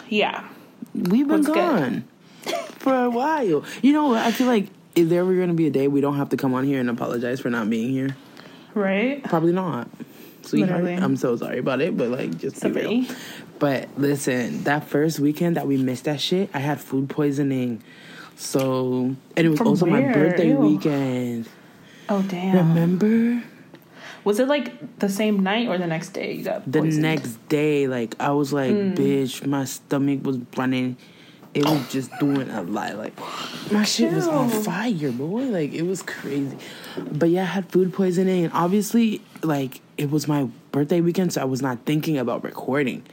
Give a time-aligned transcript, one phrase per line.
[0.08, 0.48] yeah.
[0.94, 1.56] We've been What's good?
[1.56, 2.08] gone
[2.78, 3.64] for a while.
[3.82, 4.22] You know what?
[4.22, 6.38] I feel like is there ever going to be a day we don't have to
[6.38, 8.16] come on here and apologize for not being here?
[8.74, 9.24] Right?
[9.24, 9.88] Probably not.
[10.44, 11.04] Sweetheart, Literally.
[11.04, 13.06] I'm so sorry about it, but like, just be real.
[13.60, 17.82] But listen, that first weekend that we missed that shit, I had food poisoning.
[18.36, 20.58] So, and it was From also my birthday Ew.
[20.58, 21.48] weekend.
[22.10, 22.70] Oh damn.
[22.70, 23.44] Remember?
[24.24, 27.02] Was it like the same night or the next day you got the poisoned?
[27.02, 28.94] next day, like I was like, Hmm.
[28.96, 30.98] bitch, my stomach was running.
[31.54, 32.98] It was just doing a lot.
[32.98, 33.14] Like
[33.72, 35.44] my shit was on fire, boy.
[35.44, 36.58] Like it was crazy.
[36.98, 41.42] But yeah, I had food poisoning, and obviously, like it was my birthday weekend, so
[41.42, 43.04] I was not thinking about recording.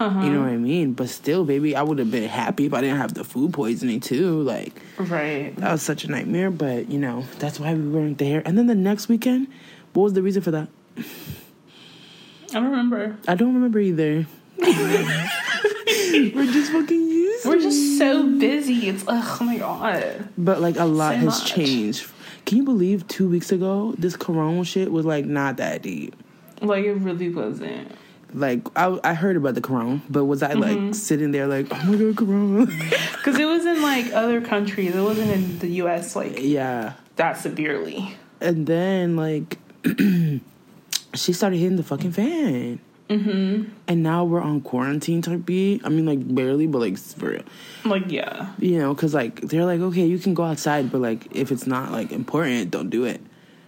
[0.00, 0.20] Uh-huh.
[0.24, 0.94] You know what I mean?
[0.94, 4.00] But still, baby, I would have been happy if I didn't have the food poisoning
[4.00, 4.40] too.
[4.42, 5.54] Like Right.
[5.56, 6.50] that was such a nightmare.
[6.50, 8.42] But you know, that's why we weren't there.
[8.46, 9.48] And then the next weekend,
[9.92, 10.68] what was the reason for that?
[10.96, 13.16] I don't remember.
[13.28, 14.26] I don't remember either.
[14.58, 17.46] We're just fucking used.
[17.46, 18.88] We're just so busy.
[18.88, 20.28] It's ugh, oh my god.
[20.38, 21.50] But like a lot So has much.
[21.52, 22.10] changed.
[22.46, 26.14] Can you believe two weeks ago this corona shit was like not that deep?
[26.60, 27.92] Like it really wasn't.
[28.32, 30.86] Like I, I heard about the corona, but was I Mm-hmm.
[30.86, 32.66] like sitting there like, oh my god, corona?
[33.16, 34.94] Because it was in like other countries.
[34.94, 36.94] It wasn't in the US like yeah.
[37.16, 38.16] that severely.
[38.40, 39.58] And then like
[41.14, 42.80] she started hitting the fucking fan.
[43.08, 43.64] Mm-hmm.
[43.88, 45.82] And now we're on quarantine type beat.
[45.84, 47.42] I mean, like barely, but like for real.
[47.84, 48.52] Like yeah.
[48.58, 51.66] you know, because like they're like, okay, you can go outside, but like if it's
[51.66, 53.20] not like important, don't do it.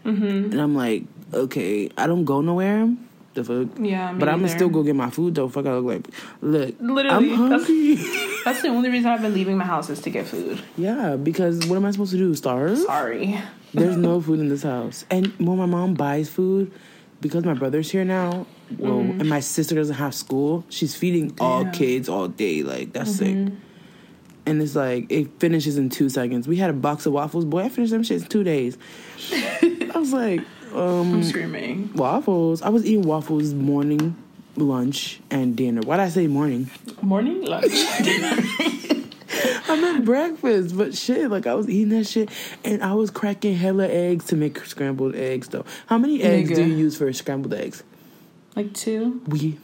[0.04, 0.52] Mm-hmm.
[0.52, 2.88] And I'm like, okay, I don't go nowhere.
[3.34, 3.78] The fuck.
[3.78, 5.48] Yeah, but I'm gonna still go get my food though.
[5.48, 7.96] Fuck, I look like, look, Literally, I'm that's- hungry.
[8.44, 10.60] That's the only reason I've been leaving my house is to get food.
[10.76, 12.34] yeah, because what am I supposed to do?
[12.34, 12.76] Starve?
[12.78, 13.40] Sorry.
[13.72, 16.72] There's no food in this house, and when my mom buys food,
[17.22, 18.46] because my brother's here now,
[18.78, 19.20] well, mm-hmm.
[19.20, 22.62] and my sister doesn't have school, she's feeding all kids all day.
[22.62, 23.46] Like that's mm-hmm.
[23.46, 23.54] sick.
[24.44, 26.48] And it's like it finishes in two seconds.
[26.48, 27.60] We had a box of waffles, boy.
[27.60, 28.76] I finished them shits in two days.
[29.32, 30.40] I was like,
[30.74, 31.90] um, I'm screaming.
[31.94, 32.62] waffles.
[32.62, 34.16] I was eating waffles morning,
[34.56, 35.80] lunch, and dinner.
[35.82, 36.70] Why'd I say morning?
[37.00, 37.72] Morning lunch.
[38.02, 38.36] Dinner.
[39.68, 42.28] I meant breakfast, but shit, like I was eating that shit,
[42.64, 45.48] and I was cracking hella eggs to make scrambled eggs.
[45.48, 47.82] Though, how many eggs do you use for scrambled eggs?
[48.54, 49.22] like two.
[49.26, 49.58] We.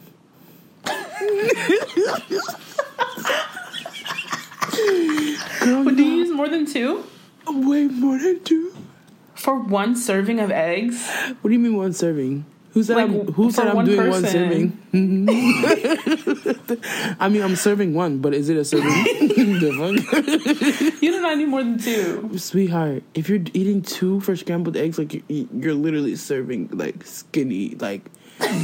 [5.59, 7.03] Girl, But do you use more than two?
[7.47, 8.73] way more than two.
[9.39, 11.07] For one serving of eggs?
[11.39, 12.45] What do you mean one serving?
[12.73, 14.77] Who said Like, I'm, who said I'm one doing one person.
[14.91, 15.27] serving?
[17.19, 18.91] I mean, I'm serving one, but is it a serving?
[21.01, 22.37] You do not need more than two.
[22.37, 27.75] Sweetheart, if you're eating two for scrambled eggs, like you're, you're literally serving like skinny,
[27.75, 28.03] like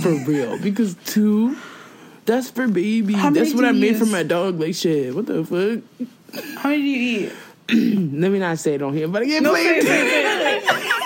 [0.02, 0.60] for real.
[0.60, 1.56] Because two,
[2.26, 3.14] that's for baby.
[3.14, 4.60] How That's what I made for my dog.
[4.60, 5.82] Like shit, what the fuck?
[6.58, 7.32] How many do you eat?
[7.72, 10.58] Let me not say it on here, but I get No, say it, say say
[10.58, 10.92] it.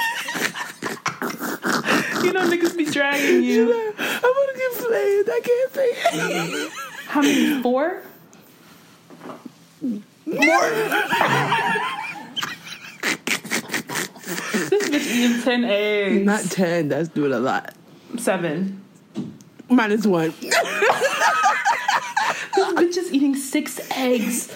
[2.24, 3.72] You know niggas be dragging you.
[3.98, 5.30] I'm gonna get flayed.
[5.30, 6.72] I can't say it.
[7.08, 7.62] How many?
[7.64, 8.02] Four?
[9.82, 10.70] More?
[14.70, 16.26] This bitch eating ten eggs.
[16.26, 16.90] Not ten.
[16.90, 17.74] That's doing a lot.
[18.18, 18.84] seven.
[19.70, 20.34] Minus one.
[22.56, 24.54] This bitch is eating six eggs.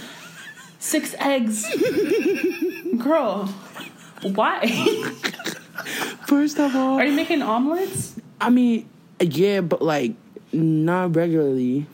[0.83, 1.65] Six eggs.
[2.97, 3.45] Girl,
[4.21, 4.67] why?
[6.27, 8.15] First of all, Are you making omelets?
[8.41, 8.87] I mean,
[9.21, 10.13] yeah, but like
[10.51, 11.85] not regularly.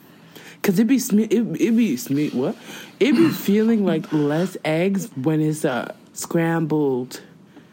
[0.62, 2.56] Cause it be sme- it, it be sme- what?
[2.98, 7.22] It be feeling like less eggs when it's uh scrambled.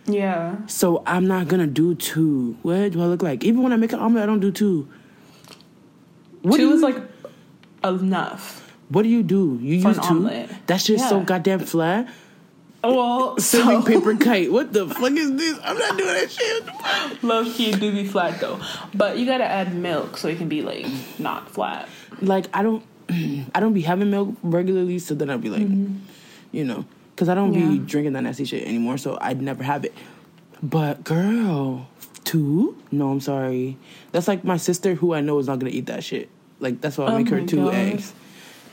[0.06, 0.56] Yeah.
[0.68, 2.56] So I'm not gonna do two.
[2.62, 3.44] What do I look like?
[3.44, 4.88] Even when I make an omelet, I don't do two.
[6.44, 6.98] What do Two you, is like
[7.84, 8.67] enough.
[8.89, 9.60] What do you do?
[9.62, 10.48] You For use two?
[10.66, 12.07] That's just so goddamn flat.
[12.84, 14.51] Well, Serving so, paper kite.
[14.51, 15.60] What the fuck is this?
[15.63, 17.24] I'm not doing that shit.
[17.24, 18.60] low key do be flat though,
[18.94, 20.86] but you gotta add milk so it can be like
[21.19, 21.89] not flat.
[22.22, 25.68] like I don't I don't be having milk regularly, so then I'd be like,
[26.54, 27.86] you know, because I don't be Mm-hmm.
[27.86, 29.94] Drinking that nasty shit anymore, so I'd never have it.
[30.63, 31.88] But girl,
[32.24, 32.78] Two?
[32.92, 33.78] No, I'm sorry.
[34.12, 36.30] That's like my sister who I know is not gonna eat that shit.
[36.60, 37.74] Like that's why I Oh make her two God.
[37.74, 38.13] eggs.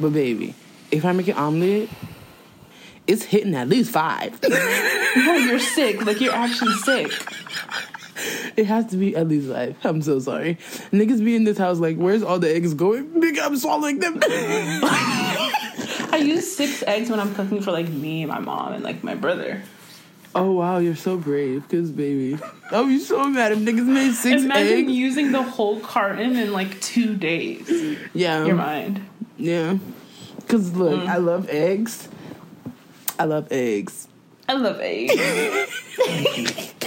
[0.01, 0.55] But baby,
[0.91, 1.89] if I make an omelet,
[3.07, 4.39] it's hitting at least five.
[5.17, 6.05] No, you're sick.
[6.05, 7.13] Like you're actually sick.
[8.57, 9.77] it has to be at least five.
[9.85, 10.57] I'm so sorry.
[10.91, 13.11] Niggas be in this house like, where's all the eggs going?
[13.11, 14.19] Nigga, I'm swallowing them.
[14.27, 19.15] I use six eggs when I'm cooking for like me, my mom, and like my
[19.15, 19.63] brother.
[20.35, 21.69] oh wow, you're so brave.
[21.69, 22.37] Cause baby,
[22.73, 24.71] I'll be so mad if niggas made six Imagine eggs.
[24.73, 27.71] Imagine using the whole carton in like two days.
[28.15, 29.01] yeah, Your mind.
[29.37, 29.79] Yeah.
[30.49, 31.09] Cause look, Mm.
[31.09, 32.09] I love eggs.
[33.19, 34.09] I love eggs.
[34.49, 35.15] I love eggs.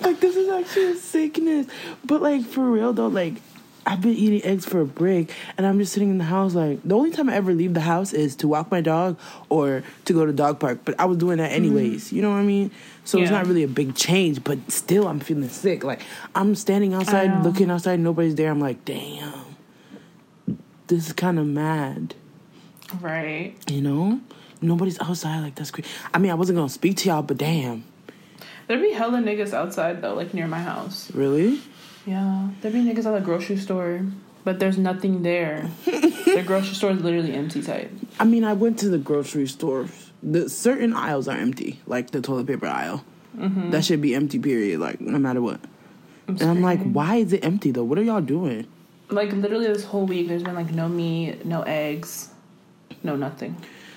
[0.00, 1.66] Like this is actually a sickness.
[2.04, 3.34] But like for real though, like
[3.84, 6.80] I've been eating eggs for a break and I'm just sitting in the house like
[6.84, 9.18] the only time I ever leave the house is to walk my dog
[9.50, 10.80] or to go to dog park.
[10.84, 12.12] But I was doing that anyways.
[12.12, 12.70] You know what I mean?
[13.04, 13.34] So it's Mm-hmm.
[13.34, 15.84] Not really a big change, but still I'm feeling sick.
[15.84, 16.00] Like
[16.34, 18.50] I'm standing outside looking outside, nobody's there.
[18.50, 19.51] I'm like, damn.
[20.92, 22.14] This is kind of mad.
[23.00, 23.54] right.
[23.66, 24.20] You know?
[24.60, 25.88] Nobody's outside like that's crazy.
[26.12, 27.84] I mean, I wasn't gonna speak to y'all, but damn.
[28.66, 31.10] There'd be hella niggas outside though, like near my house.
[31.14, 31.62] Really?
[32.04, 32.50] Yeah.
[32.60, 34.04] There'd be niggas at the grocery store,
[34.44, 35.70] but there's nothing there.
[35.86, 37.90] the grocery store is literally empty type.
[38.20, 39.86] I mean, I went to the grocery store.
[40.22, 43.02] The certain aisles are empty, like the toilet paper aisle.
[43.34, 43.70] Mm-hmm.
[43.70, 44.38] That should be empty.
[44.38, 44.78] Period.
[44.78, 45.58] Like no matter what.
[46.28, 47.82] I'm And I'm like, why is it empty though?
[47.84, 48.66] What are y'all doing?
[49.12, 52.30] Like literally this whole week, there's been like no meat, no eggs,
[53.02, 53.56] no nothing.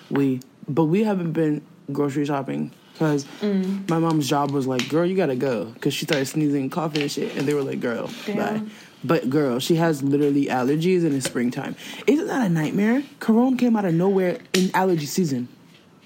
[0.10, 3.90] We, but we haven't been grocery shopping because mm.
[3.90, 7.02] my mom's job was like, girl, you gotta go because she started sneezing, and coughing
[7.02, 8.62] and shit, and they were like, girl, bye.
[9.04, 11.76] But girl, she has literally allergies and it's springtime.
[12.08, 13.04] Isn't that a nightmare?
[13.20, 15.48] Corona came out of nowhere in allergy season.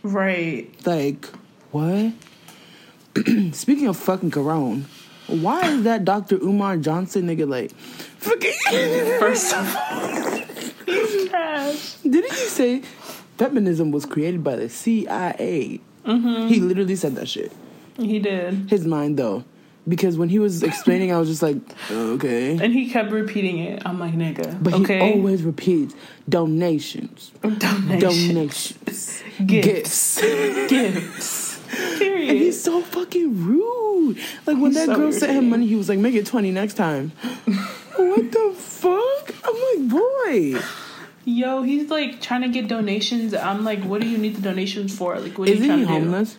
[0.03, 0.69] Right.
[0.85, 1.25] Like,
[1.71, 2.11] what?
[3.53, 4.83] Speaking of fucking Corona,
[5.29, 6.35] why is that Dr.
[6.37, 8.53] Umar Johnson nigga like, fucking.
[9.19, 10.37] First of all,
[10.85, 11.93] he's trash.
[11.95, 12.81] Didn't he say
[13.37, 15.79] feminism was created by the CIA?
[16.05, 16.47] Mm-hmm.
[16.47, 17.51] He literally said that shit.
[17.97, 18.69] He did.
[18.69, 19.43] His mind, though.
[19.87, 21.57] Because when he was explaining, I was just like,
[21.89, 22.51] okay.
[22.51, 23.81] And he kept repeating it.
[23.85, 24.61] I'm like, nigga.
[24.61, 25.13] But okay.
[25.13, 25.95] he always repeats
[26.27, 27.31] donations.
[27.41, 27.99] Donation.
[27.99, 29.23] Donations.
[29.45, 30.21] Gifts.
[30.21, 31.57] Gifts.
[31.57, 31.58] And
[31.97, 32.31] Period.
[32.35, 34.17] he's so fucking rude.
[34.45, 36.51] Like when He's that so girl sent him money, he was like, "Make it twenty
[36.51, 37.11] next time."
[37.95, 39.35] what the fuck?
[39.43, 40.59] I'm like, boy,
[41.25, 43.33] Yo, he's like trying to get donations.
[43.35, 45.19] I'm like, what do you need the donations for?
[45.19, 45.99] Like, what are you isn't trying he to do?
[45.99, 46.37] homeless?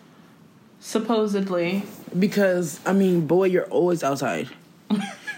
[0.81, 1.83] Supposedly.
[2.17, 4.49] Because I mean, boy, you're always outside.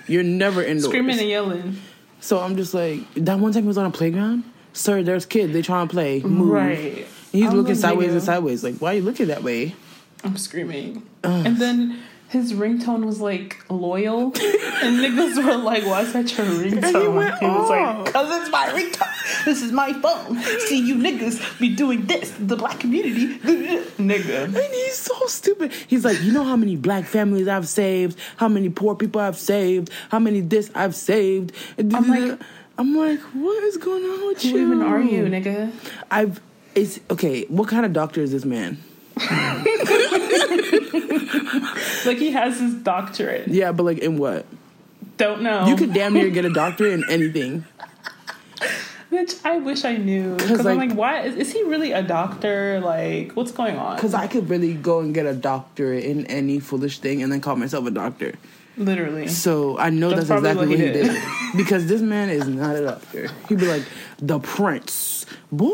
[0.08, 0.86] You're never indoors.
[0.86, 1.78] Screaming and yelling.
[2.20, 4.44] So I'm just like, that one time he was on a playground.
[4.72, 5.54] Sir, there's kids.
[5.54, 6.22] They trying to play.
[6.22, 6.50] Move.
[6.50, 7.06] Right.
[7.32, 8.64] He's I'm looking sideways and sideways.
[8.64, 9.76] Like, why are you looking that way?
[10.24, 11.08] I'm screaming.
[11.24, 12.00] And then
[12.30, 14.28] his ringtone was like loyal.
[14.28, 16.84] and niggas were like, why is that your ringtone?
[16.84, 18.06] And he went he was off.
[18.06, 19.46] like, cause it's my ringtone.
[19.46, 20.42] This is my phone.
[20.68, 22.32] See you niggas be doing this.
[22.40, 23.38] The black community.
[23.98, 24.46] Nigga.
[24.46, 25.72] And he's so stupid.
[25.88, 29.38] He's like, you know how many black families I've saved, how many poor people I've
[29.38, 31.52] saved, how many this I've saved.
[31.78, 32.40] I'm like-
[32.76, 34.52] I'm like, what is going on with you?
[34.54, 34.66] Who you?
[34.66, 35.72] even are you, nigga?
[36.10, 36.42] I've.
[36.74, 37.44] It's okay.
[37.46, 38.80] What kind of doctor is this man?
[42.06, 43.48] Like he has his doctorate.
[43.48, 44.46] Yeah, but like in what?
[45.18, 45.68] Don't know.
[45.68, 47.66] You could damn near get a doctorate in anything.
[49.12, 50.36] Bitch, I wish I knew.
[50.36, 51.22] Because I'm like- like, why?
[51.22, 52.80] Is, is he really a doctor?
[52.82, 53.96] Like, what's going on?
[53.96, 57.40] Because I could really go and get a doctorate in any foolish thing and then
[57.40, 58.34] call myself a doctor.
[58.76, 59.28] Literally.
[59.28, 61.06] So I know That's that's, exactly what what he he did.
[61.12, 61.24] did.
[61.56, 63.30] because this man is not a doctor.
[63.48, 63.84] He'd be like,
[64.18, 65.13] the prince.
[65.52, 65.70] Boy,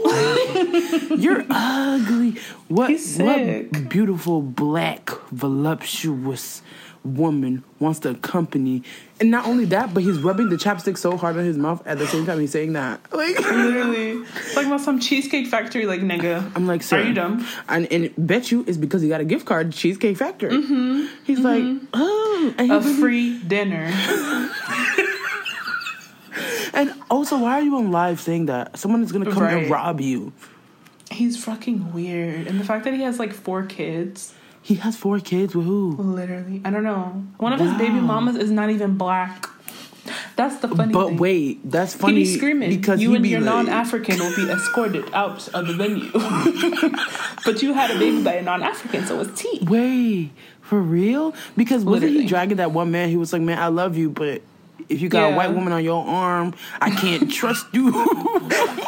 [1.17, 2.39] you're ugly.
[2.67, 6.61] What, what beautiful, black, voluptuous
[7.03, 8.83] woman wants to accompany?
[9.19, 11.97] And not only that, but he's rubbing the chapstick so hard on his mouth at
[11.97, 13.01] the same time he's saying that.
[13.13, 14.25] Like, Literally.
[14.53, 16.51] Talking about some cheesecake factory, like, nigga.
[16.55, 16.99] I'm like, sir.
[16.99, 17.45] Are you dumb?
[17.67, 20.51] And, and bet you it's because he got a gift card to Cheesecake Factory.
[20.51, 21.05] Mm-hmm.
[21.25, 21.85] He's like, mm-hmm.
[21.93, 22.53] oh.
[22.57, 23.91] And, he A free dinner.
[26.73, 28.77] and also, why are you on live saying that?
[28.77, 29.57] Someone is going to come Right.
[29.63, 30.31] and rob you.
[31.11, 32.47] He's fucking weird.
[32.47, 35.95] And the fact that he has like four kids, He has four kids with who?
[35.97, 36.61] literally.
[36.65, 37.23] I don't know.
[37.37, 39.47] One of his baby mamas is not even black.
[40.35, 41.17] That's the funny But thing.
[41.17, 42.69] wait, that's He funny be screaming.
[42.69, 46.09] because you he and be your like, non-African will be escorted out of the venue.
[47.45, 49.59] but you had a baby by a non-African, so it's tea.
[49.63, 51.33] Wait, for real?
[51.57, 52.21] Because wasn't Literally.
[52.23, 53.09] he dragging that one man?
[53.09, 54.41] He was like, "Man, I love you, but
[54.89, 57.91] if you got a white woman on your arm, I can't trust you."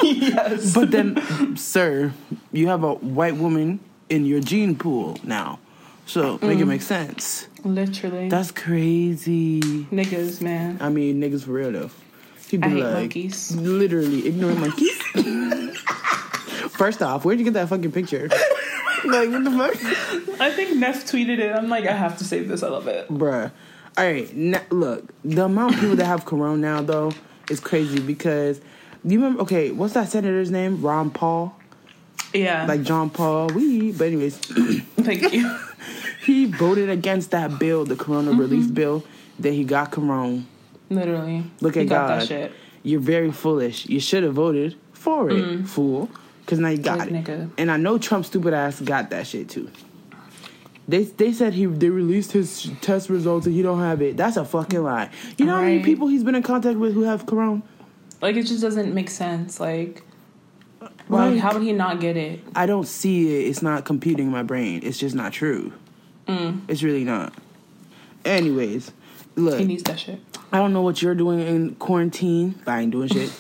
[0.04, 0.74] yes.
[0.74, 2.14] but then, sir,
[2.52, 3.80] you have a white woman
[4.10, 5.60] in your gene pool now,
[6.06, 6.62] so make Mm.
[6.62, 7.48] it make sense.
[7.64, 8.28] Literally.
[8.30, 9.62] That's crazy.
[9.62, 10.78] niggas, man.
[10.82, 11.90] I mean, niggas for real though.
[12.50, 13.56] He'd I be like, monkeys.
[13.56, 14.98] literally ignorant monkeys.
[16.72, 18.28] First off, where'd you get that fucking picture?
[19.06, 20.42] like, what the fuck?
[20.42, 21.56] I think Neff tweeted it.
[21.56, 22.64] I'm like, I have to save this.
[22.64, 23.08] I love it.
[23.10, 23.52] Bruh.
[23.98, 27.12] All right, n- look, the amount of people that have corona now, though,
[27.50, 28.62] is crazy because
[29.04, 30.82] you remember, okay, what's that senator's name?
[30.82, 31.56] Ron Paul?
[32.34, 32.66] Yeah.
[32.66, 33.92] Like John Paul, we.
[33.92, 35.58] But, anyways, thank you.
[36.26, 38.40] he voted against that bill, the corona mm-hmm.
[38.40, 39.04] relief bill,
[39.40, 40.44] that he got corona.
[40.90, 41.44] Literally.
[41.60, 42.22] Look at got God.
[42.22, 42.54] that shit.
[42.84, 43.86] You're very foolish.
[43.88, 45.68] You should have voted for it, mm.
[45.68, 46.10] fool.
[46.42, 47.14] Because now you got Like, it.
[47.26, 47.52] nigga.
[47.58, 49.70] And I know Trump stupid ass got that shit too.
[50.88, 54.18] They they said he they released his test results and he don't have it.
[54.18, 55.10] That's a fucking lie.
[55.38, 57.62] You know how many people he's been in contact with who have corona?
[58.22, 59.60] Like, it just doesn't make sense.
[59.60, 60.04] Like,
[61.08, 62.40] why, Like- how would he not get it?
[62.56, 63.48] I don't see it.
[63.50, 64.82] It's not computing in my brain.
[64.84, 65.74] It's just not true.
[66.28, 66.62] Mm.
[66.68, 67.34] It's really not.
[68.26, 68.92] Anyways,
[69.36, 69.60] look.
[69.60, 70.20] He needs that shit.
[70.52, 73.32] I don't know what you're doing in quarantine, but I ain't doing shit.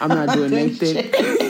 [0.00, 1.47] I'm not doing anything.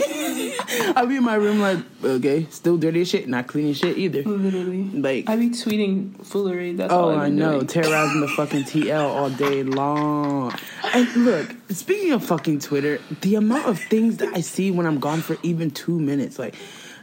[0.97, 4.23] I'll be in my room like, okay, still dirty as shit, not cleaning shit either.
[4.23, 4.85] Literally.
[4.85, 6.73] Like, I be tweeting foolery.
[6.73, 7.67] That's oh, all oh, I've I know, doing.
[7.67, 10.55] terrorizing the fucking TL all day long.
[10.95, 15.01] And look, speaking of fucking Twitter, the amount of things that I see when I'm
[15.01, 16.55] gone for even two minutes, like,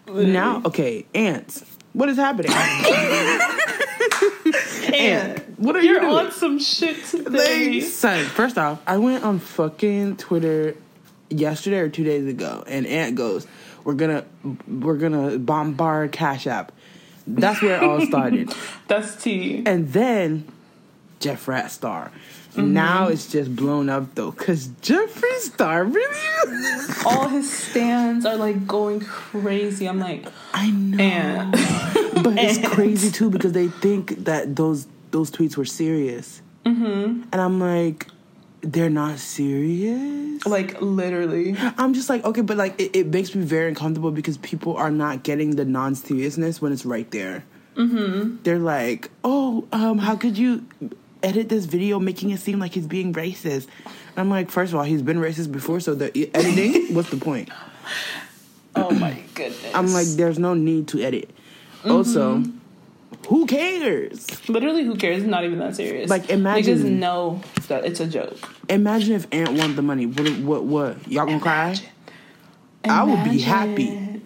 [0.07, 2.51] now, okay, ants, what is happening?
[4.93, 6.13] And what are you you're doing?
[6.13, 7.81] on some shit today.
[7.81, 10.75] Like, son, first off, I went on fucking Twitter
[11.29, 13.47] yesterday or two days ago, and Ant goes,
[13.85, 14.25] "We're gonna,
[14.67, 16.73] we're gonna bombard Cash App."
[17.25, 18.53] That's where it all started,
[18.87, 19.63] That's T.
[19.65, 20.45] and then
[21.19, 22.11] Jeffree Star.
[22.55, 22.73] Mm-hmm.
[22.73, 26.21] Now it's just blown up though, cause Jeffree Star really.
[27.05, 29.87] All his stands are like going crazy.
[29.87, 31.51] I'm like, I know, and
[32.23, 37.23] but it's crazy too because they think that those those tweets were serious, mm-hmm.
[37.31, 38.07] and I'm like,
[38.65, 40.45] they're not serious.
[40.45, 41.55] like literally.
[41.77, 44.91] I'm just like, okay, but like it, it makes me very uncomfortable because people are
[44.91, 47.43] not getting the non seriousness when it's right there.
[47.75, 48.37] Mm-hmm.
[48.43, 50.65] They're like, oh, um, how could you
[51.21, 53.67] edit this video making it seem like he's being racist?
[53.85, 57.17] And I'm like, first of all, he's been racist before, so the editing, what's the
[57.17, 57.49] point?
[58.75, 59.73] Oh my goodness.
[59.73, 61.29] I'm like, there's no need to edit.
[61.85, 62.43] Also,
[63.27, 64.49] who cares?
[64.49, 65.19] literally, who cares?
[65.19, 66.09] It's not even that serious.
[66.09, 68.37] Like, imagine- niggas know that it's a joke.
[68.69, 70.05] Imagine if Ant won the money.
[70.05, 70.37] What?
[70.39, 70.63] What?
[70.63, 71.07] What?
[71.07, 71.75] Y'all gonna cry?
[72.83, 74.21] I would be happy.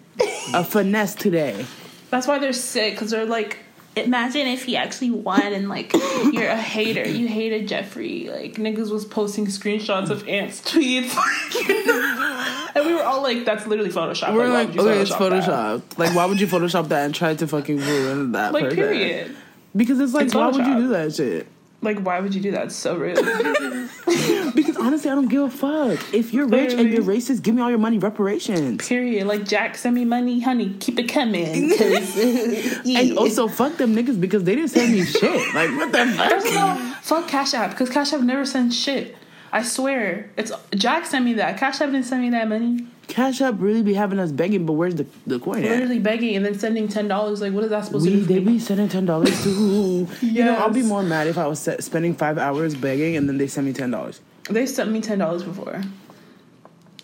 [0.53, 1.65] A finesse today.
[2.10, 3.58] That's why they're sick because they're like,
[3.96, 5.93] imagine if he actually won and like
[6.34, 7.08] you're a hater.
[7.08, 8.29] You hated Jeffree.
[8.29, 11.15] Like niggas was posting screenshots of Ant's tweets,
[12.75, 15.19] and we were all like, "That's literally Photoshop." We're like, you okay, it's that?
[15.19, 15.98] Photoshop.
[15.98, 18.77] Like, why would you Photoshop that and try to fucking ruin that Like, person?
[18.77, 19.36] period.
[19.75, 21.48] Because it's like, It's why would you do that shit?
[21.82, 22.66] Like, why would you do that?
[22.66, 23.18] It's so rude.
[24.56, 26.14] Because honestly, I don't give a fuck.
[26.14, 28.86] If you're rich and you're racist, give me all your money, reparations.
[28.86, 29.28] period.
[29.28, 30.74] Like, Jack, send me money, honey.
[30.80, 31.72] Keep it coming.
[33.00, 35.54] And also, fuck them niggas because they didn't send me shit.
[35.54, 36.56] Like, what the fuck?
[36.58, 39.16] all, fuck Cash App because Cash App never sends shit.
[39.52, 41.58] I swear, it's Jack sent me that.
[41.58, 42.88] Cash App didn't send me that money.
[43.10, 45.72] Cash App really be having us begging, but where's the, the coin at?
[45.72, 47.42] Literally begging and then sending ten dollars.
[47.42, 48.25] Like, what is that supposed We, to do?
[48.25, 48.54] They me?
[48.54, 50.08] be sending ten dollars too.
[50.22, 53.38] You know, I'll be more mad if I was spending five hours begging and then
[53.38, 54.22] they send me ten dollars.
[54.50, 55.82] They sent me ten dollars before.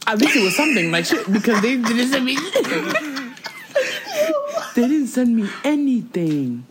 [0.08, 2.38] At least it was something like shit because they didn't send me.
[4.76, 6.66] they didn't send me anything.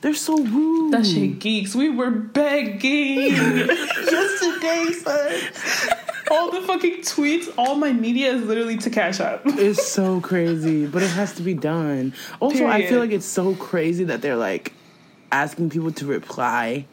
[0.00, 0.92] They're so rude.
[0.92, 1.74] That shit geeks.
[1.74, 5.40] We were begging yesterday, son.
[6.30, 9.42] All the fucking tweets, all my media is literally to Cash App.
[9.44, 12.14] It's so crazy, but it has to be done.
[12.40, 14.72] Also, I feel like it's so crazy that they're like
[15.32, 16.86] asking people to reply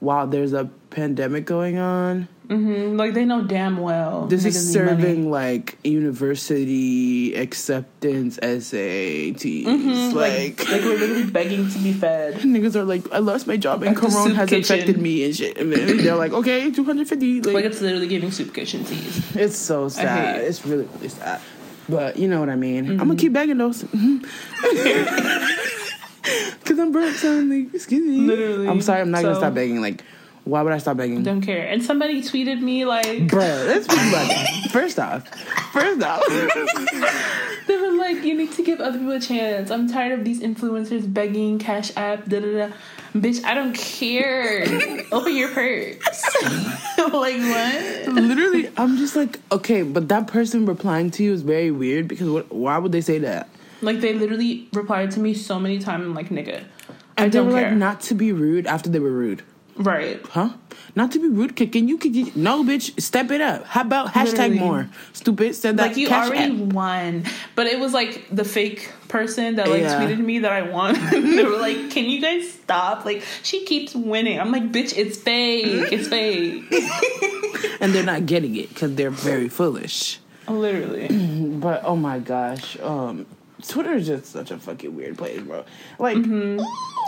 [0.00, 2.28] while there's a pandemic going on.
[2.48, 4.26] Like they know damn well.
[4.26, 9.64] This is serving like university acceptance SATs.
[9.64, 10.14] Mm-hmm.
[10.16, 12.34] Like, Like we're literally begging to be fed.
[12.42, 14.76] niggas are like, I lost my job and Corona has kitchen.
[14.76, 15.56] infected me and shit.
[15.56, 17.40] And then they're like, okay, 250.
[17.42, 19.34] Like, Like it's literally giving soup kitchen teas.
[19.36, 20.40] it's so sad.
[20.40, 20.44] it.
[20.48, 21.40] It's really, really sad.
[21.88, 22.78] But you know what I mean.
[22.84, 22.98] I'm Mm-hmm.
[22.98, 23.82] gonna keep begging those.
[26.64, 27.50] Cause I'm broke, son.
[27.50, 28.18] Like, excuse me.
[28.20, 28.68] Literally.
[28.68, 29.00] I'm sorry.
[29.02, 29.80] I'm not gonna stop begging.
[29.82, 30.02] Like,
[30.44, 31.22] why would I stop begging?
[31.22, 31.66] Don't care.
[31.66, 35.26] And somebody tweeted me like Bruh, let's be like, first off,
[35.72, 36.22] first off,
[37.66, 39.70] they were like, you need to give other people a chance.
[39.70, 42.74] I'm tired of these influencers begging Cash App, da da da.
[43.14, 44.64] Bitch, I don't care.
[45.12, 45.96] Open your purse.
[46.98, 48.06] like what?
[48.12, 52.28] literally, I'm just like, okay, but that person replying to you is very weird because
[52.28, 53.48] what, why would they say that?
[53.82, 56.04] Like they literally replied to me so many times.
[56.04, 56.64] I'm like, nigga,
[57.16, 57.68] I And they don't were care.
[57.70, 59.42] like not to be rude after they were rude.
[59.76, 60.20] Right.
[60.26, 60.50] Huh?
[60.96, 63.64] Not to be rude, kicking you could you- no bitch, step it up.
[63.66, 64.58] How about hashtag Literally.
[64.60, 64.88] more?
[65.12, 66.72] Stupid said that Like you already app.
[66.72, 67.24] won,
[67.56, 70.00] but it was like the fake person that like Yeah.
[70.00, 70.94] tweeted me that I won.
[71.10, 73.04] they were like, "Can you guys stop?
[73.04, 75.90] Like she keeps winning." I'm like, "Bitch, it's fake.
[75.92, 76.64] It's fake."
[77.80, 80.20] and they're not getting it because they're very foolish.
[80.48, 81.08] Literally.
[81.64, 83.24] But oh my gosh, um,
[83.66, 85.64] Twitter is just such a fucking weird place, bro.
[85.98, 86.60] Like, Mm-hmm.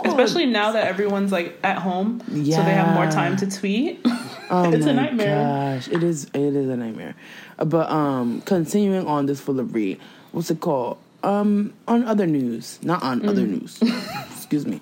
[0.07, 3.99] Especially now that everyone's like at home, so they have more time to tweet.
[4.49, 5.75] oh it's my a nightmare.
[5.75, 6.25] gosh, it is.
[6.33, 7.15] It is a nightmare.
[7.57, 9.99] Uh, But um, continuing on this full of read,
[10.33, 10.97] what's it called?
[11.23, 13.61] Um, on other news, not on other Mm.
[13.61, 13.79] news.
[14.35, 14.81] Excuse me.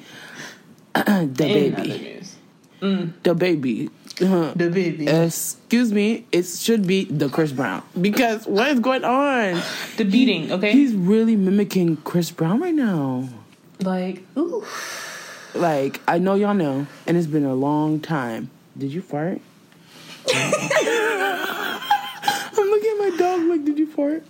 [0.93, 2.35] the In baby, other news.
[3.23, 3.89] DaBaby.
[4.21, 5.07] Uh, DaBaby.
[5.25, 9.61] Excuse me, it should be the Chris Brown because what is going on?
[9.97, 10.71] the beating, okay?
[10.71, 13.27] He's really mimicking Chris Brown right now.
[13.81, 14.65] like, ooh.
[15.53, 18.49] Like I know y'all know, and it's been a long time.
[18.77, 19.41] Did you fart?
[20.33, 20.41] I'm
[22.69, 23.41] looking at my dog.
[23.43, 24.23] Like, did you fart?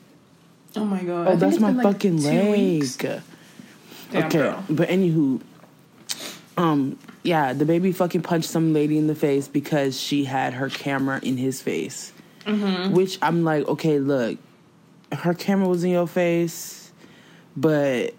[0.76, 1.28] Oh my god.
[1.28, 2.52] Oh, that's my like, fucking leg.
[2.52, 2.98] weeks.
[3.04, 4.64] Okay, girl.
[4.70, 5.42] but anywho,
[6.58, 11.20] um, yeah, DaBaby fucking punched some lady in the face because she had her camera
[11.24, 12.12] in his face.
[12.46, 12.94] Mm-hmm.
[12.94, 14.38] Which I'm like, okay, look,
[15.12, 16.92] her camera was in your face,
[17.58, 18.14] but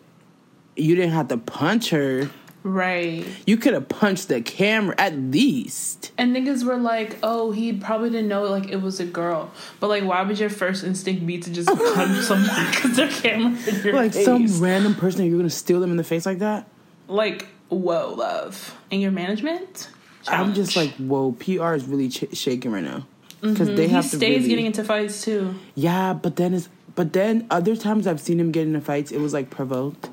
[0.77, 2.29] you didn't have to punch her.
[2.65, 3.25] Right.
[3.47, 6.11] You could have punched the camera at least.
[6.19, 9.53] And niggas were like, oh, he probably didn't know like it was a girl.
[9.79, 13.69] But like, why would your first instinct be to just punch someone because their camera's
[13.69, 14.25] in your Like face?
[14.25, 16.67] some random person, you're gonna steal them in the face like that.
[17.07, 18.77] like, whoa, love.
[18.91, 19.91] And your management?
[20.29, 23.07] I'm just like, whoa, PR is really ch- shaking right now
[23.41, 23.83] because they Mm-hmm.
[23.83, 25.55] he have stays to really, getting into fights too.
[25.75, 29.13] Yeah, but then it's but then other times I've seen him get into fights.
[29.13, 30.09] It was like provoked,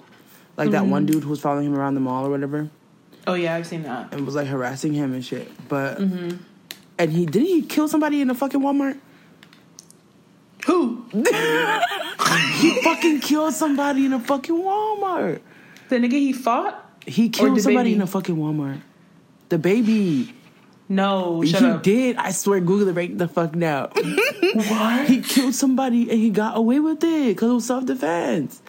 [0.58, 0.92] like that Mm-hmm.
[0.92, 2.70] one dude who was following him around the mall or whatever,
[3.26, 4.14] Oh yeah, I've seen that.
[4.14, 5.50] and was like harassing him and shit.
[5.70, 6.38] But Mm-hmm.
[7.00, 9.00] and he didn't he kill somebody in a fucking Walmart.
[10.68, 11.06] Who?
[12.56, 15.42] He fucking killed somebody in a fucking Walmart.
[15.90, 16.83] The nigga he fought?
[17.06, 17.96] He killed somebody baby?
[17.96, 18.82] in a fucking Walmart.
[19.50, 20.32] DaBaby.
[20.90, 21.84] No, shut he up.
[21.84, 22.18] did.
[22.18, 23.90] I swear, Google it right the fuck now.
[24.54, 25.08] What?
[25.10, 28.62] he killed somebody and he got away with it because it was self defense.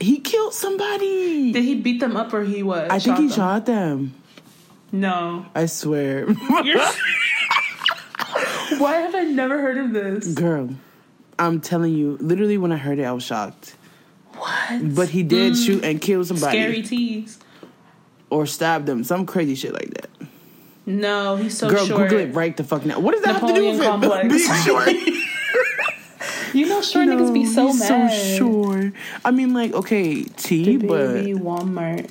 [0.00, 1.52] He killed somebody.
[1.52, 2.88] Did he beat them up or he was?
[2.90, 3.36] I think he them?
[3.36, 4.14] shot them.
[4.90, 5.46] No.
[5.54, 6.26] I swear.
[8.78, 10.34] Why have I never heard of this?
[10.34, 10.70] Girl,
[11.38, 13.76] I'm telling you, literally when I heard it, I was shocked.
[14.38, 14.94] What?
[14.94, 16.58] But he did shoot and kill somebody.
[16.58, 16.62] Mm.
[16.62, 17.38] Scary tease.
[18.30, 19.04] Or stab them.
[19.04, 20.10] Some crazy shit like that.
[20.86, 22.08] No, he's so Girl, short.
[22.08, 22.98] Google it right the fuck now.
[22.98, 24.46] What does that have to do with Napoleon it?
[24.46, 24.48] complex.
[24.48, 24.88] Being short.
[26.54, 28.10] You know, short niggas be so he's mad.
[28.10, 28.92] so short.
[29.22, 32.10] I mean, like, okay, T, The but baby Walmart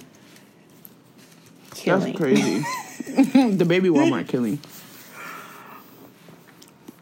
[1.73, 2.03] killing.
[2.13, 2.59] that's crazy.
[3.07, 4.59] DaBaby Walmart killing.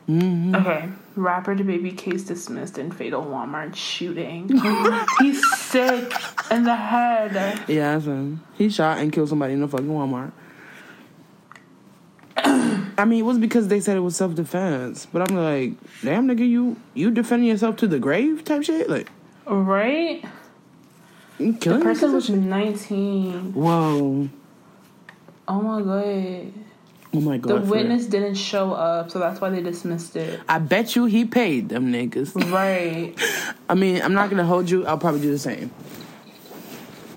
[0.10, 0.90] Okay.
[1.16, 4.50] Rapper DaBaby case dismissed in fatal Walmart shooting.
[5.20, 6.14] He's sick
[6.52, 7.62] in the head.
[7.68, 8.42] Yeah, son.
[8.58, 10.32] He shot and killed somebody in a fucking Walmart.
[12.98, 15.74] I mean, it was because they said it was self defense, but I'm like,
[16.04, 19.08] damn nigga, you you defending yourself to the grave type shit, like
[19.46, 20.24] Right?
[21.40, 23.54] you The killing person was 19.
[23.54, 24.30] Whoa!
[25.48, 26.65] Oh my god.
[27.16, 27.64] Oh my god!
[27.64, 30.40] The witness didn't show up, so that's why they dismissed it.
[30.50, 32.36] I bet you he paid them niggas.
[32.52, 33.14] Right.
[33.70, 34.86] I mean, I'm not gonna hold you.
[34.86, 35.72] I'll probably do the same.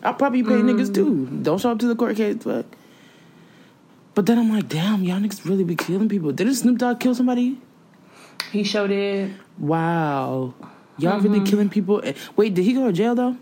[0.05, 1.27] I'll probably pay niggas too.
[1.43, 2.67] Don't show up to the court case, fuck.
[4.15, 6.33] But then I'm like, damn, y'all niggas really be killing people.
[6.33, 7.59] Didn't Snoop Dogg kill somebody?
[8.51, 9.31] He showed it.
[9.59, 10.55] Wow.
[10.99, 12.01] Y'all really killing people.
[12.05, 13.37] Eh, Wait, did he go to jail though?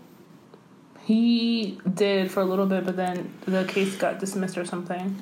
[1.03, 5.15] He did for a little bit, but then the case got dismissed or something.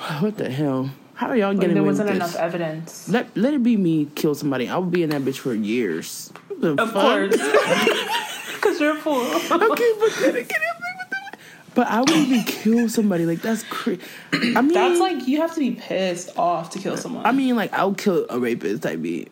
[0.20, 0.90] What the hell?
[1.14, 3.08] How are y'all Like getting there wasn't enough evidence.
[3.08, 4.68] Let let it be me kill somebody.
[4.68, 6.32] I would be in that bitch for years.
[6.58, 7.02] The Of fuck?
[7.02, 7.36] course.
[8.60, 9.22] Because you're a fool.
[9.22, 11.38] okay, but then again, I'm like, what the-
[11.74, 13.24] but I would even kill somebody.
[13.24, 14.02] Like that's crazy.
[14.32, 17.24] I mean, That's like, you have to be pissed off to kill someone.
[17.24, 19.30] I mean, like I'll kill a rapist type beat.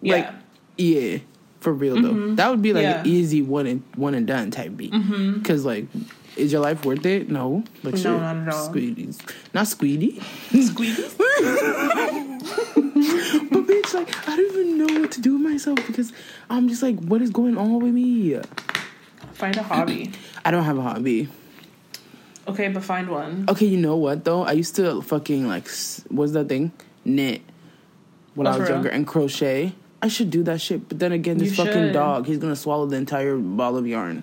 [0.00, 0.14] yeah.
[0.16, 0.30] Like,
[0.76, 1.18] yeah,
[1.60, 2.10] for real though.
[2.12, 2.34] Mm-hmm.
[2.36, 3.00] That would be like Yeah.
[3.00, 4.92] an easy one and one and done type beat.
[4.92, 5.34] Mm-hmm.
[5.38, 5.86] Because like,
[6.36, 7.28] is your life worth it?
[7.30, 8.68] No, but No, not at all.
[8.72, 9.18] Squeedies,
[9.52, 10.18] not Squeedy.
[10.50, 11.14] Squeakies?
[12.44, 16.12] But bitch, like I don't even know what to do with myself because
[16.50, 18.38] I'm just like, what is going on with me?
[19.32, 20.10] Find a hobby.
[20.44, 21.28] I don't have a hobby.
[22.46, 23.46] Okay, but find one.
[23.48, 24.42] Okay, you know what though?
[24.44, 25.68] I used to fucking like,
[26.08, 26.72] what's that thing?
[27.04, 27.42] Knit
[28.34, 28.72] when Oh, I was for real?
[28.76, 29.72] younger and crochet.
[30.02, 31.92] I should do that shit, but then again, this You fucking should.
[31.92, 34.22] dog, he's gonna swallow the entire ball of yarn.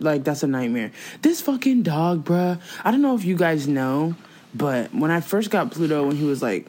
[0.00, 0.92] Like that's a nightmare.
[1.22, 2.60] This fucking dog, bruh.
[2.84, 4.16] I don't know if you guys know,
[4.54, 6.66] but when I first got Pluto, when he was like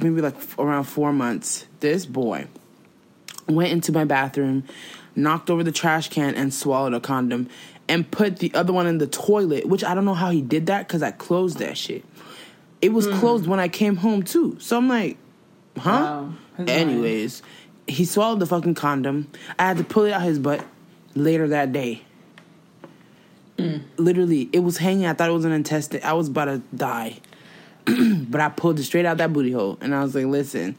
[0.00, 2.46] maybe like around four months, this boy
[3.48, 4.64] went into my bathroom,
[5.16, 7.48] knocked over the trash can, and swallowed a condom,
[7.88, 9.66] and put the other one in the toilet.
[9.66, 12.04] Which I don't know how he did that because I closed that shit.
[12.82, 13.18] It was hmm.
[13.18, 14.58] closed when I came home too.
[14.60, 15.16] So I'm like,
[15.78, 15.90] huh?
[15.90, 16.34] Wow.
[16.58, 17.42] Anyways,
[17.86, 19.30] he swallowed the fucking condom.
[19.58, 20.64] I had to pull it out of his butt
[21.14, 22.02] later that day.
[23.58, 23.82] Mm.
[23.96, 25.06] Literally, it was hanging.
[25.06, 26.00] I thought it was an intestine.
[26.02, 27.20] I was about to die.
[27.84, 29.78] but I pulled it straight out that booty hole.
[29.80, 30.76] And I was like, listen,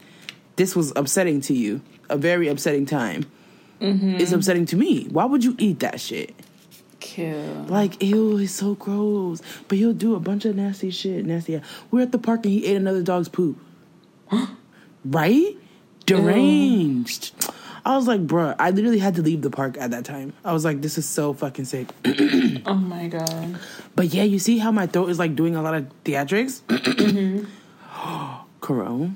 [0.56, 1.80] this was upsetting to you.
[2.08, 3.24] A very upsetting time.
[3.80, 4.16] Mm-hmm.
[4.16, 5.04] It's upsetting to me.
[5.08, 6.34] Why would you eat that shit?
[7.00, 7.68] Cute.
[7.68, 9.42] Like, ew, it's so gross.
[9.68, 11.24] But he'll do a bunch of nasty shit.
[11.24, 11.60] Nasty.
[11.90, 13.58] We're at the park and he ate another dog's poop.
[15.04, 15.56] right?
[16.06, 17.35] Deranged.
[17.86, 20.32] I was like, bruh, I literally had to leave the park at that time.
[20.44, 21.88] I was like, this is so fucking sick.
[22.66, 23.58] Oh my god.
[23.94, 26.62] But yeah, you see how my throat is like doing a lot of theatrics?
[26.68, 27.44] Mm-hmm.
[28.60, 29.14] Corona.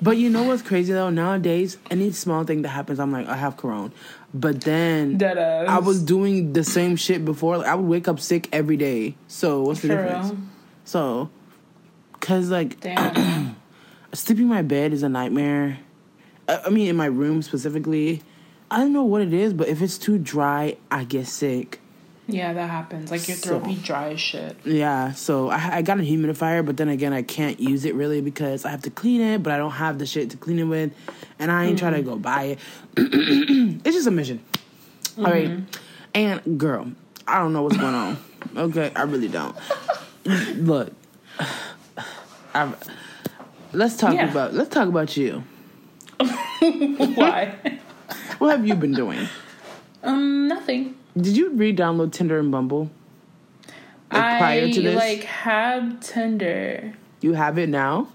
[0.00, 1.10] but you know what's crazy though?
[1.10, 3.90] Nowadays, any small thing that happens, I'm like, I have corona.
[4.32, 5.66] But then Deadass.
[5.66, 7.58] I was doing the same shit before.
[7.58, 9.16] Like, I would wake up sick every day.
[9.26, 10.28] So what's the For difference?
[10.30, 10.38] real?
[10.84, 11.30] So,
[12.20, 12.76] cause like
[14.12, 15.78] sleeping in my bed is a nightmare.
[16.48, 18.22] I mean, in my room specifically.
[18.70, 21.78] I don't know what it is, but if it's too dry, I get sick.
[22.26, 23.12] yeah, that happens.
[23.12, 24.56] Like your throat So- be dry as shit.
[24.64, 28.20] Yeah, so I, I got a humidifier, but then again, I can't use it really
[28.20, 30.64] because I have to clean it, but I don't have the shit to clean it
[30.64, 30.92] with,
[31.38, 32.08] and I ain't trying to mm-hmm.
[32.08, 32.58] go buy it.
[32.96, 34.40] it's just a mission.
[35.16, 35.64] All right, mm-hmm.
[36.14, 36.90] and girl,
[37.28, 38.16] I don't know what's going on.
[38.56, 39.56] Okay, I really don't.
[40.24, 40.92] Look,
[42.54, 42.72] I,
[43.72, 44.30] let's talk Yeah.
[44.30, 45.42] about let's talk about you.
[47.14, 47.54] Why?
[48.38, 49.28] What have you been doing?
[50.02, 50.94] um, nothing.
[51.16, 52.90] Did you re-download Tinder and Bumble?
[54.12, 54.94] Like, prior I to this?
[54.94, 56.92] like have Tinder.
[57.20, 58.08] You have it now.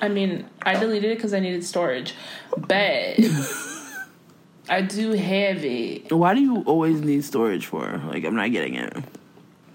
[0.00, 2.14] I mean, I deleted it because I needed storage,
[2.56, 3.18] but
[4.68, 8.00] I do have it Why do you always need storage for?
[8.08, 8.94] Like, I'm not getting it.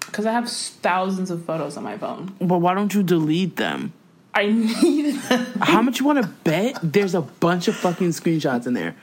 [0.06, 2.34] because I have thousands of photos on my phone.
[2.40, 3.92] But why don't you delete them?
[4.40, 5.46] I need them.
[5.60, 6.78] How much you want to bet?
[6.82, 8.96] There's a bunch of fucking screenshots in there.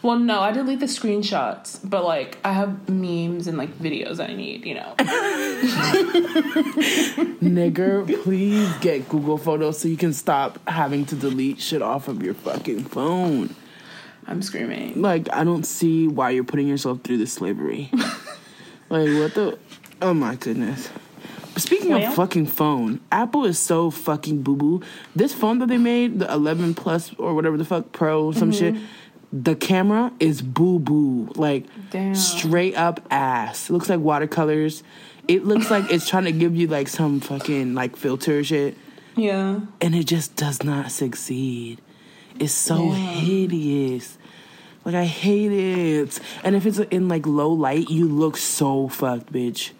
[0.00, 4.32] Well, no, I delete the screenshots, but like I have memes and like videos I
[4.32, 4.64] need.
[4.64, 4.94] You know.
[7.42, 12.22] Nigger, please get Google Photos so you can stop having to delete shit off of
[12.22, 13.54] your fucking phone.
[14.26, 15.02] I'm screaming.
[15.02, 17.90] Like, I don't see why you're putting yourself through this slavery.
[18.88, 19.58] like, what the?
[20.00, 20.88] Oh my goodness.
[21.58, 22.08] Speaking Well?
[22.08, 24.82] of fucking phone, Apple is so fucking boo boo.
[25.16, 28.74] This phone that they made, the 11 Plus or whatever the fuck Pro, some shit,
[28.74, 28.84] mm-hmm.
[29.42, 31.30] the camera is boo boo.
[31.34, 32.14] Like, Damn.
[32.14, 33.70] straight up ass.
[33.70, 34.82] Looks like watercolors.
[35.26, 38.76] It looks like it's trying to give you like some fucking like filter shit,
[39.16, 39.60] Yeah.
[39.80, 41.80] and it just does not succeed.
[42.38, 42.94] It's so Yeah.
[42.94, 44.16] hideous.
[44.84, 46.18] Like I hate it.
[46.42, 49.72] And if it's in like low light, you look so fucked, bitch.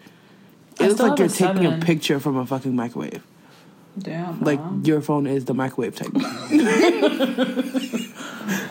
[0.79, 3.21] It I looks like you're taking a picture from a fucking microwave.
[3.97, 4.41] Damn.
[4.41, 4.83] Like Mom.
[4.85, 6.13] your phone is the microwave type.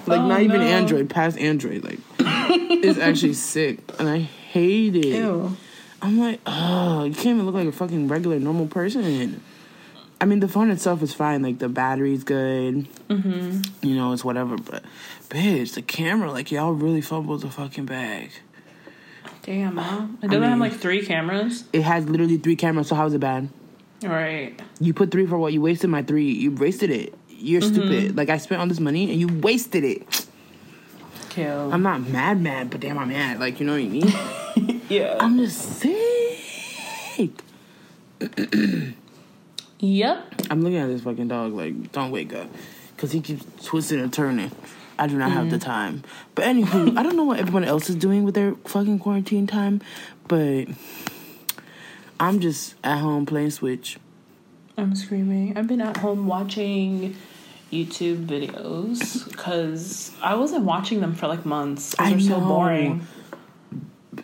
[0.06, 0.66] like Oh, not even no.
[0.66, 1.84] Android, past Android.
[1.84, 5.06] Like it's actually sick, and I hate it.
[5.06, 5.56] Ew.
[6.00, 9.42] I'm like, oh, you can't even look like a fucking regular normal person.
[10.20, 11.42] I mean, the phone itself is fine.
[11.42, 12.86] Like the battery's good.
[13.08, 13.86] Mm-hmm.
[13.86, 14.56] You know, it's whatever.
[14.56, 14.84] But
[15.28, 18.30] bitch, the camera, like y'all really fumbled the fucking bag.
[19.48, 20.18] Damn, mom.
[20.22, 21.64] It doesn't have mean- like three cameras.
[21.72, 22.88] It has literally three cameras.
[22.88, 23.48] So how's it bad?
[24.02, 24.60] Right.
[24.78, 25.54] You put three for what?
[25.54, 26.30] You wasted my three.
[26.30, 27.14] You wasted it.
[27.30, 27.72] You're mm-hmm.
[27.72, 28.16] stupid.
[28.16, 30.26] Like I spent all this money and you wasted it.
[31.30, 31.72] Kill.
[31.72, 33.40] I'm not mad, mad, but damn, I'm mad.
[33.40, 34.82] Like you know what I mean?
[34.90, 35.16] yeah.
[35.18, 37.32] I'm just sick.
[39.78, 40.34] yep.
[40.50, 42.50] I'm looking at this fucking dog like, don't wake up.
[42.94, 44.50] Because he keeps twisting and turning.
[44.98, 45.62] I do not have the mm.
[45.62, 46.02] time.
[46.34, 49.80] But anywho, I don't know what everyone else is doing with their fucking quarantine time,
[50.26, 50.66] but
[52.20, 53.98] I'm just at home playing Switch.
[54.76, 55.56] I'm screaming.
[55.56, 57.16] I've been at home watching
[57.72, 61.94] YouTube videos because I wasn't watching them for like months.
[61.98, 62.46] I They're so know.
[62.46, 63.06] boring.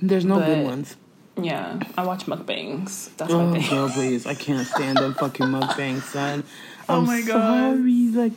[0.00, 0.96] There's no good ones.
[1.40, 3.10] Yeah, I watch mukbangs.
[3.16, 3.68] That's Oh, my thing.
[3.70, 4.26] girl, please.
[4.26, 6.44] I can't stand them fucking mukbangs, son.
[6.88, 7.76] Oh I'm my God.
[7.76, 8.08] sorry.
[8.12, 8.32] Like,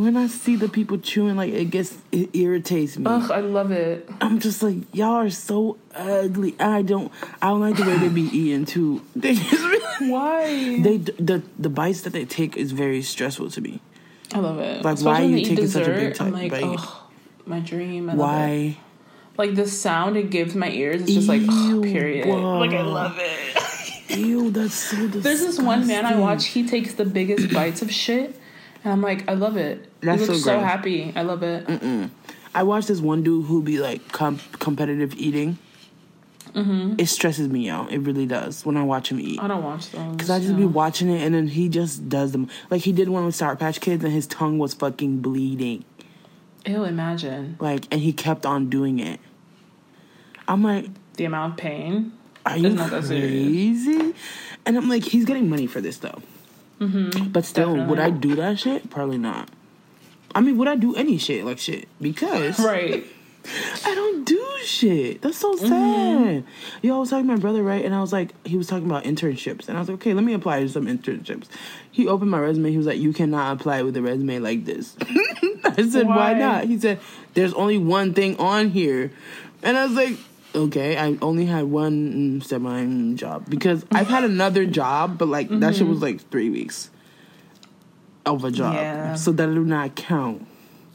[0.00, 3.04] when I see the people chewing, like, it gets, it irritates me.
[3.06, 4.08] Ugh, I love it.
[4.20, 6.54] I'm just like, y'all are so ugly.
[6.58, 9.02] I don't, I don't like the way they be eating too.
[9.16, 10.80] They really, Why?
[10.80, 13.80] they, the, the bites that they take is very stressful to me.
[14.34, 14.82] I love it.
[14.82, 16.88] Like, Especially why are you taking such a big dessert, I'm like, ugh,
[17.46, 18.08] my dream.
[18.10, 18.14] I.
[18.14, 18.78] Why?
[19.36, 22.28] Like the sound it gives my ears is just like oh, Ew, period.
[22.28, 22.58] wow.
[22.58, 24.18] Like I love it.
[24.18, 25.20] Ew, that's so disgusting.
[25.22, 26.46] There's this one man I watch.
[26.46, 28.38] He takes the biggest bites of shit,
[28.84, 29.88] and I'm like, I love it.
[30.00, 30.64] That's he so looks so, gross.
[30.64, 31.12] happy.
[31.14, 32.10] I love it.
[32.54, 35.58] I watched this one dude who be like com- competitive eating.
[36.54, 36.96] Mm-hmm.
[36.98, 37.90] It stresses me out.
[37.92, 39.40] It really does when I watch him eat.
[39.40, 40.16] I don't watch those.
[40.16, 42.48] Cause I just be watching it and then he just does them.
[42.70, 45.84] Like he did one with Sour Patch Kids and his tongue was fucking bleeding.
[46.66, 49.18] Ew, imagine Like and he kept on doing it.
[50.46, 52.12] I'm like, the amount of pain.
[52.44, 54.14] are you It's not that crazy?
[54.66, 56.20] And I'm like, he's getting money for this though.
[56.82, 57.28] Mm-hmm.
[57.28, 58.90] but still, would I do that shit?
[58.90, 59.48] Probably not.
[60.34, 61.88] I mean, would I do any shit like shit?
[62.00, 63.04] Because Right.
[63.84, 65.22] I don't do shit.
[65.22, 65.66] That's so mm-hmm.
[65.66, 66.44] sad.
[66.80, 67.84] Yo, I was talking to my brother, right?
[67.84, 69.68] And I was like, he was talking about internships.
[69.68, 71.46] And I was like, okay, let me apply to some internships.
[71.90, 72.70] He opened my resume.
[72.70, 74.96] He was like, you cannot apply with a resume like this.
[75.64, 76.32] I said, why?
[76.32, 76.34] Why?
[76.34, 76.64] not?
[76.64, 77.00] He said,
[77.34, 79.10] there's only one thing on here.
[79.62, 80.18] And I was like,
[80.54, 85.76] okay, I only had one semi job because I've had another job, but like that
[85.76, 86.04] shit was mm-hmm.
[86.04, 86.90] like three weeks
[88.26, 88.74] of a job.
[88.74, 89.14] Yeah.
[89.14, 90.46] So that do not count.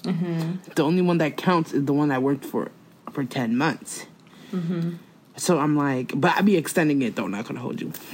[0.04, 0.74] Mm-hmm.
[0.76, 2.72] The only one that counts is the one I worked for
[3.12, 4.06] for 10 months.
[4.52, 4.96] Mm-hmm.
[5.38, 7.92] So I'm like, but I'd be extending it though, not gonna hold you.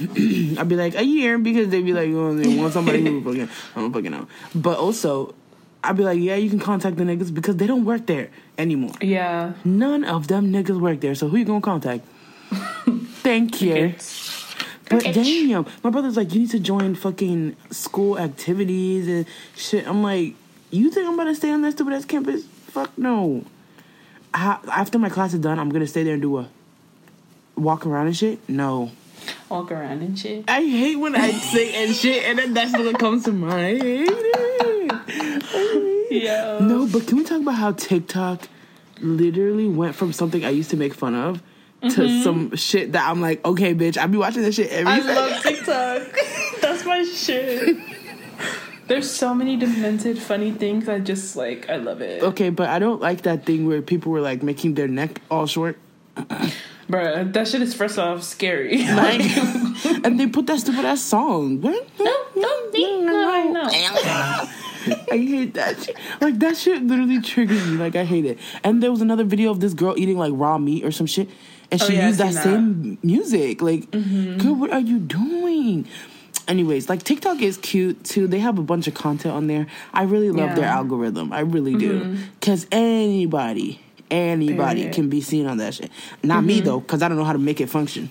[0.58, 3.48] I'd be like a year because they'd be like, oh, they want somebody who fucking,
[3.74, 4.26] I don't fucking know.
[4.54, 5.34] But also,
[5.84, 8.94] I'd be like, yeah, you can contact the niggas because they don't work there anymore.
[9.00, 9.52] Yeah.
[9.64, 12.04] None of them niggas work there, so who you gonna contact?
[13.22, 13.74] Thank you.
[13.74, 14.54] It's,
[14.88, 15.16] But Crickets.
[15.28, 19.86] damn, my brother's like, you need to join fucking school activities and shit.
[19.86, 20.34] I'm like,
[20.70, 22.44] you think I'm gonna stay on that stupid ass campus?
[22.68, 23.44] Fuck no.
[24.32, 26.48] I, after my class is done, I'm gonna stay there and do a
[27.56, 28.46] walk around and shit.
[28.48, 28.90] No,
[29.48, 30.44] walk around and shit.
[30.48, 33.80] I hate when I say and shit, and then that's what comes to mind.
[36.10, 36.58] Yeah.
[36.60, 38.46] No, but can we talk about how TikTok
[39.00, 41.42] literally went from something I used to make fun of
[41.82, 42.22] to mm-hmm.
[42.22, 45.14] some shit that I'm like, okay, bitch, I be watching this shit every I second.
[45.14, 46.16] love TikTok.
[46.60, 47.76] That's my shit.
[48.86, 50.88] There's so many demented funny things.
[50.88, 51.70] I just like.
[51.70, 52.22] I love it.
[52.22, 55.46] Okay, but I don't like that thing where people were like making their neck all
[55.46, 55.78] short.
[56.16, 58.84] Bruh, that shit is first off scary.
[58.86, 59.22] Like,
[60.04, 61.62] and they put that stupid ass song.
[61.62, 61.88] What?
[61.98, 62.12] no,
[63.52, 64.44] know.
[65.10, 65.96] I hate that shit.
[66.20, 67.76] Like that shit literally triggers me.
[67.76, 68.38] Like I hate it.
[68.62, 71.28] And there was another video of this girl eating like raw meat or some shit,
[71.70, 72.42] and Oh, she yeah, used that that.
[72.44, 73.62] same music.
[73.62, 75.86] Like, girl, what are you doing?
[76.46, 78.26] Anyways, like TikTok is cute too.
[78.26, 79.66] They have a bunch of content on there.
[79.94, 81.32] I really love their algorithm.
[81.32, 82.18] I really do.
[82.42, 85.90] Cause anybody, anybody can be seen on that shit.
[86.22, 88.10] Not me though, cause I don't know how to make it function.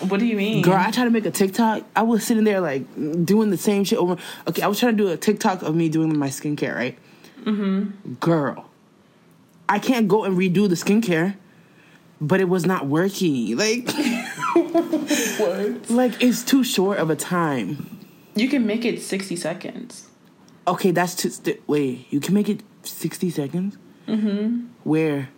[0.00, 0.62] What do you mean?
[0.62, 1.82] Girl, I tried to make a TikTok.
[1.94, 2.84] I was sitting there like
[3.24, 4.16] doing the same shit over.
[4.46, 6.98] Okay, I was trying to do a TikTok of me doing my skincare, right?
[7.44, 8.14] Mm-hmm.
[8.14, 8.68] Girl,
[9.68, 11.36] I can't go and redo the skincare,
[12.20, 13.56] but it was not working.
[13.56, 13.88] Like,
[15.38, 15.90] What?
[15.90, 17.98] like it's too short of a time.
[18.34, 20.08] You can make it 60 seconds.
[20.68, 21.30] Okay, that's too.
[21.30, 23.78] St- wait, you can make it sixty seconds.
[24.08, 24.66] Mm-hmm.
[24.84, 25.28] Where?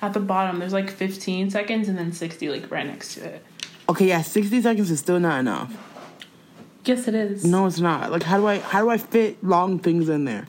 [0.00, 3.44] At the bottom, there's like 15 seconds and then 60, like right next to it.
[3.92, 5.70] Okay, yeah, sixty seconds is still not enough.
[6.84, 7.44] Yes, it is.
[7.44, 8.10] No, it's not.
[8.10, 10.46] Like, how do I how do I fit long things in there?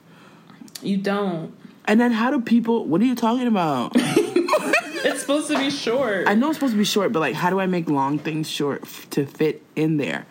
[0.82, 1.54] You don't.
[1.86, 2.86] And then how do people?
[2.86, 3.96] What are you talking about?
[5.06, 6.30] It's supposed to be short.
[6.30, 8.50] I know it's supposed to be short, but like, how do I make long things
[8.50, 10.26] short f- to fit in there?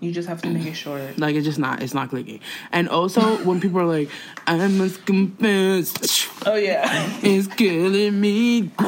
[0.00, 1.00] you just have to make it short.
[1.18, 2.40] Like, it's just not, it's not clicking.
[2.72, 4.10] And also, when people are like,
[4.46, 6.84] I must confess, Oh, yeah.
[7.22, 8.70] it's killing me.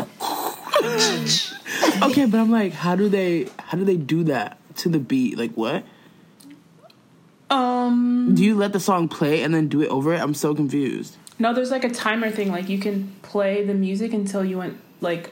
[2.03, 5.39] okay, but I'm like, how do they, how do they do that to the beat?
[5.39, 5.85] Like, what?
[7.51, 10.21] Um, Do you let the song play and then do it over it?
[10.21, 11.17] I'm so confused.
[11.39, 12.51] no, there's like a timer thing.
[12.51, 15.31] Like you can play the music until you want, like,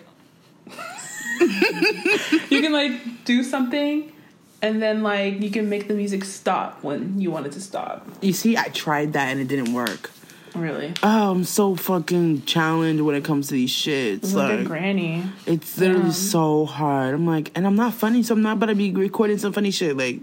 [1.40, 4.12] you can like do something
[4.60, 8.06] and then like you can make the music stop when you want it to stop.
[8.20, 10.10] You see, I tried that and it didn't work.
[10.54, 10.92] Really.
[11.02, 14.30] Oh, I'm so fucking challenged when it comes to these shits.
[14.30, 15.24] At Like, Granny.
[15.46, 16.10] It's literally Yeah.
[16.12, 17.14] so hard.
[17.14, 19.70] I'm like, and I'm not funny, so I'm not about to be recording some funny
[19.70, 19.96] shit.
[19.96, 20.20] Like,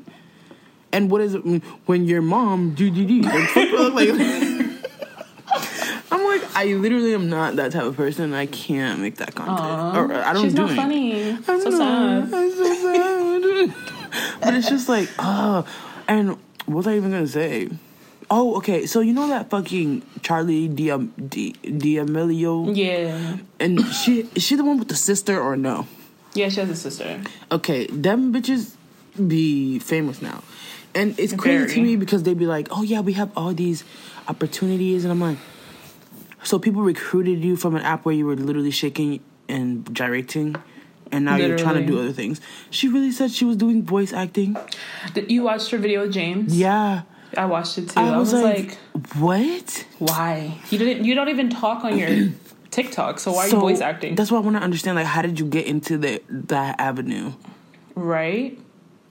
[0.91, 1.39] and what is it
[1.85, 3.21] when your mom do do do?
[3.21, 4.09] Like, like,
[6.11, 8.33] I'm like, I literally am not that type of person.
[8.33, 11.29] I can't make that content, or I don't She's do not funny.
[11.31, 12.29] I'm so not.
[12.29, 12.33] sad.
[12.33, 13.73] I'm so sad.
[14.41, 15.65] but it's just like, oh,
[16.07, 16.29] and
[16.65, 17.69] what was I even gonna say?
[18.31, 18.85] Oh, okay.
[18.85, 23.37] So you know that fucking Charlie D'Am- D- D'Amelio, Yeah.
[23.59, 25.87] and she is she the one with the sister or no?
[26.35, 27.21] Yeah, she has a sister.
[27.51, 28.75] Okay, them bitches
[29.27, 30.43] be famous now.
[30.93, 33.83] And it's crazy to me because they be like, oh yeah, we have all these
[34.27, 35.03] opportunities.
[35.05, 35.37] And I'm like,
[36.43, 40.55] So people recruited you from an app where you were literally shaking and gyrating,
[41.11, 42.39] and now you're trying to do other things.
[42.69, 44.55] She really said she was doing voice acting.
[45.15, 46.55] Did you watched her video with James?
[46.57, 47.01] Yeah,
[47.37, 47.99] I watched it too.
[47.99, 49.85] I was, like, like, what?
[49.99, 50.57] why?
[50.69, 51.05] You didn't.
[51.05, 52.29] You don't even talk on your
[52.71, 53.19] TikTok.
[53.19, 54.15] So why are So, you voice acting?
[54.15, 54.95] That's what I want to understand.
[54.95, 57.33] Like, how did you get into the that avenue?
[57.95, 58.57] right.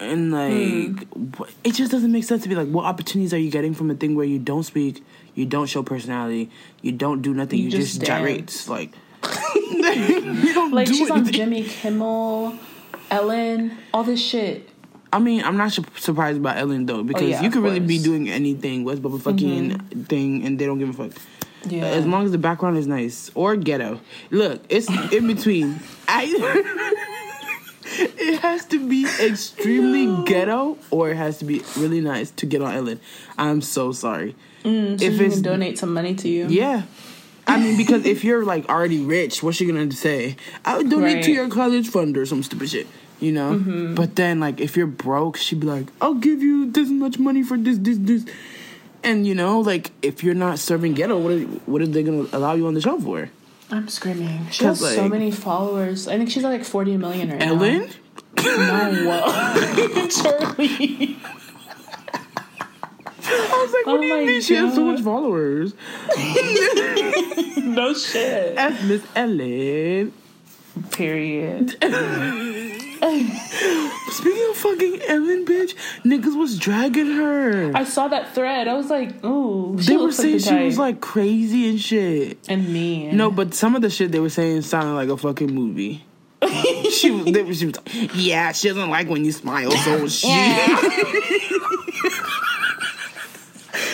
[0.00, 1.42] And like, Hmm.
[1.64, 3.94] it just doesn't make sense to be like, what opportunities are you getting from a
[3.94, 5.04] thing where you don't speak,
[5.34, 6.50] you don't show personality,
[6.82, 8.92] you don't do nothing, you, You just, just gyrates, like,
[9.64, 11.24] you don't Like she's on.
[11.26, 12.54] Jimmy Kimmel,
[13.10, 14.68] Ellen, all this shit.
[15.12, 17.80] I mean, I'm not su- surprised about Ellen though, because Oh, yeah, you could really
[17.80, 17.96] be.
[17.96, 18.04] Mm-hmm.
[18.04, 21.12] doing anything, West Bubba fucking thing, and they don't give a fuck.
[21.66, 21.84] Yeah.
[21.86, 24.00] As long as the background is nice or ghetto.
[24.30, 25.80] Look, it's in between.
[26.08, 26.24] I.
[28.00, 32.62] it has to be extremely ghetto or it has to be really nice to get
[32.62, 33.00] on Ellen.
[33.36, 34.36] I'm so sorry.
[34.64, 36.46] Mm, if it's donate some money to you.
[36.48, 36.82] yeah.
[37.46, 40.36] I mean, because if you're like already rich, what's she gonna say?
[40.66, 41.24] I would donate to Right.
[41.24, 41.32] Mm-hmm.
[41.32, 42.86] your college fund or some stupid shit,
[43.20, 43.54] you know.
[43.54, 43.94] Mm-hmm.
[43.94, 47.42] But then, like, if you're broke, she'd be like, "I'll give you this much money
[47.42, 48.24] for this, this, this,"
[49.02, 52.26] and you know, like, if you're not serving ghetto, what are, what are they gonna
[52.32, 53.30] allow you on the show for?
[53.70, 54.46] I'm screaming.
[54.50, 56.08] She has 'Cause, so many followers.
[56.08, 57.90] I think she's like 40 million right Ellen?
[58.36, 58.90] now.
[58.90, 61.16] No, Charlie.
[63.30, 65.74] I was like, what Oh do you mean she has so much followers?
[67.58, 68.54] no shit.
[68.54, 70.12] That's Miss Ellen.
[70.92, 71.76] Period.
[74.10, 77.72] Speaking of fucking Ellen, bitch, niggas was dragging her.
[77.74, 78.66] I saw that thread.
[78.68, 79.76] I was like, ooh.
[79.80, 80.64] She they were looks like saying the she type.
[80.64, 82.38] was like crazy and shit.
[82.48, 83.16] and mean.
[83.16, 86.04] No, but some of the shit they were saying sounded like a fucking movie.
[86.90, 90.28] she was, they, she was like, yeah, she doesn't like when you smile, so she.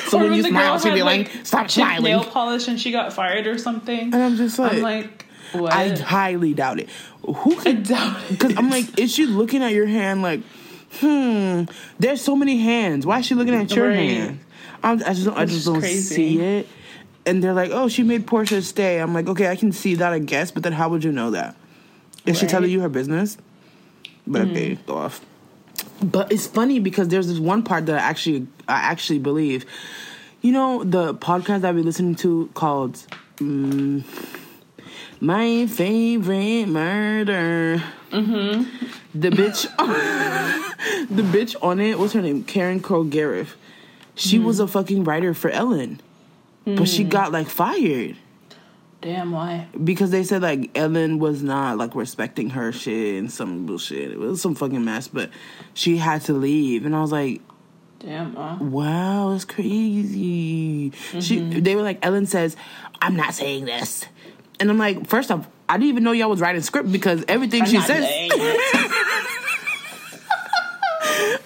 [0.06, 2.04] so Or when you smile, she'd be had, like, stop smiling.
[2.04, 3.98] nail polish and she got fired or something.
[4.12, 5.23] And I'm just like, I'm like,
[5.54, 5.72] what?
[5.72, 6.88] I highly doubt it.
[7.26, 7.84] Who I could?
[7.84, 8.30] doubt it.
[8.30, 10.40] Because I'm like, is she looking at your hand like,
[11.00, 11.64] hmm?
[11.98, 13.06] There's so many hands.
[13.06, 13.96] Why is she looking at your Right.
[13.96, 14.40] hand?
[14.82, 16.14] I'm, I just, don't, I just don't crazy.
[16.14, 16.68] see it.
[17.26, 18.98] And they're like, oh, she made Portia stay.
[19.00, 20.50] I'm like, okay, I can see that, I guess.
[20.50, 21.56] But then, how would you know that?
[22.26, 23.38] Is she telling you her business?
[24.26, 25.24] But okay, go off.
[26.02, 29.64] But it's funny because there's this one part that I actually, I actually believe.
[30.42, 32.94] You know the podcast I've been listening to called
[33.36, 34.04] mm,
[35.24, 38.86] "My Favorite Murder." Mm-hmm.
[39.18, 39.62] The bitch,
[41.08, 41.98] the bitch on it.
[41.98, 42.44] What's her name?
[42.44, 43.54] Karen Kilgariff.
[44.16, 46.00] She was a fucking writer for Ellen,
[46.64, 48.16] but she got like fired
[49.00, 49.66] Damn, why?
[49.82, 54.12] because they said like Ellen was not like respecting her shit and some bullshit.
[54.12, 55.30] It was some fucking mess, but
[55.74, 57.40] she had to leave, and I was like,
[57.98, 58.56] Damn, uh.
[58.58, 60.90] Wow, that's crazy.
[61.20, 61.60] She Mm-hmm.
[61.60, 62.56] they were like Ellen says,
[63.02, 64.06] I'm not saying this.
[64.60, 67.62] And I'm like, first off, I didn't even know y'all was writing script because everything
[67.62, 68.04] I'm she says.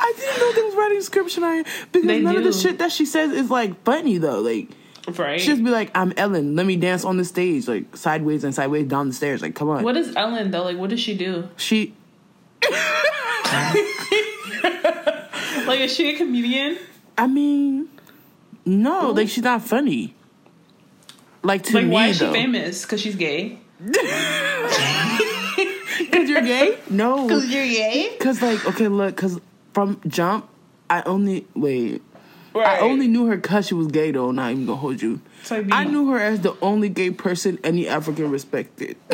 [0.01, 2.93] I didn't know they was writing script Shania because They none of the shit that
[2.93, 4.41] she says is like funny though.
[4.41, 4.69] Like
[5.17, 5.41] right.
[5.41, 8.55] she just be like, I'm Ellen, let me dance on the stage, like sideways and
[8.55, 9.43] sideways down the stairs.
[9.43, 9.83] Like, come on.
[9.83, 10.65] what is Ellen though?
[10.65, 11.49] Like, what does she do?
[11.57, 11.95] She
[15.67, 16.79] Like, is she a comedian?
[17.17, 17.89] I mean
[18.69, 20.15] no, like she's not funny.
[21.43, 22.33] Like to Like, me why is she though.
[22.33, 22.83] famous?
[22.83, 23.59] Because she's gay.
[25.99, 26.79] Because you're gay?
[26.91, 27.27] No.
[27.27, 28.17] Because you're gay.
[28.21, 29.41] Cause like okay, look, cause
[29.75, 30.49] from jump,
[30.89, 32.03] I only wait.
[32.55, 32.79] Right.
[32.79, 34.31] I only knew her cause she was gay though.
[34.31, 35.21] Not even gonna hold you.
[35.43, 38.97] So I, I knew her as the only gay person any African respected.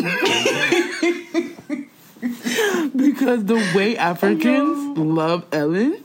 [2.97, 6.03] because the way Africans love Ellen,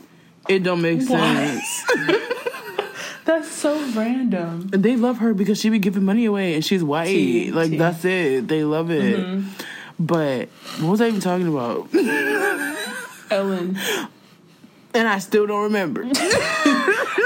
[0.48, 1.06] it don't make What?
[1.08, 1.84] sense.
[3.24, 4.68] That's so random.
[4.68, 7.52] they love her because she be giving money away and she's white.
[7.52, 8.48] Like that's it.
[8.48, 9.18] They love it.
[9.18, 9.48] Mm-hmm.
[9.98, 10.48] But
[10.80, 11.88] what was I even talking about?
[13.30, 13.78] Ellen.
[14.94, 16.02] and I still don't remember.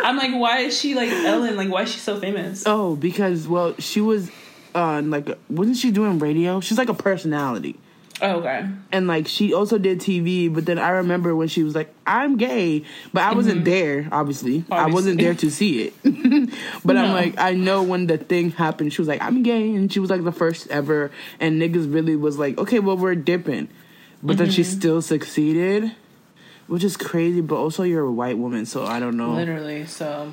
[0.03, 1.57] I'm like, why is she like Ellen?
[1.57, 2.65] Like, why is she so famous?
[2.67, 4.31] Oh, because well, she was
[4.75, 6.61] on like wasn't she doing radio?
[6.61, 7.79] She's like a personality.
[8.23, 8.65] Oh, okay.
[8.93, 12.37] And like she also did TV, but then I remember when she was like, "I'm
[12.37, 14.09] gay," but I wasn't there.
[14.13, 15.95] Obviously, I wasn't there to see it.
[16.85, 18.93] but I'm like, I know when the thing happened.
[18.93, 21.11] She was like, "I'm gay," and she was like the first ever.
[21.41, 23.69] And niggas really was like, "Okay, well, we're dipping,"
[24.23, 24.79] but then she Mm-hmm.
[24.79, 25.93] still succeeded,
[26.69, 27.41] which is crazy.
[27.41, 29.33] But also, you're a white woman, so I don't know.
[29.33, 29.87] Literally.
[29.87, 30.31] So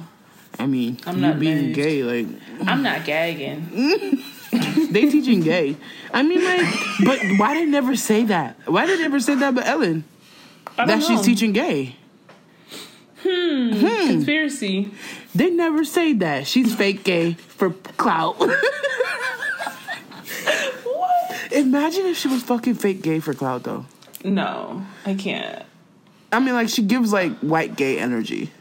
[0.59, 2.27] I mean, I'm you not being gay, like
[2.67, 4.21] I'm not gagging.
[4.91, 5.75] they teaching gay.
[6.13, 6.65] I mean, like,
[7.05, 8.57] but why they never say that?
[8.65, 10.03] Why they never say that But Ellen?
[10.77, 11.07] I don't That know.
[11.17, 11.95] she's teaching gay.
[13.23, 13.71] Hmm
[14.07, 14.91] Conspiracy.
[15.35, 18.35] They never say that she's fake gay for clout.
[20.83, 21.51] what?
[21.51, 23.85] Imagine if she was fucking fake gay for clout though.
[24.23, 25.63] No, I can't.
[26.31, 28.51] I mean, like she gives like white gay energy.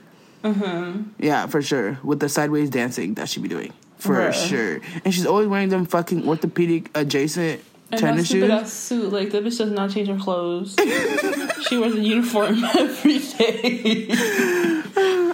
[0.43, 1.03] Mm-hmm.
[1.18, 1.99] Yeah, for sure.
[2.03, 4.48] With the sideways dancing that she be doing, for Bruh.
[4.48, 4.80] sure.
[5.05, 8.51] And she's always wearing them fucking orthopedic adjacent And that tennis shoes.
[8.51, 10.74] ass suit, like that bitch does not change her clothes.
[11.68, 14.07] she wears a uniform every day.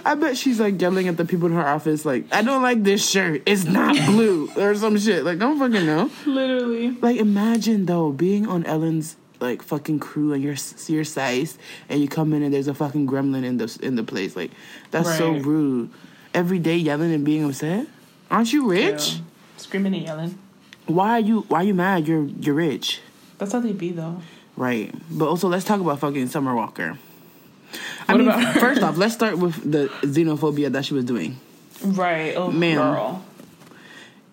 [0.05, 2.83] I bet she's like yelling at the people in her office, like, "I don't like
[2.83, 3.43] this shirt.
[3.45, 5.25] It's not blue," or some shit.
[5.25, 6.09] Like, don't fucking know.
[6.25, 6.91] Literally.
[6.91, 10.55] Like, imagine though being on Ellen's like fucking crew and you're
[10.87, 11.57] your size,
[11.89, 14.35] and you come in and there's a fucking gremlin in the in the place.
[14.35, 14.51] Like,
[14.91, 15.89] that's so rude.
[16.33, 17.87] Every day yelling and being upset.
[18.29, 19.19] Aren't you rich?
[19.57, 20.37] Screaming and yelling.
[20.85, 22.07] Why are you Why are you mad?
[22.07, 23.01] You're you're rich.
[23.37, 24.21] That's how they be though.
[24.55, 24.93] Right.
[25.11, 26.97] But also, let's talk about fucking Summer Walker.
[28.07, 31.37] I What mean, first off, let's start with the xenophobia that she was doing.
[31.83, 32.33] Right.
[32.35, 32.77] Oh, Ma'am.
[32.77, 33.25] girl.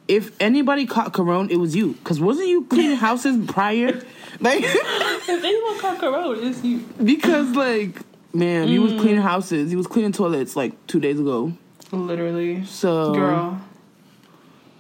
[0.07, 1.95] If anybody caught Corona, it was you.
[1.95, 4.01] Because wasn't you cleaning houses prior?
[4.41, 6.79] Like, If anyone caught Corona, it's you.
[7.03, 8.01] because, like,
[8.33, 9.01] man, he was Mm.
[9.01, 9.71] cleaning houses.
[9.71, 11.53] He was cleaning toilets, like, two days ago.
[11.91, 12.65] Literally.
[12.67, 13.61] So, Girl.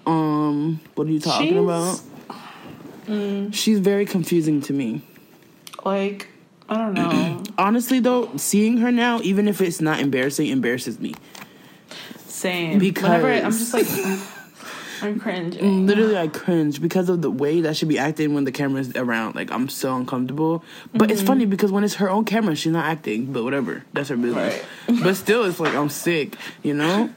[0.06, 2.00] Um, what are you talking She's- about?
[3.06, 5.02] Mm, She's very confusing to me.
[5.84, 6.28] like,
[6.68, 7.42] I don't know.
[7.58, 11.14] Honestly, though, seeing her now, even if it's not embarrassing, embarrasses me.
[12.26, 12.78] Same.
[12.78, 13.86] Because- Whenever I, I'm just like,
[15.02, 15.86] I'm cringing.
[15.86, 19.34] Literally, I cringe because of the way that she be acting when the camera's around.
[19.34, 20.64] Like, I'm so uncomfortable.
[20.94, 23.30] But it's funny because when it's her own camera, she's not acting.
[23.32, 24.64] But whatever, that's her business.
[25.02, 27.10] but still, it's like I'm sick, you know.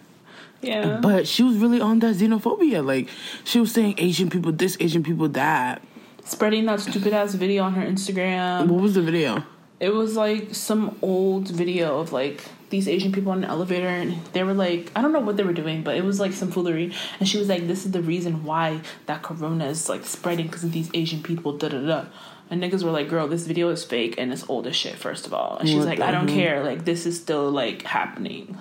[0.62, 0.99] Yeah.
[1.01, 2.84] But she was really on that xenophobia.
[2.86, 3.10] Like,
[3.43, 5.82] she was saying Asian people this, Asian people that.
[6.24, 8.68] Spreading that stupid ass video on her Instagram.
[8.68, 9.43] What was the video?
[9.80, 14.26] It was like some old video of like these Asian people in an elevator, and
[14.34, 16.51] they were like, I don't know what they were doing, but it was like some
[16.51, 16.91] foolery.
[17.20, 20.64] And she was like, "This is the reason why that corona is like spreading because
[20.64, 22.05] of these Asian people." Da da da.
[22.49, 25.28] And niggas were like, "Girl, this video is fake and it's old as shit." First
[25.28, 26.38] of all, and she's What like, "I don't hell?
[26.38, 26.64] care.
[26.64, 28.58] Like this is still like happening."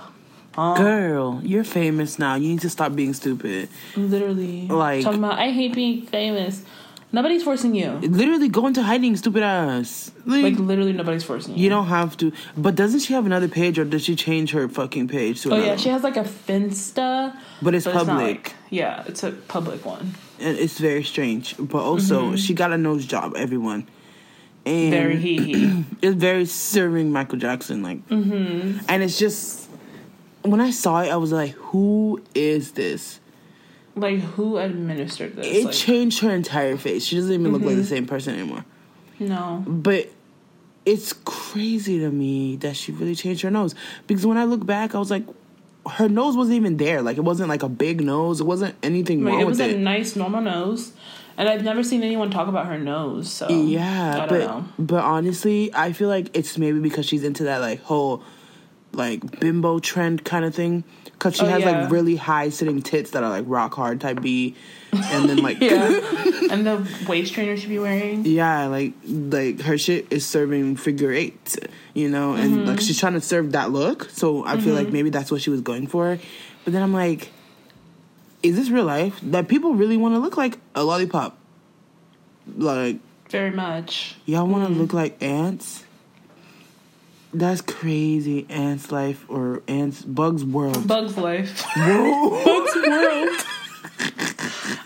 [0.57, 0.74] Huh?
[0.74, 2.34] Girl, you're famous now.
[2.34, 3.68] You need to stop being stupid.
[3.96, 6.62] Literally, Like- talking about, I hate being famous.
[7.12, 7.92] Nobody's forcing you.
[8.02, 10.11] Literally, go into hiding, stupid ass.
[10.26, 11.62] Like, Like literally, nobody's forcing you.
[11.64, 12.32] you don't have to.
[12.57, 15.52] But doesn't she have another page, or does she change her fucking page to Oh
[15.54, 15.68] another?
[15.68, 18.26] yeah, she has like a Finsta, But it's but it's public.
[18.26, 20.14] like yeah, it's a public one.
[20.40, 21.54] and it's very strange.
[21.59, 23.86] But also, she got a nose job, everyone.
[24.66, 24.90] And Mm-hmm.
[24.90, 25.84] Very hee hee.
[26.02, 28.78] it's very serving Michael Jackson, like, mm-hmm.
[28.88, 29.65] and it's just
[30.51, 33.20] when I saw it, I was like, "Who is this?"
[33.94, 35.47] Like who administered this?
[35.47, 37.05] It like, changed her entire face.
[37.05, 37.88] She doesn't even look like the Mm-hmm.
[37.88, 38.64] same person anymore.
[39.18, 39.64] no.
[39.66, 40.09] But
[40.84, 43.74] it's crazy to me that she really changed her nose
[44.07, 45.24] because when I look back, I was like,
[45.92, 47.01] her nose wasn't even there.
[47.03, 48.40] Like it wasn't like a big nose.
[48.40, 49.78] It wasn't anything Like, wrong it was with a it.
[49.78, 50.92] nice normal nose,
[51.38, 53.32] and I've never seen anyone talk about her nose.
[53.32, 54.64] So Yeah, but know.
[54.78, 58.22] but honestly, I feel like it's maybe because she's into that like whole
[58.97, 60.82] like bimbo trend kind of thing.
[61.18, 61.82] Cause she Oh, has yeah.
[61.82, 64.55] like really high sitting tits that are like rock hard type B,
[64.92, 65.86] and then like Yeah,
[66.51, 68.26] and the waist trainer she'd be wearing.
[68.26, 71.57] yeah, like like her shit is serving figure eight,
[71.94, 72.66] you know, and Mm-hmm.
[72.68, 74.11] like she's trying to serve that look.
[74.11, 76.18] So I feel like maybe that's what she was going for.
[76.64, 77.30] But then I'm like,
[78.42, 79.18] is this real life?
[79.22, 81.38] That people really want to look like a lollipop?
[82.59, 82.99] Like
[83.30, 84.16] Very much.
[84.26, 84.80] y'all want to Mm-hmm.
[84.82, 85.84] look like ants?
[87.37, 88.47] That's crazy.
[88.49, 90.87] Ants life or ants bugs world.
[90.89, 91.64] Bugs Life.
[91.76, 93.45] Bugs World.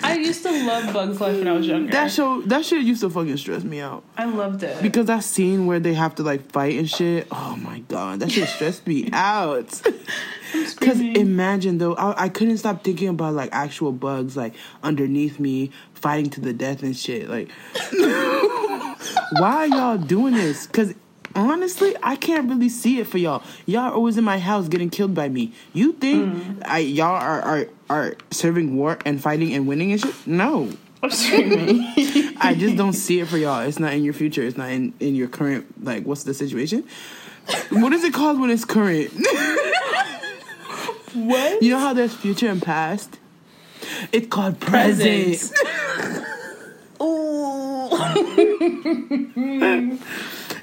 [0.03, 1.93] I used to love Bugs Life when I was younger.
[1.93, 4.03] that show that shit used to fucking stress me out.
[4.17, 4.83] I loved it.
[4.83, 8.33] Because that scene where they have to like fight and shit, oh my god, that
[8.33, 9.81] shit stressed me out.
[10.53, 15.71] Because imagine though, I, I couldn't stop thinking about like actual bugs like underneath me
[15.95, 17.29] fighting to the death and shit.
[17.31, 17.49] Like,
[19.39, 20.67] why are y'all doing this?
[20.67, 20.95] Because
[21.35, 23.43] honestly, I can't really see it for y'all.
[23.67, 25.53] Y'all are always in my house getting killed by me.
[25.73, 26.63] You think mm.
[26.65, 30.15] I y'all are, are are serving war and fighting and winning and shit?
[30.27, 30.71] No.
[31.03, 31.81] I'm screaming.
[32.39, 33.61] I just don't see it for y'all.
[33.61, 34.43] It's not in your future.
[34.43, 36.85] It's not in, in your current like what's the situation?
[37.71, 39.11] What is it called when it's current?
[41.15, 41.63] what?
[41.63, 43.19] you know how there's future and past?
[44.13, 45.39] It's called present.
[45.39, 46.27] Present.
[47.03, 47.89] Ooh.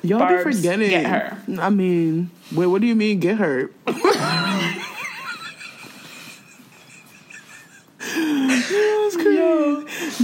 [0.07, 0.89] Y'all Barbs, be forgetting.
[0.89, 1.37] get her.
[1.59, 3.69] I mean, wait, what do you mean get her?
[9.13, 9.33] Crazy.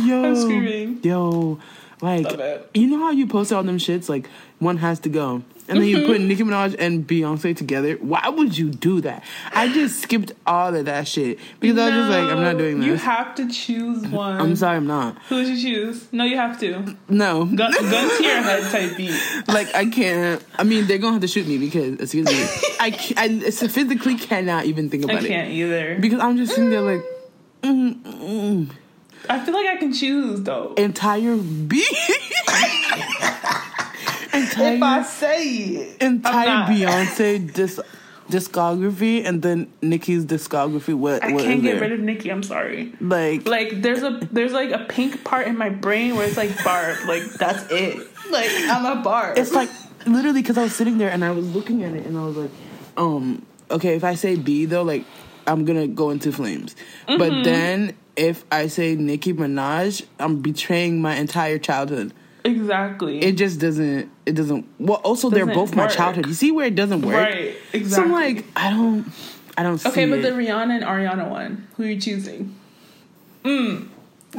[0.08, 1.00] Yo, I'm screaming.
[1.04, 1.60] yo,
[2.02, 2.28] Like,
[2.74, 4.10] you know how you post all them shits?
[4.10, 4.28] Like,
[4.60, 5.44] one has to go.
[5.68, 7.94] And then you put Nicki Minaj and Beyonce together.
[7.96, 9.24] Why would you do that?
[9.54, 12.80] I just skipped all of that shit because I was just like, I'm not doing
[12.82, 12.86] that.
[12.86, 14.40] You have to choose one.
[14.42, 15.18] I'm sorry, I'm not.
[15.30, 16.12] Who would you choose?
[16.12, 16.96] No, you have to.
[17.08, 19.16] No, Gun, gun to your head type beat.
[19.48, 20.44] like I can't.
[20.58, 22.34] I mean, they're gonna have to shoot me because excuse me,
[22.80, 25.26] I I physically cannot even think about it.
[25.26, 25.98] I can't it either.
[26.00, 27.04] because I'm just sitting there like.
[27.62, 28.70] Mm, mm,
[29.30, 30.74] I feel like I can choose though.
[30.76, 31.88] entire beat.
[34.34, 36.70] entire If I say it, entire I'm not.
[36.70, 37.80] Beyonce dis-
[38.30, 40.94] discography and then Nicki's discography.
[40.94, 41.82] What, I what can't is get there?
[41.82, 42.30] rid of Nicki.
[42.30, 42.94] I'm sorry.
[43.00, 46.52] like, Like there's a there's like a pink part in my brain where it's like
[46.64, 46.98] Barb.
[47.08, 47.98] Like that's it.
[48.32, 49.38] Like I'm a Barb.
[49.38, 49.70] it's like
[50.06, 52.36] literally because I was sitting there and I was looking at it and I was
[52.38, 52.52] like,
[52.98, 55.06] um, okay, if I say B though, like
[55.46, 56.76] I'm gonna go into flames.
[57.08, 57.18] Mm-hmm.
[57.18, 62.14] But then if I say Nicki Minaj, I'm betraying my entire childhood.
[62.44, 63.20] Exactly.
[63.20, 64.12] It just doesn't.
[64.26, 64.66] It doesn't.
[64.80, 66.28] Well, also they're Doesn't both my childhood.
[66.28, 67.16] You see where it doesn't work?
[67.16, 67.56] right.
[67.74, 67.90] Exactly.
[67.90, 69.06] So I'm like, I don't,
[69.58, 70.22] I don't see okay, but it.
[70.24, 71.68] the Rihanna and Ariana one.
[71.78, 72.56] Who are you choosing?
[73.44, 73.90] Mm.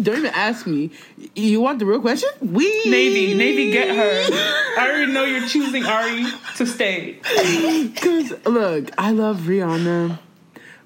[0.00, 0.90] don't even ask me.
[1.34, 2.28] You want the real question?
[2.40, 3.34] We Navy.
[3.34, 4.36] Navy, get her.
[4.78, 6.26] I already know you're choosing Ari
[6.56, 7.14] to stay.
[7.96, 10.18] Cause look, I love Rihanna,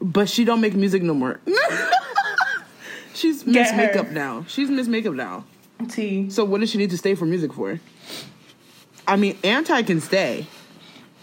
[0.01, 1.41] but she don't make music no more.
[3.15, 3.73] She's Miss.
[3.73, 4.45] Makeup now.
[4.49, 5.45] She's Miss Makeup now.
[5.87, 6.31] T.
[6.31, 7.81] So what does she need to stay for music for?
[9.07, 10.47] I mean, Anti can stay,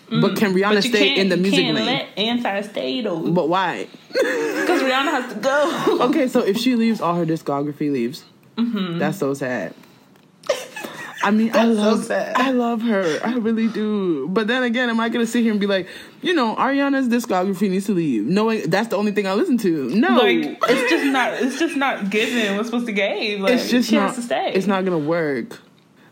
[0.10, 0.76] but can Rihanna Mm.
[0.76, 1.86] But stay in the music can't lane?
[1.86, 3.88] let anti stay though, but why?
[4.12, 5.97] because Rihanna has to go.
[6.10, 8.26] Okay, so if she leaves, all her discography leaves.
[8.57, 8.97] Mm-hmm.
[8.99, 9.74] That's so sad.
[11.22, 12.36] I mean, I so love, sad.
[12.38, 13.20] I love her.
[13.24, 14.28] I really do.
[14.30, 15.88] But then again, am I gonna sit here and be like,
[16.22, 19.89] you know, Ariana's discography needs to leave, knowing that's the only thing I listen to?
[19.89, 21.34] No, Like it's just not.
[21.34, 22.55] It's just not given.
[22.55, 23.41] What's supposed to give?
[23.41, 24.07] Like, it's just she not.
[24.07, 24.53] has to stay.
[24.53, 25.59] It's not gonna work.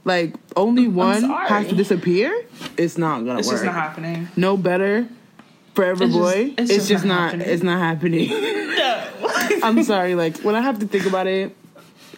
[0.04, 2.34] Like only one has to disappear.
[2.78, 3.56] It's not gonna It's work.
[3.56, 4.28] It's just not happening.
[4.36, 5.08] no better.
[5.74, 6.54] Forever It's just- boy.
[6.58, 7.48] it's it's, just just, not not.
[7.48, 8.30] It's not happening.
[8.78, 9.04] No.
[9.64, 10.14] I'm sorry.
[10.16, 11.56] Like when I have to think about it,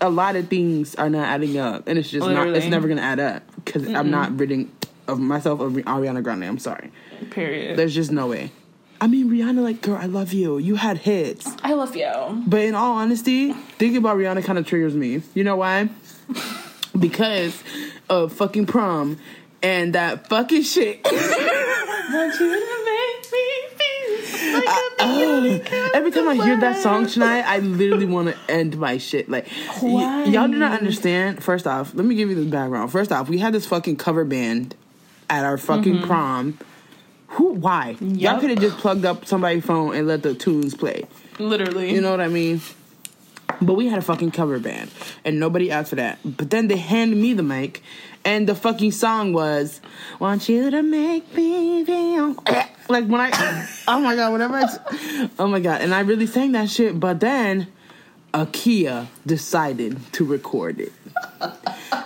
[0.01, 2.47] a lot of things are not adding up, and it's just oh, not.
[2.49, 4.71] It's never gonna add up because I'm not ridding
[5.07, 6.43] of myself of Ariana Grande.
[6.43, 6.91] I'm sorry.
[7.31, 7.77] Period.
[7.77, 8.51] There's just no way.
[9.01, 10.57] I mean, Rihanna, like, girl, I love you.
[10.57, 12.43] You had hits, I love you.
[12.45, 15.21] but in all honesty, thinking about Rihanna kind of triggers me.
[15.33, 15.89] You know why?
[16.99, 17.63] because
[18.09, 19.17] of fucking prom
[19.61, 21.03] and that fucking shit.
[21.03, 27.41] Want you to make me feel like Oh, every time I hear that song tonight,
[27.41, 29.29] I literally want to end my shit.
[29.29, 29.47] Like,
[29.81, 31.43] y- y'all do not understand.
[31.43, 32.91] First off, let me give you this background.
[32.91, 34.75] First off, we had this fucking cover band
[35.29, 36.57] at our fucking prom.
[37.29, 37.53] Who?
[37.53, 37.97] Why?
[37.99, 38.39] Y'all Mm-hmm.
[38.41, 41.05] Could have just plugged up somebody's phone and let the tunes play.
[41.39, 41.91] Literally.
[41.93, 42.61] You know what I mean?
[43.61, 44.89] But we had a fucking cover band,
[45.25, 46.19] and nobody asked for that.
[46.23, 47.81] But then they handed me the mic,
[48.25, 49.81] and the fucking song was
[50.19, 52.35] "Want You to Make Me Feel."
[52.89, 54.55] Like when I, oh my god, whatever.
[54.55, 56.99] I, oh my god, and I really sang that shit.
[56.99, 57.67] But then,
[58.33, 60.91] Akia decided to record it.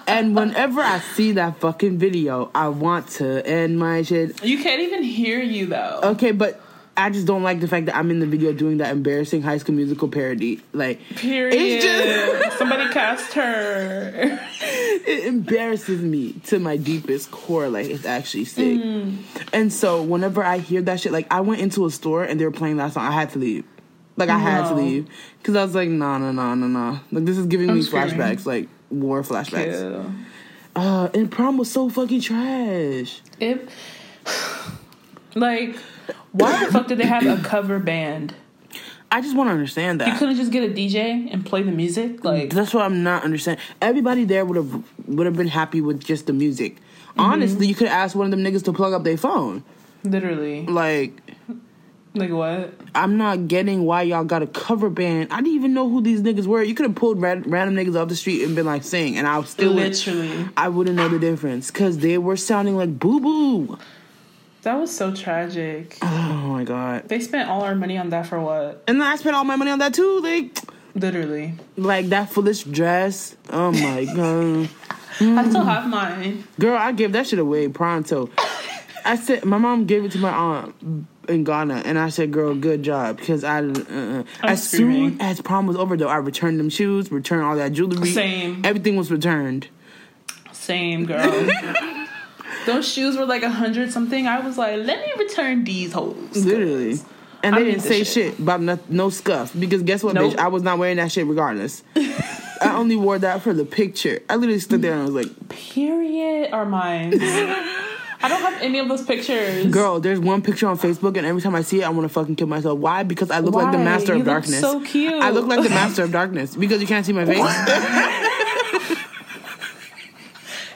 [0.06, 4.44] And whenever I see that fucking video, I want to end my shit.
[4.44, 6.02] You can't even hear you though.
[6.04, 6.62] Okay, but
[6.96, 9.58] I just don't like the fact that I'm in the video doing that embarrassing High
[9.58, 10.62] School Musical parody.
[10.74, 11.54] Like, Period.
[11.56, 14.12] It's just Somebody cast her.
[14.14, 17.68] it embarrasses me to my deepest core.
[17.68, 18.80] Like, it's actually sick.
[19.52, 22.46] And so, whenever I hear that shit, like, I went into a store and they
[22.46, 23.06] were playing that song.
[23.08, 23.66] I had to leave.
[24.16, 25.08] Like, I had to leave
[25.40, 27.00] because I was like, no, no, no, no, no.
[27.12, 28.12] Like, this is giving I'm me screaming.
[28.12, 30.14] flashbacks, like war flashbacks.
[30.76, 33.22] Uh, and prom was so fucking trash.
[33.40, 33.68] It,
[35.36, 35.76] like,
[36.34, 38.36] why the fuck did they have a cover band?
[39.12, 40.08] I just want to understand that.
[40.08, 42.24] You couldn't just get a DJ and play the music?
[42.24, 43.64] Like, That's what I'm not understanding.
[43.82, 46.78] Everybody there would have would have been happy with just the music.
[46.78, 47.20] Mm-hmm.
[47.22, 49.64] Honestly, you could ask one of them niggas to plug up their phone.
[50.04, 50.66] literally.
[50.66, 51.16] Like,
[52.16, 52.74] Like, what?
[52.96, 55.32] I'm not getting why y'all got a cover band.
[55.32, 56.64] I didn't even know who these niggas were.
[56.64, 59.28] You could have pulled ran- random niggas off the street and been like, sing, and
[59.28, 60.48] I would still would, Literally.
[60.58, 63.78] I wouldn't know the difference because they were sounding like boo boo.
[64.64, 65.98] That was so tragic.
[66.46, 67.10] Oh my god!
[67.10, 68.84] They spent all our money on that for what?
[68.88, 70.20] And then I spent all my money on that too.
[70.20, 70.60] Like,
[70.94, 71.56] Literally.
[71.78, 73.36] like that foolish dress.
[73.50, 74.70] Oh my god.
[75.20, 76.44] I still have mine.
[76.60, 78.30] Girl, I gave that shit away pronto.
[79.06, 80.76] I said my mom gave it to my aunt
[81.28, 85.12] in Ghana, and I said, "Girl, good job." Because I, uh, as screaming.
[85.12, 88.10] soon as prom was over, though, I returned them shoes, returned all that jewelry.
[88.12, 88.62] Same.
[88.64, 89.68] Everything was returned.
[90.52, 91.50] Same, girl.
[92.66, 94.28] Those shoes were like a hundred something.
[94.28, 96.46] I was like, let me return these hoes.
[96.46, 97.00] Literally.
[97.44, 98.08] And I they didn't say shit.
[98.36, 98.40] shit.
[98.40, 100.34] about no, no scuff because guess what, Nope.
[100.34, 100.38] bitch?
[100.38, 101.84] I was not wearing that shit regardless.
[101.96, 104.22] I only wore that for the picture.
[104.30, 106.54] I literally stood there and I was like, Period.
[106.54, 107.14] are mine.
[108.26, 109.66] I don't have any of those pictures.
[109.70, 112.10] girl, there's one picture on Facebook and every time I see it, I want to
[112.10, 112.80] fucking kill myself.
[112.80, 113.04] Why?
[113.04, 114.62] Because I look like the master You of darkness.
[114.62, 115.22] so cute.
[115.22, 117.40] I look like the master of darkness because you can't see my face.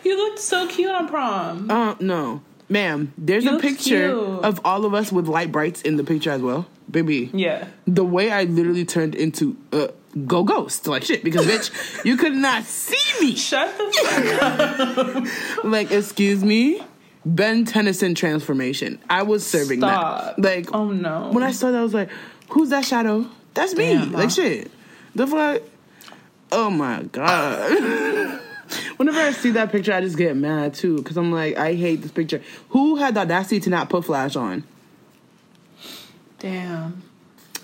[0.08, 1.70] You looked so cute on prom.
[1.70, 2.42] Uh, no.
[2.70, 4.44] Ma'am, there's You a picture cute.
[4.44, 6.66] of all of us with light brights in the picture as well.
[6.90, 7.68] Baby, Yeah.
[7.86, 9.88] the way I literally turned into uh,
[10.26, 13.36] go ghost like shit because bitch, you could not see me.
[13.36, 13.86] Shut the
[15.26, 15.64] fuck up.
[15.66, 16.82] Like, excuse me,
[17.26, 19.00] Ben Tennyson transformation.
[19.10, 20.38] I was serving Stop.
[20.38, 20.42] that.
[20.42, 21.30] Like, Oh no.
[21.32, 22.10] when I saw that, I was like,
[22.50, 23.28] "Who's that shadow?
[23.54, 24.30] That's me." Damn, like huh?
[24.30, 24.72] shit.
[25.16, 25.62] The fuck.
[26.54, 28.42] Oh my god.
[28.98, 32.02] Whenever I see that picture, I just get mad too because I'm like, I hate
[32.02, 32.42] this picture.
[32.70, 34.64] Who had the audacity to not put flash on?
[36.40, 37.04] Damn.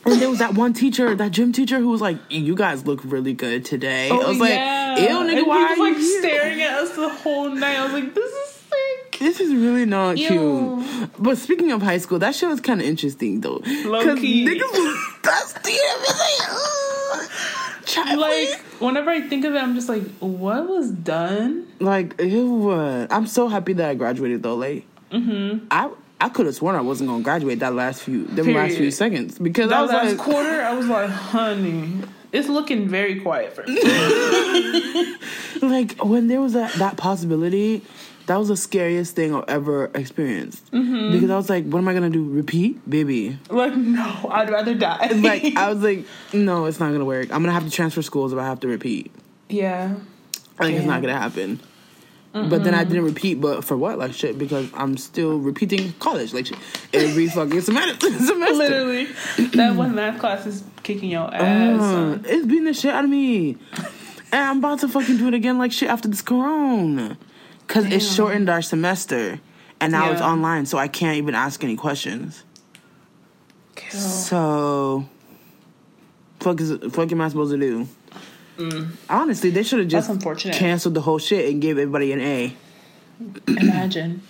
[0.06, 3.00] And there was that one teacher, that gym teacher, who was like, "You guys look
[3.06, 5.94] really good today." I oh, was like, "Ew, And nigga, he why was are you
[5.94, 7.78] like here?" staring at us the whole night.
[7.78, 9.20] I was like, this is sick.
[9.20, 10.28] This is really not Ew.
[10.28, 11.10] cute.
[11.20, 13.60] But speaking of high school, that shit was kind of interesting though.
[13.60, 15.78] Because niggas was dusty
[17.98, 18.20] and everything.
[18.20, 18.20] Ugh.
[18.20, 21.68] Child, Like, whenever I think of it, I'm just like, what was done?
[21.80, 22.72] like ew.
[22.72, 24.56] I'm so happy that I graduated though.
[24.56, 25.68] Like, Mm-hmm.
[25.70, 28.90] I I could have sworn I wasn't gonna graduate that last few them last few
[28.92, 32.00] seconds because I That was last like, quarter, I was like, honey,
[32.32, 33.80] it's looking very quiet for me.
[35.62, 37.82] like when there was that that possibility.
[38.28, 41.12] That was the scariest thing I've ever experienced Mm-hmm.
[41.12, 42.24] because I was like, "What am I gonna do?
[42.24, 45.08] Repeat, baby?" like, no, I'd rather die.
[45.16, 47.26] Like I was like, "No, it's not gonna work.
[47.34, 49.12] I'm gonna have to transfer schools if I have to repeat."
[49.50, 49.96] yeah.
[50.60, 51.60] I Like it's not gonna happen.
[52.32, 54.00] But then I didn't repeat, but for what?
[54.00, 56.58] Like shit, because I'm still repeating college, like shit,
[56.92, 58.10] every fucking semester.
[58.18, 58.54] semester.
[58.56, 59.06] Literally,
[59.54, 61.80] that one math class is kicking your ass.
[61.82, 63.58] Uh, it's beating the shit out of me,
[64.32, 67.18] and I'm about to fucking do it again, like shit after this corona,
[67.68, 69.40] cause it shortened our semester,
[69.80, 72.44] and now it's online, so I can't even ask any questions.
[73.76, 74.00] Kill.
[74.00, 75.10] So,
[76.40, 77.88] fuck is fuck am I supposed to do?
[79.10, 80.54] Honestly, they should have just Mm.
[80.54, 82.56] Canceled the whole shit and gave everybody an A.
[83.48, 84.22] Imagine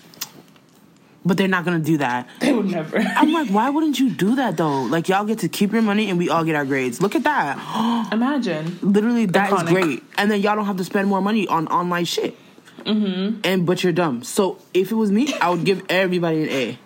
[1.25, 2.27] But they're not gonna do that.
[2.39, 2.97] they would never.
[2.99, 4.83] I'm like, why wouldn't you do that though?
[4.83, 7.01] Like y'all get to keep your money and we all get our grades.
[7.01, 8.09] Look at that.
[8.13, 8.77] Imagine.
[8.81, 9.67] Literally, that is Iconic.
[9.69, 10.03] great.
[10.17, 12.37] And then y'all don't have to spend more money on online shit.
[12.85, 13.41] Mm-hmm.
[13.43, 14.23] And but you're dumb.
[14.23, 16.79] So if it was me, I would give everybody an A.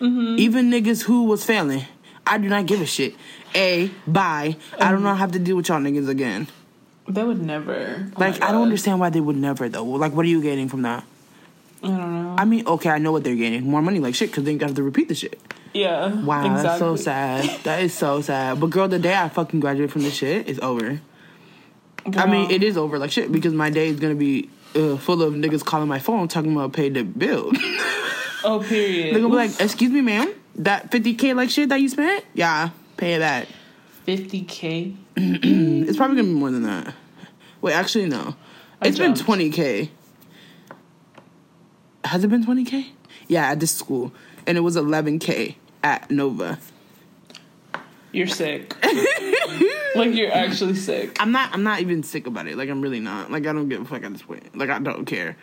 [0.00, 0.36] Mm-hmm.
[0.38, 1.84] Even niggas who was failing,
[2.26, 3.14] I do not give a shit.
[3.54, 4.56] A, bye.
[4.78, 6.48] I do not know have to deal with y'all niggas again.
[7.08, 8.06] They would never.
[8.16, 9.84] Oh Like I don't understand why they would never though.
[9.84, 11.04] Like what are you getting from that?
[11.82, 12.34] I don't know.
[12.38, 13.62] I mean, okay, I know what they're gaining.
[13.68, 15.40] More money, like shit, because they have to repeat the shit.
[15.72, 16.12] yeah.
[16.22, 16.62] Wow, exactly.
[16.62, 17.60] that's so sad.
[17.64, 18.60] That is so sad.
[18.60, 21.00] But girl, the day I fucking graduate from this shit is over.
[22.16, 25.22] I mean, it is over like shit because my day is gonna be uh, full
[25.22, 27.52] of niggas calling my phone talking about pay the bill.
[28.44, 29.12] Oh, period.
[29.14, 32.24] They're gonna be like, "Excuse me, ma'am, that fifty k like shit that you spent,
[32.34, 33.48] yeah, pay back."
[34.06, 34.94] 50k.
[35.16, 36.94] It's probably gonna be more than that.
[37.60, 38.36] Wait, actually, no.
[38.80, 39.90] I It's been twenty k.
[42.04, 42.92] Has it been twenty k?
[43.26, 44.12] Yeah, at this school,
[44.46, 46.60] and it was eleven k at Nova.
[48.12, 48.74] You're sick.
[49.94, 51.16] like you're actually sick.
[51.20, 51.52] I'm not.
[51.52, 52.56] I'm not even sick about it.
[52.56, 53.30] Like I'm really not.
[53.30, 54.56] Like I don't give a fuck at this point.
[54.56, 55.36] Like I don't care.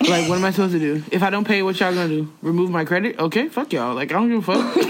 [0.00, 1.02] Like what am I supposed to do?
[1.10, 2.32] If I don't pay, what y'all gonna do?
[2.42, 3.18] Remove my credit?
[3.18, 3.94] Okay, fuck y'all.
[3.94, 4.76] Like I don't give a fuck.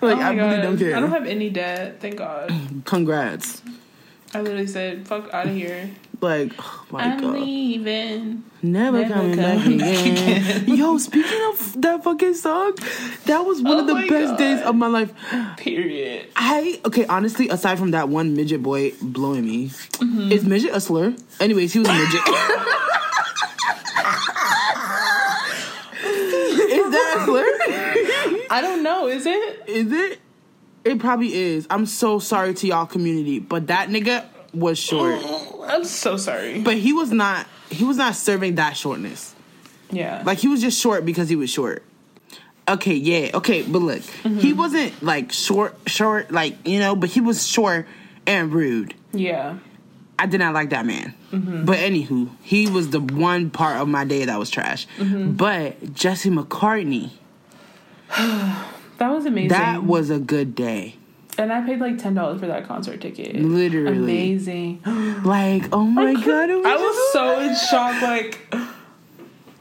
[0.00, 0.96] like oh I really don't care.
[0.96, 2.00] I don't have any debt.
[2.00, 2.52] Thank God.
[2.84, 3.62] Congrats.
[4.32, 5.90] I literally said, "Fuck out of here."
[6.20, 7.34] Like oh my I'm god.
[7.34, 8.44] leaving.
[8.62, 10.66] Never, Never coming back again.
[10.76, 12.74] Yo, speaking of that fucking song,
[13.24, 14.38] that was one Oh of the best God.
[14.38, 15.14] days of my life.
[15.56, 16.28] Period.
[16.36, 20.32] I okay, honestly, aside from that one midget boy blowing me, Mm-hmm.
[20.32, 21.14] is midget a slur?
[21.40, 22.20] Anyways, he was a midget.
[26.02, 28.46] is that a slur?
[28.50, 29.06] I don't know.
[29.08, 29.62] Is it?
[29.68, 30.18] Is it?
[30.84, 31.66] It probably is.
[31.70, 35.18] I'm so sorry to y'all community, but that nigga was short.
[35.66, 36.60] I'm so sorry.
[36.62, 37.46] But he was not.
[37.70, 39.34] He was not serving that shortness.
[39.90, 40.22] Yeah.
[40.24, 41.82] Like he was just short because he was short.
[42.68, 44.38] Okay, yeah, okay, but look, Mm-hmm.
[44.38, 47.86] he wasn't like short, short, like you know, but he was short
[48.26, 48.94] and rude.
[49.12, 49.58] yeah.
[50.18, 51.14] I did not like that man.
[51.32, 51.64] Mm-hmm.
[51.64, 54.86] But anywho, he was the one part of my day that was trash.
[54.98, 55.32] Mm-hmm.
[55.32, 57.10] But Jesse McCartney,
[58.18, 59.48] That was amazing.
[59.48, 60.96] that was a good day.
[61.42, 63.36] And I paid like ten dollars for that concert ticket.
[63.36, 63.96] Literally.
[63.96, 64.82] amazing.
[65.24, 68.00] Like, oh my god, it I was so in shock.
[68.02, 68.38] Like,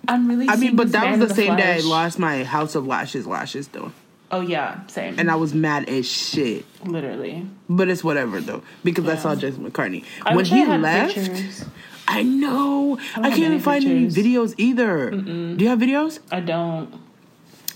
[0.08, 0.48] I'm really.
[0.48, 3.68] I mean, but that was the same day I lost my House of Lashes lashes
[3.70, 3.92] though.
[4.32, 5.16] Oh yeah, same.
[5.20, 6.64] and I was mad as shit.
[6.86, 7.46] literally.
[7.68, 9.20] But it's whatever though, because I Yeah.
[9.20, 11.16] saw Jason McCartney I when I he left.
[11.16, 11.66] pictures.
[12.08, 12.98] I know.
[13.16, 15.12] I, have can't even find any videos either.
[15.12, 16.20] Do you have videos?
[16.32, 16.94] I don't.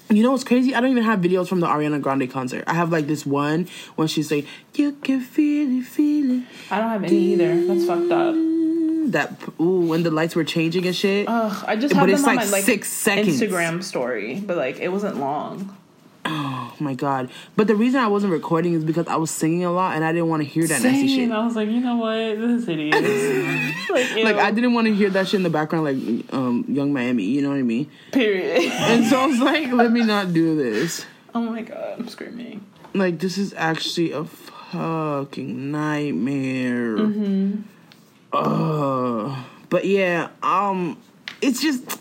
[0.09, 0.75] You know what's crazy?
[0.75, 2.63] I don't even have videos from the Ariana Grande concert.
[2.67, 4.45] I have like this one when she's like,
[4.75, 7.65] "You can feel it, feel it." I don't have any either.
[7.65, 8.35] That's fucked up.
[9.11, 11.27] That ooh, when the lights were changing and shit.
[11.27, 13.41] Ugh, I just But have it's them on like my like six seconds.
[13.41, 15.75] Instagram story, but like it wasn't long.
[16.25, 17.29] Oh my god!
[17.57, 20.11] But the reason I wasn't recording is because I was singing a lot and I
[20.13, 21.31] didn't want to hear that nasty shit.
[21.31, 22.15] I was like, you know what?
[22.15, 23.89] This is hideous.
[23.89, 24.23] like.
[24.23, 27.23] Like I didn't want to hear that shit in the background, like um, Yung Miami.
[27.25, 27.89] You know what I mean?
[28.11, 28.71] Period.
[28.71, 31.05] And so I was like, let me not do this.
[31.35, 32.65] oh my god, I'm screaming.
[32.93, 36.97] Like this is actually a fucking nightmare.
[36.97, 37.61] Mm-hmm.
[38.31, 40.97] Uh, but yeah, um,
[41.41, 41.99] it's just.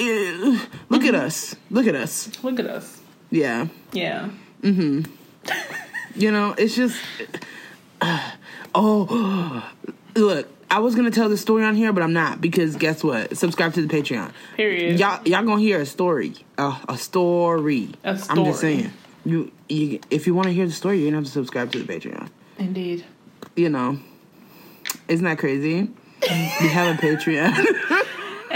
[0.00, 1.54] eh, look at us.
[1.70, 2.30] Look at us.
[2.42, 2.93] Look at us.
[3.34, 3.66] Yeah.
[3.92, 4.30] Yeah.
[4.62, 5.10] Mm-hmm.
[6.14, 6.96] you know, it's just.
[8.74, 9.70] oh,
[10.14, 10.48] look.
[10.70, 13.36] I was gonna tell the story on here, but I'm not because guess what?
[13.36, 14.32] Subscribe to the Patreon.
[14.56, 14.98] Period.
[14.98, 16.34] Y'all, y'all gonna hear a story.
[16.58, 17.90] Uh, a story.
[18.02, 18.90] I'm just saying.
[19.24, 21.82] You, you, if you want to hear the story, you're gonna have to subscribe to
[21.82, 22.28] the Patreon.
[22.58, 23.04] Indeed.
[23.56, 23.98] You know,
[25.06, 25.88] isn't that crazy?
[26.22, 27.54] we have a Patreon.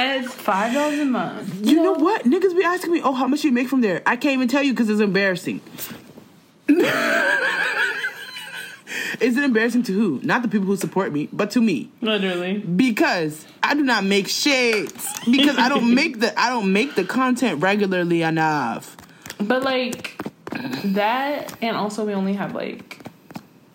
[0.01, 1.66] It's five dollars a month.
[1.66, 2.22] you know what?
[2.24, 4.01] Niggas be asking me, oh, how much you make from there?
[4.07, 5.61] I can't even tell you because it's embarrassing.
[9.20, 10.20] Is it embarrassing to who?
[10.22, 11.90] Not the people who support me, but to me.
[12.01, 12.59] Literally.
[12.59, 15.05] Because I do not make shades.
[15.28, 18.96] Because I don't make the I don't make the content regularly enough.
[19.40, 20.16] But like
[20.84, 23.05] that, and also we only have like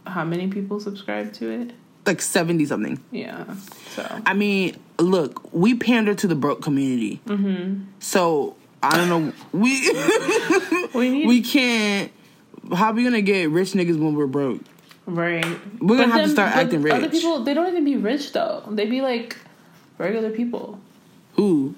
[0.07, 1.73] how many people subscribe to it?
[2.05, 3.03] Like 70 something.
[3.11, 3.43] Yeah.
[3.95, 7.21] So I mean, look, we pander to the broke community.
[7.27, 7.83] Mm-hmm.
[7.99, 9.33] So I don't know.
[9.51, 9.89] We
[10.93, 12.11] we we can't.
[12.73, 14.61] How are we gonna get rich niggas when we're broke?
[15.05, 15.43] right.
[15.81, 18.63] We're gonna But have to start acting Other people, they don't even be rich though.
[18.69, 19.35] They be like
[19.97, 20.79] regular people.
[21.35, 21.75] Who?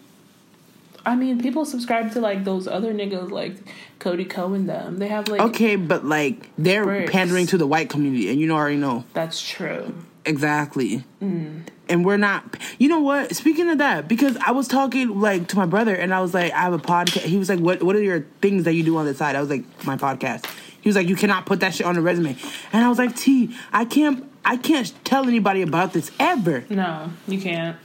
[1.08, 3.56] I mean, people subscribe to like those other niggas like
[4.00, 4.66] Cody Cohen.
[4.68, 7.12] Them they have like Okay, but like they're Bricks.
[7.12, 9.94] pandering to the white community, and you know already know that's true.
[10.26, 11.04] exactly.
[11.22, 11.62] Mm.
[11.88, 12.58] And we're not.
[12.80, 13.36] You know what?
[13.36, 16.52] Speaking of that, because I was talking like to my brother, and I was like,
[16.54, 17.22] I have a podcast.
[17.24, 17.84] He was like, What?
[17.84, 19.36] What are your things that you do on the side?
[19.36, 20.46] I was like, My podcast.
[20.82, 22.36] He was like, You cannot put that shit on the resume.
[22.74, 24.32] And I was like, T, I can't.
[24.48, 26.66] I can't tell anybody about this ever.
[26.70, 27.78] No, you can't.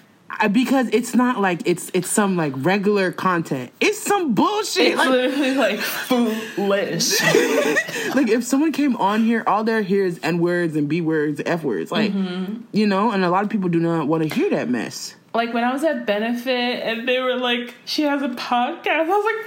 [0.52, 3.70] Because it's not like it's it's some like regular content.
[3.80, 4.86] It's some bullshit.
[4.88, 7.20] It's Like, literally like foolish.
[8.14, 11.40] like if someone came on here, all they hear is n words and b words,
[11.44, 12.62] f words, like Mm-hmm.
[12.72, 15.14] you know, and a lot of people do not want to hear that mess.
[15.34, 18.86] like when I was at Benefit and they were like, she has a podcast.
[18.86, 19.46] I was like,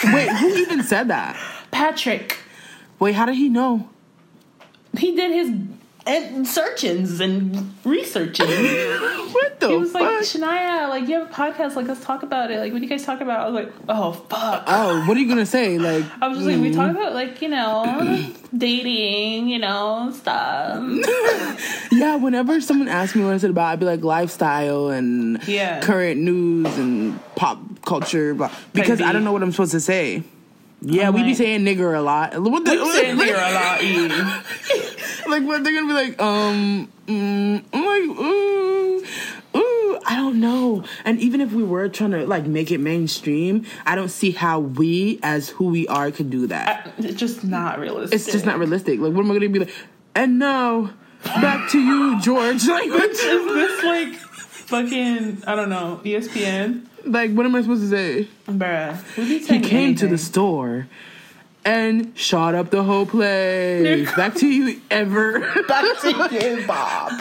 [0.00, 0.14] fuck.
[0.14, 1.36] Wait, who even said that?
[1.70, 2.38] Patrick,
[2.98, 3.88] Wait, how did he know?
[4.98, 5.50] he did his
[6.06, 8.46] uh, searchings and researching.
[9.34, 10.02] What the He was fuck?
[10.02, 12.60] like, Shania, like you have a podcast, like let's talk about it.
[12.60, 13.40] Like what do you guys talk about?
[13.40, 14.64] I was like, oh fuck.
[14.68, 15.76] oh, what are you gonna say?
[15.78, 20.82] Like, I was just like, we talk about like you know dating, you know stuff.
[21.92, 22.14] yeah.
[22.16, 25.80] Whenever someone asks me what I said about, I'd be like lifestyle and Yeah.
[25.80, 28.34] current news and pop culture,
[28.72, 30.22] because I don't know what I'm supposed to say.
[30.84, 32.38] Yeah, I'm we be saying nigger a lot.
[32.40, 34.08] What the, We saying nigger a lot, E.
[35.30, 39.04] like what they're gonna be like um mm, I'm like ooh
[39.56, 43.64] ooh I don't know and even if we were trying to like make it mainstream
[43.86, 47.78] I don't see how we as who we are could do that It's just not
[47.78, 48.16] realistic.
[48.16, 49.74] it's just not realistic like what am I gonna be like
[50.14, 50.90] and now
[51.24, 56.86] back to you George like Is this like fucking I don't know ESPN?
[57.06, 60.88] Like what am I supposed to say Bruh, he saying came to the store
[61.64, 66.08] and shot up the whole place back to you ever Back to
[66.58, 67.12] you, Bob.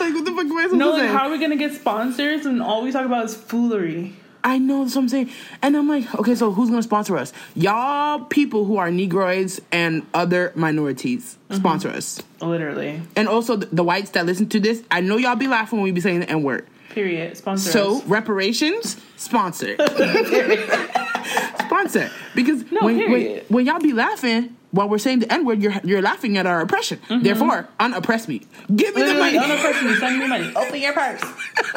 [0.00, 1.56] like what the fuck am I supposed No, to like say how are we gonna
[1.56, 4.14] get sponsors and all we talk about is foolery?
[4.44, 5.30] I know that's what I'm saying.
[5.60, 7.32] And I'm like, okay, so who's gonna sponsor us?
[7.56, 11.56] Y'all people who are Negroids and other minorities mm-hmm.
[11.56, 12.22] sponsor us.
[12.40, 13.02] Literally.
[13.16, 15.84] And also the, the whites that listen to this, I know y'all be laughing when
[15.84, 16.64] we be saying the N-word.
[16.96, 17.36] Period.
[17.36, 18.04] Sponsor So us.
[18.06, 19.76] reparations, sponsor.
[21.66, 22.10] sponsor.
[22.34, 26.00] Because No, when, when, when y'all be laughing while we're saying the N-word, you're you're
[26.00, 26.98] laughing at our oppression.
[27.22, 28.40] Therefore, unoppress me.
[28.74, 29.18] Give me the Mm-hmm.
[29.18, 29.38] Money.
[29.38, 29.94] unoppressed me.
[29.96, 30.52] Send me money.
[30.56, 31.22] Open your purse.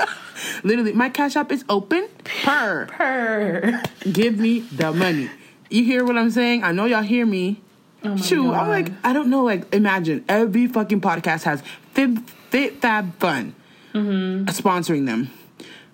[0.63, 2.85] Literally, my cash app is open per.
[2.87, 3.83] Purr.
[4.11, 5.29] Give me the money.
[5.69, 6.63] You hear what I'm saying?
[6.63, 7.61] I know y'all hear me.
[8.05, 9.43] Oh Shoot, I'm like, I don't know.
[9.43, 11.61] Like, imagine every fucking podcast has
[11.93, 13.53] Fib, Fit Fab Fun
[13.93, 14.45] Mm-hmm.
[14.49, 15.29] sponsoring them.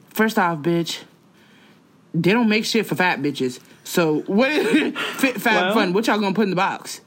[0.10, 1.02] First off, bitch,
[2.14, 3.60] they don't make shit for fat bitches.
[3.84, 5.94] So what is fit fat Well- fun?
[5.94, 7.02] What y'all gonna put in the box?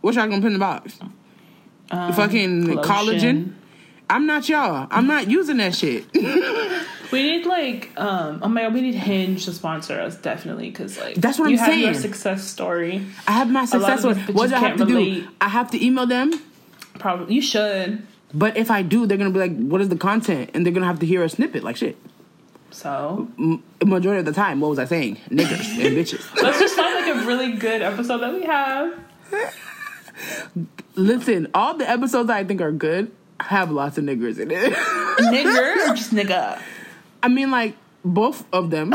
[0.00, 0.98] What y'all gonna put in the box?
[1.90, 2.82] Um, Fucking lotion.
[2.90, 3.52] collagen.
[4.08, 4.86] I'm not y'all.
[4.90, 6.04] I'm not using that shit.
[7.12, 10.98] We need like, um, oh my god, we need Hinge to sponsor us definitely because
[10.98, 13.06] like That's what you I'm have your success story.
[13.28, 14.00] I have my success.
[14.00, 14.16] story.
[14.32, 15.28] What do I have to can't do?
[15.40, 16.32] I have to email them.
[16.98, 18.04] Probably you should.
[18.34, 20.86] But if I do, they're gonna be like, "What is the content?" And they're gonna
[20.86, 21.96] have to hear a snippet, like shit.
[22.70, 25.18] So M- majority of the time, what was I saying?
[25.30, 26.24] Niggers and bitches.
[26.42, 28.94] let's just find like a really good episode that we have.
[30.94, 34.72] Listen, all the episodes that I think are good have lots of niggers in it.
[35.18, 36.60] Nigger or just nigga?
[37.22, 38.92] I mean, like both of them.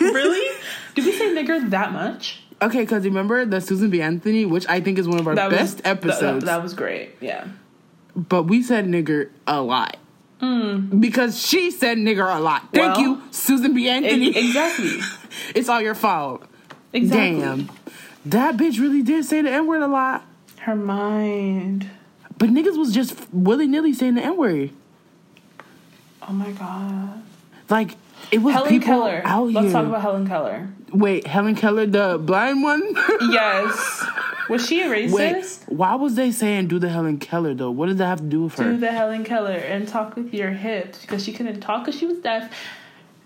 [0.00, 0.56] Really?
[0.94, 2.42] Did we say nigger that much?
[2.62, 4.02] Okay, because remember the Susan B.
[4.02, 6.44] Anthony, which I think is one of our That best was, episodes.
[6.44, 7.10] That, that was great.
[7.20, 7.46] Yeah.
[8.28, 9.96] But we said nigger a lot.
[10.40, 12.68] Because she said nigger a lot.
[12.72, 12.96] Thank.
[12.96, 13.88] Well, you, Susan B.
[13.88, 14.28] Anthony.
[14.28, 14.98] Ex- exactly.
[15.54, 16.42] it's all your fault.
[16.92, 17.40] Exactly.
[17.40, 17.70] Damn.
[18.24, 20.24] That bitch really did say the N word a lot.
[20.60, 21.90] Her mind.
[22.38, 24.70] But niggas was just willy nilly saying the N word.
[26.26, 27.22] Oh my god.
[27.68, 27.96] Like,
[28.32, 29.22] it was Helen people Keller.
[29.24, 29.72] out Let's here.
[29.72, 30.68] talk about Helen Keller.
[30.92, 32.82] Wait, Helen Keller, the blind one?
[33.30, 34.04] Yes.
[34.48, 35.12] Was she a racist?
[35.12, 37.70] Wait, why was they saying do the Helen Keller though?
[37.70, 38.64] What does that have to do with her?
[38.72, 42.06] Do the Helen Keller and talk with your hips because she couldn't talk because she
[42.06, 42.52] was deaf.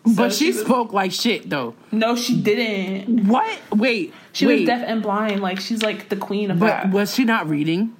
[0.04, 1.74] but So she, was- spoke like shit though.
[1.90, 3.26] No, she didn't.
[3.26, 3.58] What?
[3.72, 4.60] Wait, She wait.
[4.60, 5.40] was deaf and blind.
[5.40, 6.90] Like she's like the queen of But that.
[6.90, 7.96] was she not reading?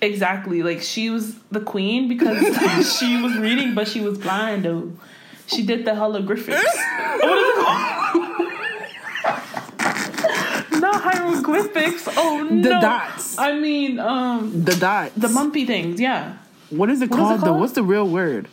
[0.00, 0.62] Exactly.
[0.62, 2.38] Like she was the queen because
[2.98, 4.92] she was reading, but she was blind though.
[5.46, 6.48] She did the holographics.
[6.48, 8.23] what is it called?
[11.18, 12.08] Hieroglyphics.
[12.16, 12.62] Oh The no.
[12.62, 13.38] The dots.
[13.38, 15.14] I mean, um, The dots.
[15.16, 16.00] the mumpy things.
[16.00, 16.36] Yeah.
[16.70, 17.54] What is it What is it called though?
[17.58, 18.48] What's the real word?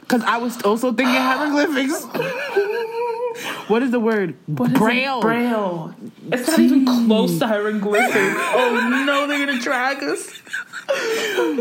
[0.00, 2.04] Because I was also thinking hieroglyphics.
[3.68, 4.36] what is the word?
[4.46, 5.18] What Braille.
[5.18, 5.22] It?
[5.22, 5.94] Braille.
[6.30, 8.14] It's not even close to hieroglyphics.
[8.14, 10.30] oh no, they're gonna drag us.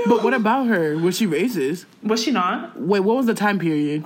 [0.05, 0.97] But what about her?
[0.97, 1.85] Was she racist?
[2.03, 2.77] Was she not?
[2.79, 4.03] Wait, what was the time period?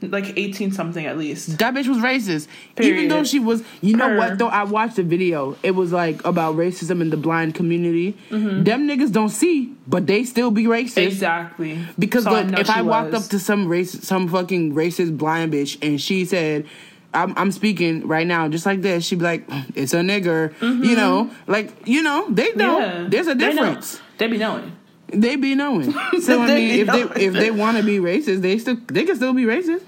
[0.00, 1.58] Like eighteen something at least.
[1.58, 2.46] That bitch was racist.
[2.80, 4.46] Even though she was, you know what though?
[4.48, 5.56] I watched a video.
[5.64, 8.16] It was like about racism in the blind community.
[8.30, 8.62] Mm-hmm.
[8.62, 11.04] Them niggas don't see, but they still be racist.
[11.06, 11.80] Exactly.
[11.98, 13.24] Because So look, know if I walked was.
[13.24, 16.66] up to some race, some fucking racist blind bitch, and she said,
[17.12, 19.44] "I'm, I'm speaking right now, just like this," she'd be like,
[19.74, 23.02] "It's a nigger," you know, like you know, they know Mm-hmm.
[23.02, 23.08] Yeah.
[23.08, 23.64] there's a They know.
[23.64, 24.00] difference.
[24.18, 24.72] They be knowing.
[25.12, 25.92] They be knowing.
[26.20, 29.16] So I mean, if they if they want to be racist, they still they can
[29.16, 29.82] still be racist.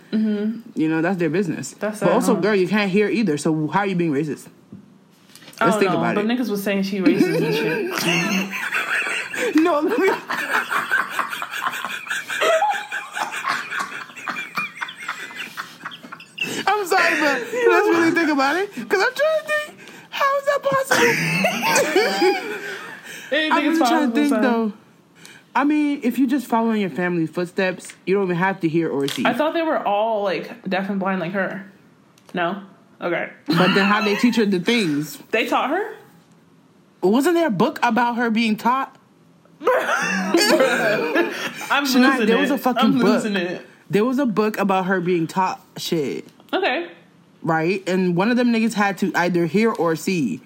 [0.74, 1.72] You know, that's their business.
[1.72, 1.80] Mm-hmm.
[1.80, 3.36] That's but also, girl, you can't hear either.
[3.36, 4.48] So how are you being racist?
[5.60, 6.28] I Let's think know, about but it.
[6.28, 7.90] But niggas was saying she racist and shit.
[9.56, 9.90] no, me.
[16.66, 18.74] I'm sorry, but let's really think about it.
[18.74, 19.74] Because I'm trying to think,
[20.08, 21.06] how is that possible?
[23.32, 24.72] I'm really trying to think, though.
[25.54, 28.68] I mean, if you just follow in your family's footsteps, you don't even have to
[28.68, 29.24] hear or see.
[29.26, 31.70] I thought they were all like deaf and blind like her.
[32.34, 32.62] No?
[33.00, 33.30] Okay.
[33.46, 35.16] but then how they teach her the things?
[35.30, 35.96] They taught her?
[37.02, 38.94] Wasn't there a book about her being taught?
[39.62, 40.34] I'm
[41.84, 42.40] Shania, losing there it.
[42.40, 43.02] was a fucking I'm book.
[43.04, 43.66] losing it.
[43.88, 46.90] There was a book about her being taught shit, Okay.
[47.42, 47.82] right?
[47.88, 50.40] And one of them niggas had to either hear or see.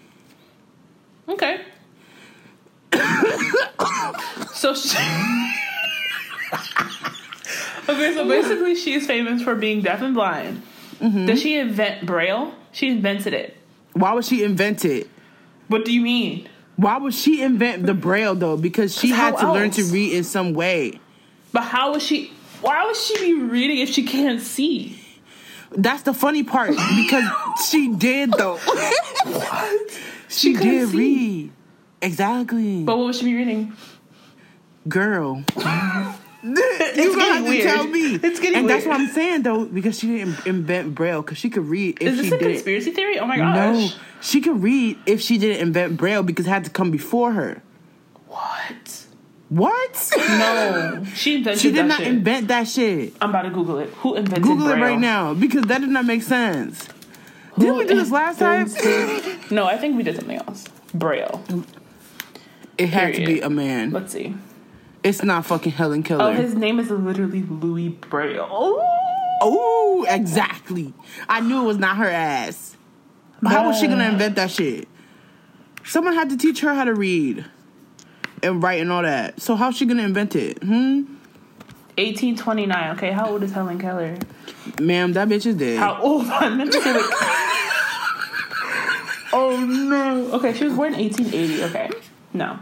[1.29, 1.61] Okay.
[4.55, 4.99] So she
[7.89, 10.63] Okay, so basically she's famous for being deaf and blind.
[11.01, 11.27] Mm-hmm.
[11.27, 12.55] Did she invent Braille?
[12.73, 13.57] She invented it.
[13.93, 15.09] Why would she invent it?
[15.69, 16.49] What do you mean?
[16.77, 18.57] Why would she invent the braille though?
[18.57, 20.99] Because she had to learn to read in some way.
[21.53, 25.01] But how would she why would she be reading if she can't see?
[25.71, 27.25] That's the funny part because
[27.69, 28.59] she did though.
[30.27, 30.97] She, couldn't did see.
[30.97, 31.53] read.
[32.05, 32.85] Exactly.
[32.85, 33.73] But what would she be reading?
[34.89, 35.45] Girl.
[36.45, 37.63] you gonna getting weird.
[37.63, 38.17] tell me.
[38.17, 41.49] It's getting and that's what I'm saying though, because she didn't invent braille, because she
[41.49, 43.19] could read if Is this she a did conspiracy theory?
[43.19, 43.57] Oh my gosh!
[43.57, 43.91] No,
[44.21, 47.63] she could read if she didn't invent braille because it had to come before her.
[48.29, 49.07] What?
[49.49, 50.11] What?
[50.19, 51.05] No.
[51.15, 52.09] She invented she did not shit.
[52.09, 53.15] invent that shit.
[53.23, 53.89] I'm about to Google it.
[53.89, 54.47] Who invented it?
[54.47, 56.89] Google it right now because that did not make sense.
[57.59, 58.69] Didn't we do this last time?
[59.51, 60.67] No, I think we did something else.
[60.93, 61.43] Braille.
[62.79, 63.91] It had to be a man.
[63.91, 64.35] Let's see.
[65.03, 66.25] It's not fucking Helen Keller.
[66.25, 68.49] Oh, his name is literally Louis Braille.
[68.51, 70.95] Oh, exactly.
[71.29, 72.77] I knew it was not her ass.
[73.45, 74.89] How was she gonna invent that shit?
[75.85, 77.45] Someone had to teach her how to read
[78.43, 79.41] and write and all that.
[79.41, 80.63] So how's she gonna invent it?
[80.63, 81.03] Hmm.
[81.97, 82.97] 1829.
[82.97, 84.17] Okay, how old is Helen Keller?
[84.81, 85.79] Ma'am, that bitch is dead.
[85.79, 86.27] How old?
[86.27, 87.05] I meant to say like.
[89.33, 90.33] oh no.
[90.33, 91.65] Okay, she was born in 1880.
[91.65, 91.91] Okay,
[92.35, 92.59] no.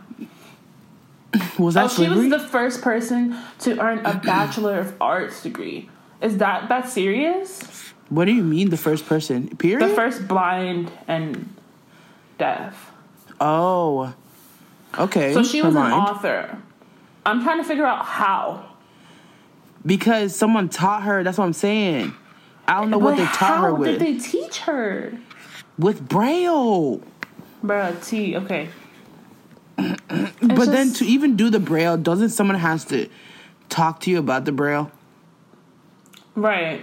[1.58, 5.88] was that Oh, she was the first person to earn a Bachelor of Arts degree.
[6.20, 7.92] Is that that serious?
[8.10, 9.56] what do you mean the first person?
[9.56, 9.90] Period?
[9.90, 11.52] The first blind and
[12.38, 12.92] deaf.
[13.40, 14.14] oh.
[14.98, 15.32] Okay.
[15.32, 16.58] So she was an author.
[17.24, 18.66] I'm trying to figure out how.
[19.86, 22.14] Because someone taught her, that's what I'm saying.
[22.68, 23.90] I don't know what they taught her with.
[23.90, 25.18] How did they teach her?
[25.78, 27.00] with Braille.
[27.64, 28.68] Bruh, T, okay.
[30.42, 33.08] But then to even do the Braille, doesn't someone has to
[33.68, 34.90] talk to you about the Braille?
[36.34, 36.80] Right.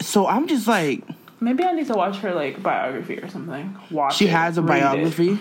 [0.00, 1.02] So I'm just like,
[1.40, 3.76] Maybe I need to watch her like biography or something.
[3.90, 4.80] Watch she it, has a read it.
[4.80, 5.38] biography.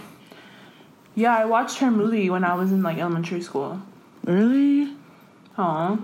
[1.16, 3.82] Yeah, I watched her movie when I was in like elementary school.
[4.24, 4.94] Really?
[5.58, 6.00] Oh.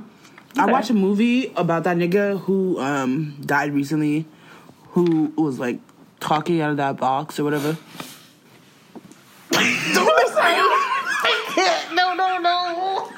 [0.57, 4.25] I watched a movie about that nigga who um died recently,
[4.91, 5.79] who was like
[6.19, 7.77] talking out of that box or whatever.
[11.93, 13.09] No, no, no.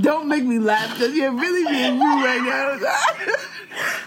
[0.00, 2.78] Don't make me laugh because you're really being rude right now.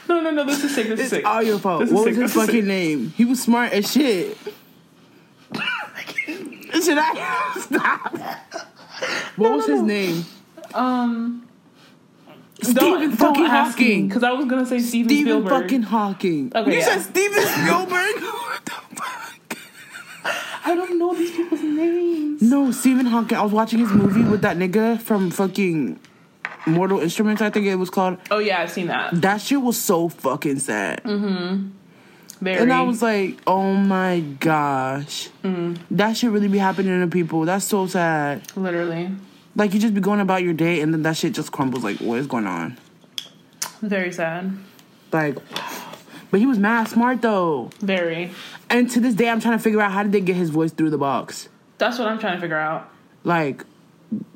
[0.10, 0.44] No, no, no.
[0.46, 0.88] This is sick.
[0.88, 1.26] This is it's sick.
[1.26, 1.82] all your fault.
[1.82, 2.68] This is What sick, was his this fucking sick.
[2.68, 3.14] name?
[3.18, 4.38] He was smart as shit.
[6.84, 8.18] Should I stop?
[9.36, 10.26] What was his name?
[10.74, 11.44] Um.
[12.62, 14.08] Stephen fucking Hawking.
[14.08, 15.64] Because I was gonna say Steven, Stephen Spielberg.
[15.64, 16.52] fucking Hawking.
[16.56, 16.86] Okay, you yeah.
[16.86, 18.16] said Steven Spielberg.
[20.64, 20.82] what the fuck?
[20.82, 22.42] I don't know these people's names.
[22.42, 23.38] No, Stephen Hawking.
[23.38, 26.00] I was watching his movie with that nigga from fucking
[26.66, 27.42] Mortal Instruments.
[27.42, 28.18] I think it was called.
[28.32, 29.22] Oh yeah, I've seen that.
[29.22, 31.04] That shit was so fucking sad.
[31.04, 31.70] Mm-hmm.
[32.42, 32.58] Very.
[32.62, 35.30] And I was like, oh my gosh.
[35.44, 35.80] Mm.
[35.92, 37.46] That should really be happening to people.
[37.46, 38.56] That's so sad.
[38.56, 39.10] literally
[39.56, 41.84] Like, you just be going about your day and then that shit just crumbles.
[41.84, 42.78] Like, what is going on?
[43.82, 44.58] very sad.
[45.12, 45.38] Like,
[46.32, 47.70] but he was mad smart though.
[47.80, 48.32] Very.
[48.70, 50.72] And to this day, I'm trying to figure out how did they get his voice
[50.72, 51.50] through the box?
[51.78, 52.90] That's what I'm trying to figure out.
[53.24, 53.64] Like,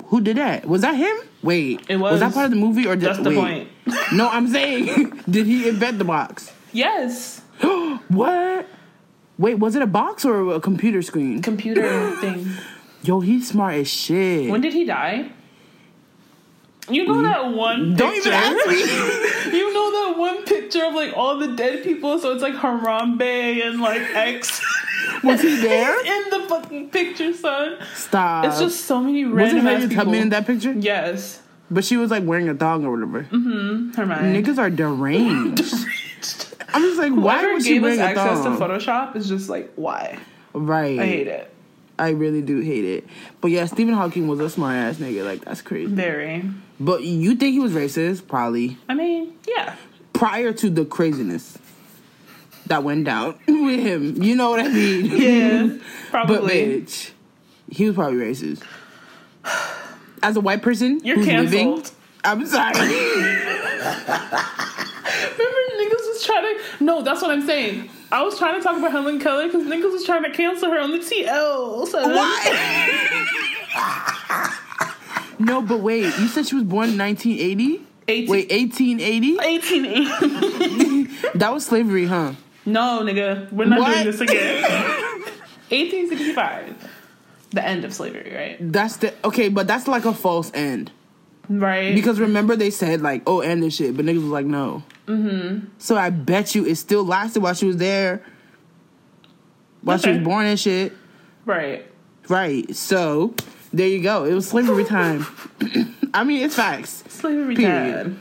[0.06, 0.66] who did that?
[0.66, 1.16] Was that him?
[1.42, 2.12] Wait, It was.
[2.12, 3.36] Was that part of the movie or did, That's the wait.
[3.36, 3.68] point.
[4.12, 6.52] No, I'm saying, did he invent the box?
[6.72, 7.40] Yes.
[8.08, 8.66] What?
[9.38, 11.40] Wait, was it a box or a computer screen?
[11.42, 12.46] Computer thing.
[13.02, 14.50] Yo, he's smart as shit.
[14.50, 15.32] When did he die?
[16.90, 18.30] You know that one Don't picture.
[18.30, 18.78] even ask me.
[19.58, 22.18] you know that one picture of like all the dead people.
[22.18, 24.60] So it's like Harambe and like X.
[25.24, 25.98] Was he there?
[26.04, 27.76] in the fucking picture, son.
[27.94, 28.44] Stop.
[28.46, 29.92] It's just so many random ass Harriet.
[29.92, 30.72] Tubman in that picture?
[30.72, 33.22] Yes, But she was like wearing a thong or whatever.
[33.24, 33.92] Mm-hmm.
[33.92, 34.42] Hermione.
[34.42, 35.62] Niggas are deranged.
[36.74, 38.50] I'm just like, why Whoever was she gave us wearing a access to?
[38.50, 40.18] Photoshop is just like, why?
[40.54, 40.98] right.
[40.98, 41.48] I hate it.
[41.98, 43.06] I really do hate it.
[43.40, 45.24] But yeah, Stephen Hawking was a smart ass nigga.
[45.24, 45.92] Like that's crazy.
[45.92, 46.44] Very.
[46.82, 48.26] But you think he was racist?
[48.26, 48.76] Probably.
[48.88, 49.76] I mean, yeah.
[50.12, 51.56] Prior to the craziness
[52.66, 54.20] that went down with him.
[54.20, 55.06] You know what I mean?
[55.22, 55.78] Yeah,
[56.10, 56.36] probably.
[56.38, 57.10] but bitch,
[57.70, 58.62] he was probably racist.
[60.24, 61.84] As a white person You're who's living.
[62.24, 62.72] I'm sorry.
[62.78, 62.90] Remember,
[65.78, 66.84] niggas was trying to.
[66.84, 67.90] No, that's what I'm saying.
[68.10, 70.78] I was trying to talk about Helen Keller because niggas was trying to cancel her
[70.78, 71.86] on the TL.
[71.88, 72.98] So Why?
[75.44, 76.04] No, but wait.
[76.18, 77.86] You said she was born in 1980.
[78.08, 79.36] 18, Wait, 1880?
[79.36, 81.02] 1880.
[81.38, 82.32] That was slavery, huh?
[82.66, 83.92] no, nigga, we're not What?
[83.94, 84.62] doing this again.
[85.70, 86.90] 1865.
[87.50, 88.56] The end of slavery, right?
[88.72, 90.90] That's the okay, but that's like a false end.
[91.48, 91.94] Right.
[91.94, 94.82] Because remember they said like, oh, end this shit, but niggas was like, no.
[95.06, 95.66] Mm-hmm.
[95.78, 98.22] So I bet you it still lasted while she was there,
[99.82, 100.92] while she was born and shit.
[101.44, 101.86] right.
[102.28, 102.74] Right.
[102.74, 103.34] So
[103.72, 104.24] there you go.
[104.24, 105.26] It was slavery time.
[106.14, 107.04] I mean, it's facts.
[107.08, 108.16] Slavery Period.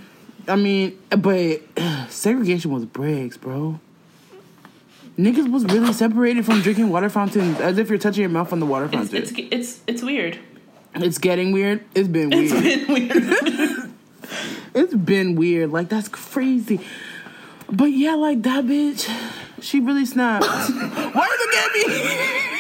[0.45, 0.51] dad.
[0.51, 1.61] I mean, but
[2.09, 3.79] segregation was breaks, bro.
[5.17, 8.59] Niggas was really separated from drinking water fountains as if you're touching your mouth on
[8.59, 9.17] the water fountain.
[9.17, 10.39] it's it's it's weird.
[10.95, 11.83] It's getting weird.
[11.93, 12.51] It's been weird.
[12.51, 13.91] It's been weird.
[14.73, 15.71] It's been weird.
[15.71, 16.79] Like that's crazy.
[17.69, 19.05] But yeah, like that bitch,
[19.61, 20.45] she really snapped.
[20.47, 22.47] Why look at me?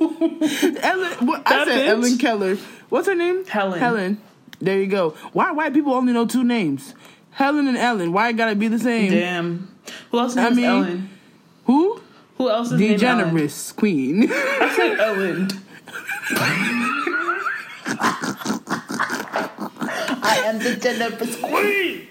[0.82, 1.88] Ellen, what, I said bitch?
[1.88, 2.56] Ellen Keller.
[2.88, 3.44] What's her name?
[3.46, 3.78] Helen.
[3.78, 4.20] Helen.
[4.60, 5.10] There you go.
[5.32, 6.94] Why white people only know two names?
[7.32, 8.12] Helen and Ellen.
[8.12, 9.10] Why it gotta be the same?
[9.10, 9.74] Damn.
[10.10, 11.10] Who else is I mean- Ellen?
[11.66, 12.00] Who?
[12.38, 13.48] Who else is named Ellen?
[13.76, 14.28] Queen.
[14.30, 15.48] I said Ellen.
[20.26, 22.08] I am the generous queen.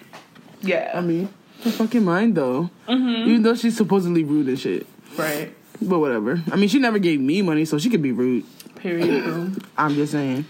[0.61, 0.91] Yeah.
[0.93, 1.29] I mean,
[1.63, 2.69] her fucking mind though.
[2.87, 3.29] Mm-hmm.
[3.29, 4.87] Even though she's supposedly rude and shit.
[5.17, 5.53] right.
[5.81, 6.41] But whatever.
[6.51, 8.45] I mean, she never gave me money, so she could be rude.
[8.75, 9.63] Period.
[9.77, 10.45] I'm just saying.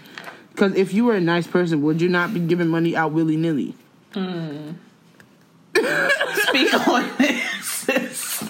[0.50, 3.36] Because if you were a nice person, would you not be giving money out willy
[3.36, 3.74] nilly?
[4.12, 4.70] Hmm.
[5.74, 8.44] Speak on this.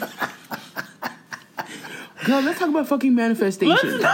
[2.27, 4.01] Girl, let's talk about fucking manifestation.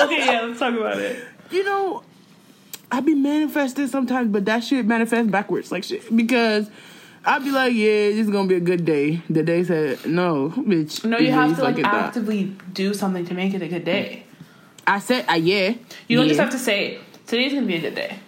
[0.00, 1.24] Okay, yeah, let's talk about it.
[1.50, 2.02] you know,
[2.92, 6.14] I be manifesting sometimes, but that shit manifests backwards like shit.
[6.14, 6.70] Because
[7.24, 9.22] I'd be like, yeah, this is gonna be a good day.
[9.28, 11.04] The day said, no, bitch.
[11.04, 11.86] No, you have to like that.
[11.86, 14.24] actively do something to make it a good day.
[14.86, 15.74] I said, uh, yeah.
[16.08, 16.30] You don't yeah.
[16.30, 18.18] just have to say today's gonna be a good day.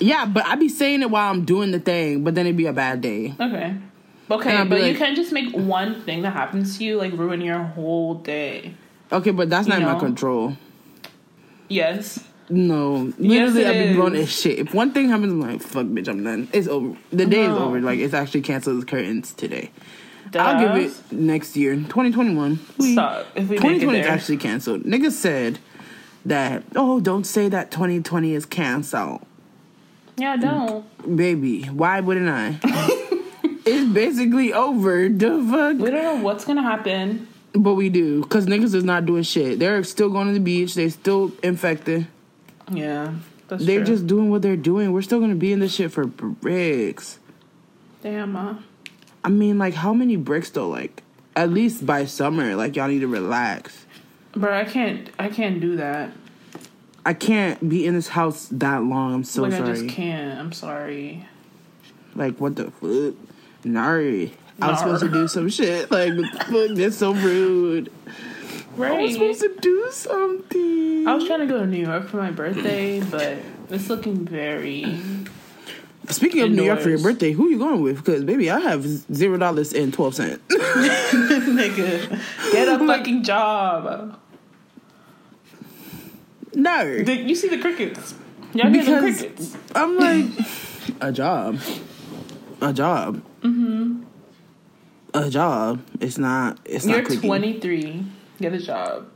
[0.00, 2.66] Yeah, but I'd be saying it while I'm doing the thing, but then it'd be
[2.66, 3.34] a bad day.
[3.40, 3.76] Okay.
[4.30, 7.58] Okay, but you can't just make one thing that happens to you like ruin your
[7.58, 8.74] whole day.
[9.10, 10.56] Okay, but that's not in my control.
[11.68, 12.27] Yes.
[12.50, 14.58] No, Yes, literally, it I be blown as shit.
[14.58, 16.48] If one thing happens, I'm like, fuck, bitch, I'm done.
[16.52, 16.96] It's over.
[17.10, 17.80] The day is over.
[17.80, 18.80] Like, it's actually canceled.
[18.82, 19.70] The curtains today.
[20.34, 22.58] I'll give it next year, 2021.
[22.78, 23.26] We- Stop.
[23.34, 24.82] If we 2020 is actually canceled.
[24.82, 25.58] Niggas said
[26.26, 29.20] that, oh, don't say that 2020 is canceled.
[30.16, 31.16] Yeah, don't.
[31.16, 32.58] Baby, why wouldn't I?
[33.64, 35.08] it's basically over.
[35.08, 35.78] The fuck?
[35.78, 37.28] We don't know what's gonna happen.
[37.52, 38.22] But we do.
[38.22, 39.58] Because niggas is not doing shit.
[39.58, 40.74] They're still going to the beach.
[40.74, 42.06] They still infected.
[42.70, 43.14] Yeah.
[43.48, 43.86] That's They're true.
[43.94, 44.92] just doing what they're doing.
[44.92, 47.18] We're still to be in this shit for bricks.
[48.02, 48.56] damn uh,
[49.24, 50.68] I mean, like, how many bricks though?
[50.68, 51.02] Like,
[51.34, 53.86] at least by summer, like, y'all need to relax.
[54.32, 56.12] Bro, I can't I can't do that.
[57.06, 59.14] I can't be in this house that long.
[59.14, 59.70] I'm so like sorry.
[59.70, 60.38] I just can't.
[60.38, 61.26] I'm sorry.
[62.14, 63.14] Like, what the fuck?
[63.64, 64.34] Nari.
[64.60, 65.90] I was supposed to do some shit.
[65.90, 66.76] Like, what the fuck?
[66.76, 67.90] That's so rude.
[68.80, 71.06] I was supposed to do something.
[71.06, 73.38] I was trying to go to New York for my birthday, but
[73.70, 74.86] it's looking very
[76.08, 77.96] Speaking of New York for your birthday, who are you going with?
[78.02, 78.82] Because, baby, I have
[79.12, 80.40] zero dollars and 12 cents.
[80.48, 82.08] nigga.
[82.52, 84.18] Get a fucking job.
[86.54, 87.02] no.
[87.02, 88.14] The- you see the crickets.
[88.54, 89.56] Y'all the Because- crickets.
[89.74, 90.26] I'm like,
[91.02, 91.58] a job.
[92.62, 93.22] A job.
[93.42, 94.02] Mm-hmm.
[95.14, 95.82] A job.
[96.00, 97.28] It's not, it's You're not clicking.
[97.28, 98.04] 23.
[98.40, 99.08] Get a job.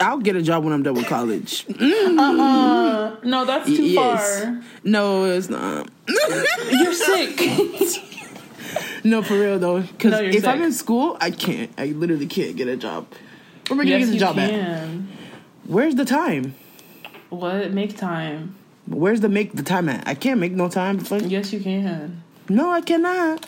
[0.00, 1.66] I'll get a job when I'm done with college.
[2.20, 4.42] Uh, no, that's too Yes.
[4.44, 4.62] far.
[4.84, 5.88] No, it's not.
[6.70, 7.40] You're sick.
[9.04, 9.80] No, for real though.
[9.80, 11.70] Because No, if I'm in school, I can't.
[11.78, 13.06] I literally can't get a job.
[13.68, 14.50] Where am I gonna get a job at?
[14.50, 15.08] can.
[15.66, 16.54] Where's the time?
[17.30, 17.72] What?
[17.72, 18.54] Make time.
[18.86, 20.06] Where's the make the time at?
[20.06, 20.98] I can't make no time.
[20.98, 21.22] Fuck.
[21.26, 22.22] Yes, you can.
[22.48, 23.46] No, I cannot.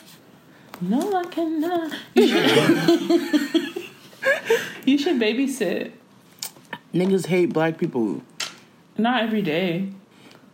[0.81, 1.91] No, I cannot.
[4.85, 5.91] You should, babysit.
[6.93, 8.21] Niggas hate black people.
[8.97, 9.89] Not every day.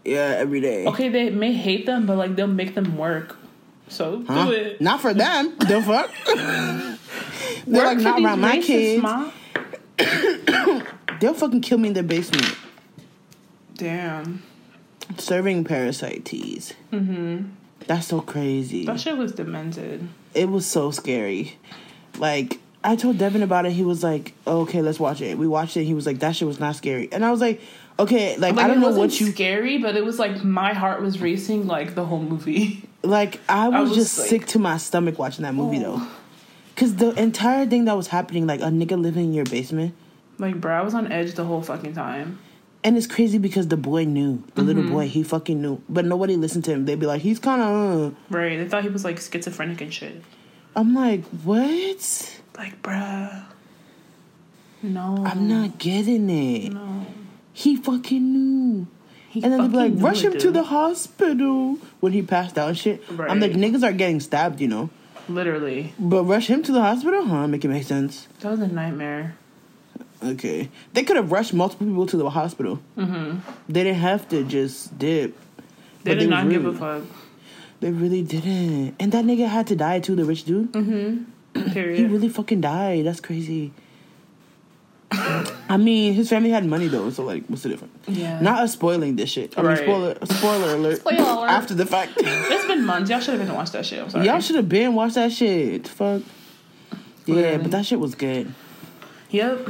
[0.06, 0.86] Yeah, every day.
[0.86, 3.38] Okay, they may hate them, but like they'll make them work.
[3.88, 4.46] So Huh?
[4.46, 4.80] do it.
[4.82, 5.56] Not for them.
[5.60, 6.12] the fuck?
[7.66, 9.04] They're Work like not around my kids.
[11.20, 12.56] They'll fucking kill me in their basement.
[13.76, 14.44] Damn.
[15.18, 16.74] Serving parasite teas.
[16.94, 17.50] Mm-hmm.
[17.88, 18.86] That's so crazy.
[18.86, 20.08] That shit was demented.
[20.34, 21.58] it was so scary.
[22.18, 23.72] Like I told Devin about it.
[23.74, 25.84] He was like, oh, "Okay, let's watch it." We watched it.
[25.84, 27.62] He was like, "That shit was not scary," and I was like,
[28.00, 31.02] "Okay, like, Like I don't know what you scary, but it was like my heart
[31.02, 32.88] was racing like the whole movie.
[33.04, 35.98] like." I was, was just like- sick to my stomach watching that movie Oh.
[35.98, 36.08] though,
[36.74, 39.94] because the entire thing that was happening, like a nigga living in your basement,
[40.38, 42.40] Like, bro, I was on edge the whole fucking time.
[42.82, 44.94] and it's crazy because the boy knew, the little Mm-hmm.
[44.94, 46.86] boy, he fucking knew, but nobody listened to him.
[46.86, 48.16] They'd be like, "He's kind of," uh.
[48.30, 48.56] Right?
[48.58, 50.24] They thought he was like schizophrenic and shit.
[50.78, 53.46] I'm like, "What?" Like, bruh.
[54.84, 55.24] No.
[55.26, 56.74] I'm not getting it.
[56.74, 57.06] No.
[57.54, 58.88] He fucking knew.
[59.30, 62.58] He And then they'd be like, rush him it, to the hospital when he passed
[62.58, 63.02] out and shit.
[63.18, 64.90] I'm like, niggas are getting stabbed, you know.
[65.30, 65.94] Literally.
[65.98, 67.24] But rush him to the hospital?
[67.26, 67.48] Huh?
[67.48, 68.28] Make it make sense.
[68.42, 69.38] That was a nightmare.
[70.22, 70.70] Okay.
[70.92, 72.82] They could have rushed multiple people to the hospital.
[72.98, 73.40] Mm-hmm.
[73.72, 75.38] They didn't have to just dip.
[76.04, 77.04] They But did they not give a fuck.
[77.80, 78.96] They really didn't.
[79.00, 80.76] And that nigga had to die too, the rich dude.
[80.76, 81.26] He
[81.74, 82.12] Period.
[82.12, 83.06] really fucking died.
[83.06, 83.72] That's crazy.
[85.12, 87.94] I mean, his family had money though, so like, what's the difference?
[88.08, 88.40] Yeah.
[88.42, 89.58] Not us spoiling this shit.
[89.58, 89.78] I mean, Right.
[89.80, 91.00] spoiler, spoiler alert.
[91.00, 91.50] Spoiler alert.
[91.50, 92.14] After the fact.
[92.24, 93.10] It's been months.
[93.10, 94.02] Y'all should have been watched that shit.
[94.04, 94.26] I'm sorry.
[94.26, 95.88] Y'all should have been watched that shit.
[95.88, 96.22] Fuck.
[97.26, 98.54] Yeah, but that shit was good.
[99.32, 99.68] Yep.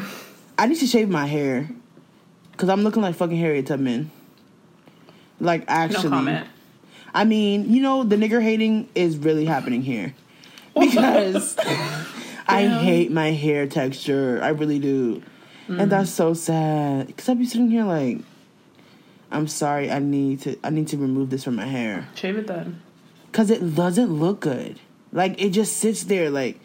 [0.57, 1.69] I need to shave my hair.
[2.57, 4.11] Cause I'm looking like fucking Harriet Tubman.
[5.39, 5.93] Like actually.
[5.93, 6.10] No actually.
[6.10, 6.47] comment.
[7.14, 10.14] I mean, you know, the nigger hating is really happening here.
[10.79, 11.55] Because
[12.47, 14.39] I hate my hair texture.
[14.41, 15.21] I really do.
[15.67, 15.81] Mm.
[15.83, 17.15] And that's so sad.
[17.15, 18.19] Cause I'd be sitting here like
[19.31, 22.07] I'm sorry, I need to I need to remove this from my hair.
[22.15, 22.81] Shave it then.
[23.31, 24.79] Cause it doesn't look good.
[25.11, 26.59] Like it just sits there like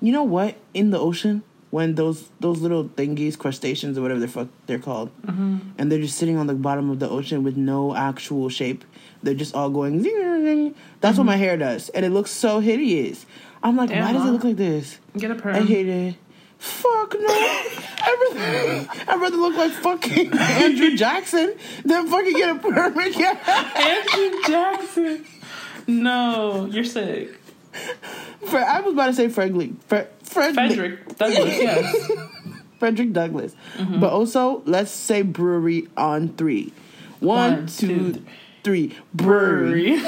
[0.00, 0.56] you know what?
[0.74, 5.10] In the ocean, when those those little thingies, crustaceans or whatever the fuck they're called,
[5.24, 5.58] Mm-hmm.
[5.78, 8.84] and they're just sitting on the bottom of the ocean with no actual shape.
[9.22, 10.12] They're just all going zing.
[10.16, 10.74] zing, zing.
[11.00, 13.24] That's what my hair does, and it looks so hideous.
[13.62, 13.98] I'm like, Mm-hmm.
[14.00, 14.98] Damn, why does it look like this?
[15.16, 15.54] Get a perm.
[15.56, 16.14] I hate it.
[16.58, 17.26] Fuck no.
[17.28, 21.54] Rather, I'd rather look like fucking Andrew Jackson
[21.84, 23.16] than fucking get a permanent
[23.76, 25.24] Andrew Jackson.
[25.86, 27.30] No, you're sick.
[28.46, 29.70] Fre- I was about to say Frederick.
[29.86, 30.54] Fre- Frederick.
[30.54, 32.10] Frederick Douglass, yes.
[32.78, 33.54] Frederick Douglass.
[33.76, 34.00] Mm-hmm.
[34.00, 36.72] But also, let's say brewery on three.
[37.20, 38.24] One, One, two, two,
[38.62, 38.96] three.
[39.14, 39.96] Brewery.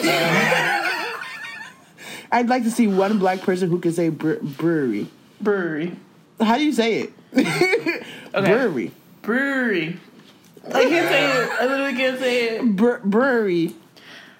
[2.32, 5.06] I'd like to see one black person who can say bre- brewery.
[5.40, 5.96] Brewery.
[6.40, 7.12] How do you say it?
[8.32, 8.90] Brewery.
[9.22, 9.96] Brewery.
[10.66, 11.50] I can't say it.
[11.60, 12.76] I literally can't say it.
[12.76, 13.74] Bre- brewery.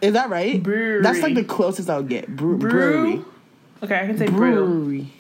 [0.01, 0.61] Is that right?
[0.63, 1.03] Brewery.
[1.03, 2.27] That's like the closest I'll get.
[2.29, 2.71] Bre- Brew.
[2.71, 3.25] Brewery.
[3.83, 4.55] Okay, I can say brew.
[4.67, 5.13] Brewery.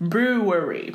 [0.00, 0.94] Brewery.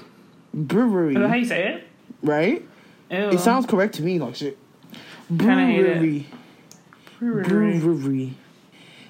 [0.54, 1.16] Brewery.
[1.16, 1.84] Is that how you say it?
[2.24, 2.66] right?
[3.12, 3.18] Ew.
[3.30, 4.58] It sounds correct to me, like shit.
[5.30, 5.98] Kinda hate it.
[6.00, 6.26] Brewery.
[7.19, 8.35] Brewery.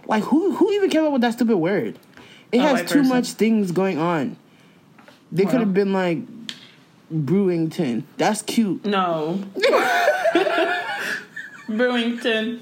[0.07, 1.99] Like who who even came up with that stupid word?
[2.51, 3.09] It has too person.
[3.09, 4.37] much things going on.
[5.31, 6.19] They could have been like
[7.13, 8.03] Brewington.
[8.17, 8.85] That's cute.
[8.85, 9.43] No.
[11.67, 12.61] Brewington.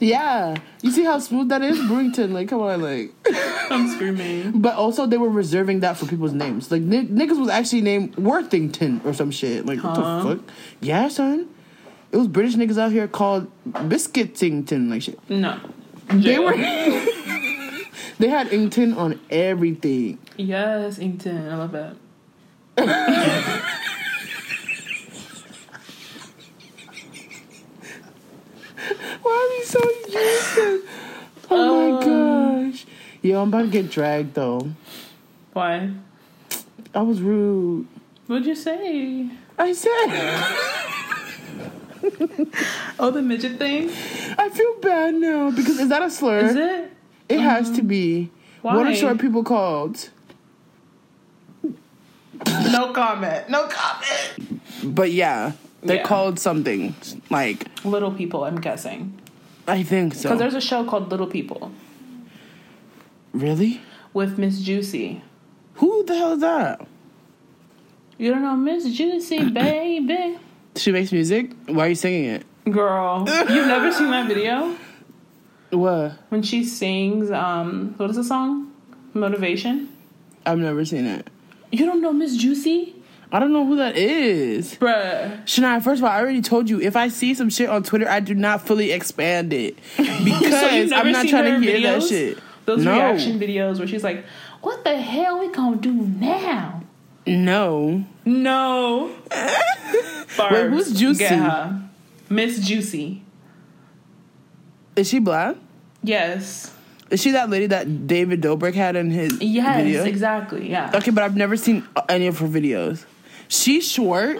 [0.00, 0.56] Yeah.
[0.82, 1.78] You see how smooth that is?
[1.78, 2.32] Brewington.
[2.32, 3.12] Like, come on, like.
[3.70, 4.60] I'm screaming.
[4.60, 6.70] But also, they were reserving that for people's names.
[6.70, 9.66] Like, n- niggas was actually named Worthington or some shit.
[9.66, 10.50] Like, what the fuck?
[10.80, 11.48] Yeah, son.
[12.10, 15.18] It was British niggas out here called Biscuitington, like shit.
[15.28, 15.58] No.
[16.08, 16.52] They were.
[18.18, 20.18] they had Ington on everything.
[20.36, 21.48] Yes, Inkton.
[21.48, 21.96] I love that.
[29.22, 30.84] Why are we so useless?
[31.50, 32.70] Oh my Um.
[32.70, 32.86] gosh.
[33.22, 34.70] Yo, I'm about to get dragged though.
[35.52, 35.90] Why?
[36.94, 37.86] I was rude.
[38.26, 39.28] What'd you say?
[39.58, 40.94] I said.
[42.98, 43.90] Oh, the midget thing?
[44.38, 46.38] I feel bad now because is that a slur?
[46.46, 46.92] Is it?
[47.28, 48.30] It has to be.
[48.62, 50.10] What are short people called?
[52.70, 53.48] No comment.
[53.48, 54.60] No comment.
[54.84, 55.52] But yeah,
[55.82, 56.02] they're Yeah.
[56.04, 56.94] called something
[57.30, 59.12] like Little people, I'm guessing.
[59.66, 60.22] I think so.
[60.28, 61.70] Because there's a show called Little People
[63.32, 63.80] really?
[64.14, 65.22] with Miss Juicy.
[65.74, 66.86] Who the hell is that?
[68.16, 70.38] You don't know Miss Juicy, baby?
[70.78, 71.50] She makes music.
[71.66, 72.46] Why are you singing it?
[72.70, 74.76] Girl, you've never seen that video?
[75.70, 76.12] What?
[76.28, 78.72] When she sings, um, what is the song?
[79.14, 79.88] Motivation?
[80.46, 81.28] I've never seen it.
[81.70, 82.94] You don't know Miss Juicy?
[83.30, 84.76] I don't know who that is.
[84.76, 85.44] Bruh.
[85.44, 88.08] Shania, first of all, I already told you if I see some shit on Twitter,
[88.08, 92.38] I do not fully expand it because So I'm not trying to hear that shit.
[92.64, 94.24] Those no, reaction videos where she's like,
[94.62, 96.77] what the hell we gonna do now?
[97.28, 98.04] No.
[98.24, 99.14] No.
[100.36, 101.40] Barbs, who's Juicy?
[102.30, 103.22] Miss Juicy.
[104.96, 105.56] Is she black?
[106.02, 106.72] Yes.
[107.10, 110.04] Is she that lady that David Dobrik had in his Yes, video?
[110.04, 110.68] exactly.
[110.70, 110.90] Yeah.
[110.94, 113.04] Okay, but I've never seen any of her videos.
[113.48, 114.38] She's short.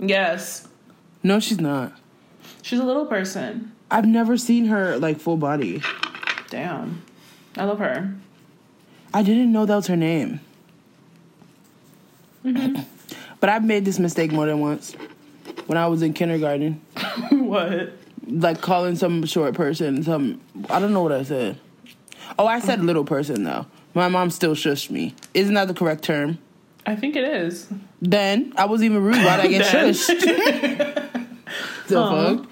[0.00, 0.66] Yes.
[1.22, 1.92] No, she's not.
[2.62, 3.72] She's a little person.
[3.90, 5.82] I've never seen her like full body.
[6.50, 7.02] Damn.
[7.56, 8.14] I love her.
[9.12, 10.40] I didn't know that was her name.
[12.46, 12.82] Mm-hmm.
[13.40, 14.92] but I've made this mistake more than once.
[15.66, 16.80] When I was in kindergarten,
[17.30, 17.92] what?
[18.28, 21.58] like calling some short person some I don't know what I said.
[22.38, 23.66] Oh, I said little person though.
[23.94, 25.14] My mom still shushed me.
[25.32, 26.38] Isn't that the correct term?
[26.84, 27.68] I think it is.
[28.00, 29.16] Then I was even rude.
[29.16, 30.20] Why'd I get shushed?
[31.88, 32.36] the Aw.
[32.36, 32.48] fuck?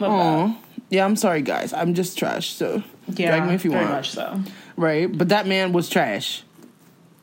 [0.00, 0.58] Aw.
[0.90, 1.72] Yeah, I'm sorry, guys.
[1.72, 2.52] I'm just trash.
[2.52, 2.82] So.
[3.08, 3.36] Yeah.
[3.36, 3.96] drag me if you very want.
[3.96, 4.40] much so.
[4.76, 5.06] Right?
[5.06, 6.42] But that man was trash.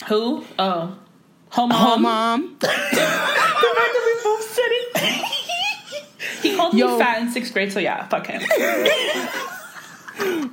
[0.08, 0.46] Who?
[0.60, 0.98] Oh.
[1.54, 2.02] Home mom.
[2.02, 2.56] mom.
[2.60, 5.26] The fact that we both said it.
[6.42, 6.94] he called Yo.
[6.98, 8.42] me fat in sixth grade, so yeah, fuck him.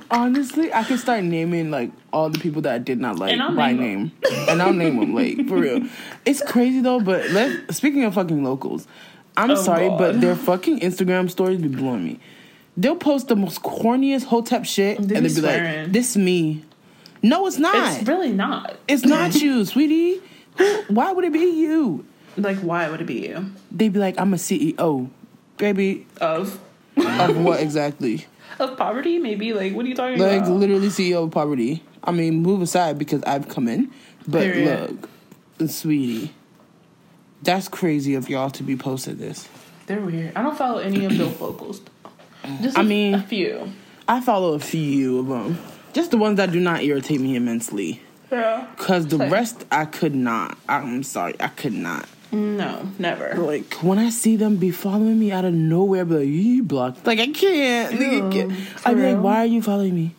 [0.09, 3.71] Honestly, I could start naming like all the people that I did not like by
[3.73, 4.11] name name,
[4.49, 5.87] and I'll name them like for real.
[6.25, 8.87] It's crazy though, but let speaking of fucking locals,
[9.37, 9.97] I'm Oh, sorry, God.
[9.97, 12.19] but their fucking Instagram stories be blowing me.
[12.77, 15.83] They'll post the most corniest hotep shit, They and they'll be swearing.
[15.83, 16.63] like, "This me."
[17.23, 17.99] No, it's not.
[17.99, 18.75] It's really not.
[18.87, 20.21] It's not you, sweetie.
[20.87, 22.05] Why would it be you?
[22.37, 23.51] Like, why would it be you?
[23.71, 25.09] They'd be like, "I'm a CEO,
[25.57, 26.59] baby." Of
[26.97, 28.25] Of what exactly?
[28.59, 29.53] of poverty, maybe.
[29.53, 30.49] Like, what are you talking Like about?
[30.51, 31.83] Like, literally CEO of poverty.
[32.03, 33.91] I mean, move aside because I've come in.
[34.27, 34.97] But Period.
[35.59, 36.33] look, sweetie,
[37.43, 39.47] that's crazy of y'all to be posting this.
[39.87, 40.33] They're weird.
[40.35, 41.81] I don't follow any of those locals.
[42.61, 43.71] Just I a- mean- a few.
[44.07, 45.57] I follow a few of them,
[45.93, 48.01] just the ones that do not irritate me immensely.
[48.77, 50.57] Cause the rest I could not.
[50.69, 52.07] I'm sorry, I could not.
[52.31, 53.35] No, never.
[53.35, 57.05] Like when I see them be following me out of nowhere, be like, you blocked.
[57.05, 57.91] Like I can't.
[57.91, 58.53] Like, I Ew, can't.
[58.87, 60.15] I'd be like, why are you following me?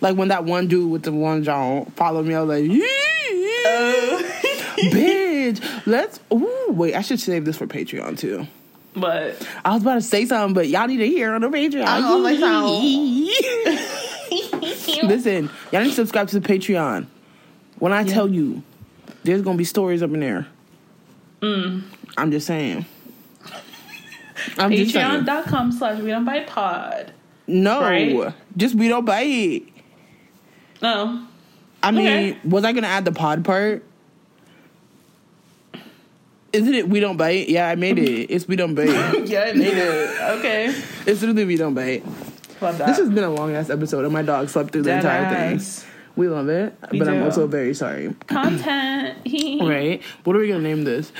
[0.00, 4.32] Like when that one dude with the one jaw followed me, I was like, oh.
[4.92, 6.20] bitch, let's.
[6.32, 8.46] Ooh, wait, I should save this for Patreon too.
[8.94, 11.84] But I was about to say something, but y'all need to hear on the Patreon.
[11.86, 12.32] Oh, oh my
[15.06, 17.06] Listen, y'all need to subscribe to the Patreon.
[17.78, 18.62] When I tell you,
[19.24, 20.46] there's gonna be stories up in there.
[21.42, 21.82] Mm.
[22.16, 22.86] I'm just saying.
[24.58, 24.70] I'm.
[24.70, 27.12] Patreon.com slash we don't buy pod.
[27.46, 28.34] No, Right?
[28.56, 29.62] just we don't buy it.
[30.82, 31.26] No.
[31.82, 32.38] I mean, Okay.
[32.44, 33.84] was I gonna add the pod part?
[36.52, 37.48] Isn't it we don't bite?
[37.48, 38.30] Yeah, I made it.
[38.30, 38.88] It's we don't bite.
[39.26, 40.20] yeah, I made it.
[40.38, 40.66] Okay.
[41.06, 42.02] it's literally we don't bite.
[42.60, 45.22] This has been a long ass episode, and my dog slept through the Dead entire
[45.54, 45.80] ass.
[45.82, 45.85] thing.
[46.16, 48.14] We love it, We but I'm also very sorry.
[48.26, 49.18] Content.
[49.60, 50.02] Right?
[50.24, 51.12] What are we gonna name this?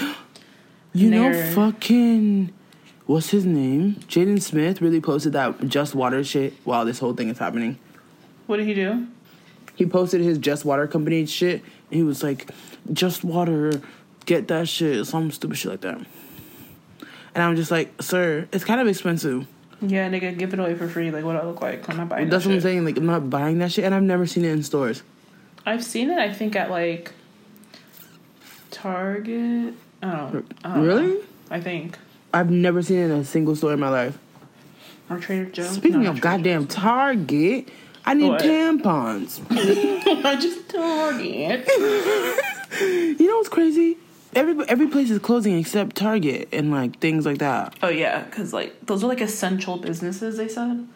[0.94, 2.52] You know, fucking
[3.04, 3.96] what's his name?
[4.08, 7.78] Jaden Smith really posted that Just Water shit while this whole thing is happening.
[8.46, 9.06] What did he do?
[9.74, 12.50] He posted his Just Water company shit, and he was like,
[12.90, 13.82] "Just Water,
[14.24, 15.98] get that shit," some stupid shit like that.
[17.34, 19.46] And I'm just like, "Sir, it's kind of expensive."
[19.82, 21.10] Yeah, nigga, give it away for free.
[21.10, 21.88] Like, what do I look like?
[21.90, 22.84] I'm not buying That's that what I'm saying.
[22.84, 25.02] Like, I'm not buying that shit, and I've never seen it in stores.
[25.66, 27.12] I've seen it, I think, at like
[28.70, 29.74] Target.
[30.02, 31.06] I don't, I don't Really?
[31.06, 31.20] know.
[31.50, 31.98] I think.
[32.32, 34.18] I've never seen it in a single store in my life.
[35.08, 35.70] Or Trader Joe's.
[35.70, 37.68] Speaking No, of goddamn Target,
[38.04, 38.42] I need What?
[38.42, 39.38] tampons.
[39.48, 40.24] Joe's.
[40.24, 41.68] I just Target.
[42.78, 43.96] You know what's crazy?
[44.36, 47.74] Every every place is closing except Target and like things like that.
[47.82, 50.36] Oh yeah, because like those are like essential businesses.
[50.36, 50.86] They said,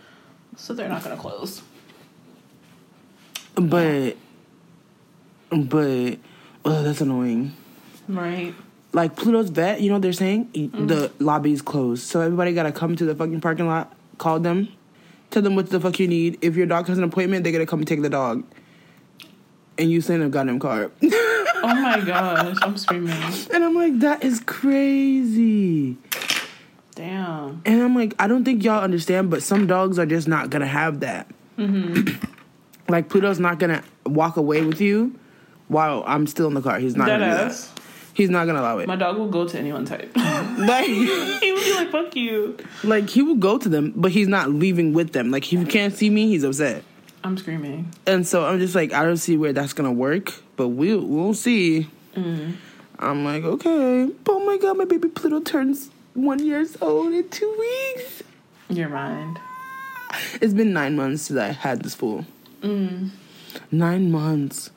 [0.56, 1.62] so they're not gonna close.
[3.54, 4.18] But
[5.50, 6.18] but
[6.66, 7.54] oh, that's annoying.
[8.08, 8.54] Right.
[8.92, 10.50] Like Pluto's vet, you know what they're saying?
[10.52, 10.86] Mm-hmm.
[10.88, 12.02] The lobby's closed.
[12.02, 14.68] So everybody gotta come to the fucking parking lot, call them,
[15.30, 16.38] tell them what the fuck you need.
[16.42, 18.44] If your dog has an appointment, they gotta come and take the dog.
[19.78, 20.90] And you send a goddamn car.
[21.62, 23.12] Oh my gosh, I'm screaming.
[23.52, 25.96] and I'm like, that is crazy.
[26.94, 27.62] Damn.
[27.64, 30.66] And I'm like, I don't think y'all understand, but some dogs are just not gonna
[30.66, 31.28] have that.
[31.58, 32.24] Mm-hmm.
[32.88, 35.18] like Pluto's not gonna walk away with you
[35.68, 36.78] while I'm still in the car.
[36.78, 37.46] He's not Dead gonna do that.
[37.52, 37.72] ass.
[38.12, 38.86] He's not gonna allow it.
[38.88, 40.10] My dog will go to anyone type.
[40.16, 44.28] like, he would be like, "Fuck you." like he will go to them, but he's
[44.28, 45.30] not leaving with them.
[45.30, 46.82] Like if he can't see me, he's upset.
[47.22, 47.92] I'm screaming.
[48.06, 51.32] And so I'm just like, I don't see where that's gonna work, but we'll we'll
[51.32, 51.88] see.
[52.14, 52.52] Mm-hmm.
[52.98, 54.10] I'm like, okay.
[54.28, 58.22] Oh my god, my baby Pluto turns one years old in two weeks.
[58.68, 59.38] Your mind.
[59.40, 62.26] Ah, it's been nine months since I had this fool.
[62.60, 63.08] Mm.
[63.72, 64.70] Nine months.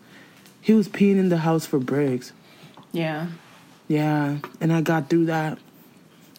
[0.61, 2.31] He was peeing in the house for breaks.
[2.93, 3.27] Yeah,
[3.89, 5.57] Yeah, and I got through that.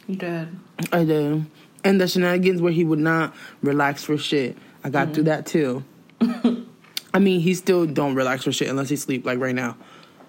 [0.06, 0.48] you did.
[0.90, 1.44] I did.
[1.84, 4.56] And the shenanigans where he would not relax for shit.
[4.82, 5.26] I got through mm.
[5.26, 5.84] that too.
[7.14, 9.76] I mean, he still don't relax for shit unless he sleep like right now.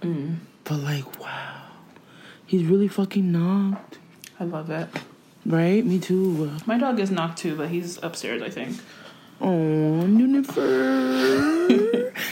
[0.01, 1.61] But like, wow,
[2.45, 3.97] he's really fucking knocked,
[4.39, 4.87] I love it.
[5.47, 5.83] right?
[5.83, 6.51] Me too.
[6.67, 8.43] My dog is knocked too, but he's upstairs.
[8.43, 8.77] I think.
[9.41, 11.65] Oh, Nunifer.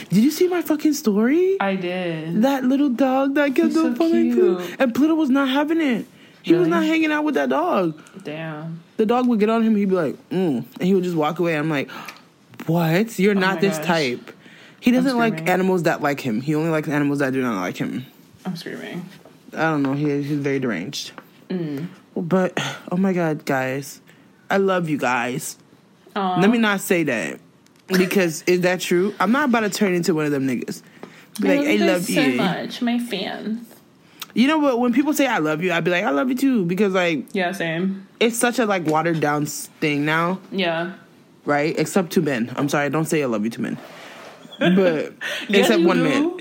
[0.08, 1.56] Did you see my fucking story?
[1.60, 2.42] I did.
[2.42, 4.58] That little dog that kept on so following cute.
[4.58, 4.76] Pluto.
[4.78, 6.06] And Pluto was not having it.
[6.42, 8.00] He was not hanging out with that dog.
[8.22, 8.82] Damn.
[8.98, 11.38] The dog would get on him, he'd be like, mm, and he would just walk
[11.40, 11.56] away.
[11.56, 11.90] I'm like,
[12.66, 13.18] what?
[13.18, 13.86] You're not my this gosh.
[13.86, 14.30] type.
[14.84, 16.42] He doesn't like animals that like him.
[16.42, 18.04] He only likes animals that do not like him.
[18.44, 19.08] I'm screaming.
[19.54, 19.94] I don't know.
[19.94, 21.12] He, he's very deranged.
[21.48, 21.86] Mm.
[22.14, 22.52] But,
[22.92, 24.02] oh my God, guys.
[24.50, 25.56] I love you guys.
[26.14, 26.38] Aw.
[26.38, 27.40] Let me not say that.
[27.86, 29.14] Because is that true?
[29.18, 30.82] I'm not about to turn into one of them niggas.
[31.40, 33.66] Be like, I love you so much, my fans.
[34.34, 34.78] You know what?
[34.80, 36.66] When people say I love you, I'd be like, I love you too.
[36.66, 38.06] Because like Yeah, same.
[38.20, 40.92] it's such a like watered down thing now, Yeah.
[41.46, 41.74] right?
[41.78, 42.52] Except to men.
[42.56, 43.78] I'm sorry, don't say I love you to men.
[44.58, 45.12] But
[45.48, 46.04] Yeah, except one do.
[46.04, 46.38] man.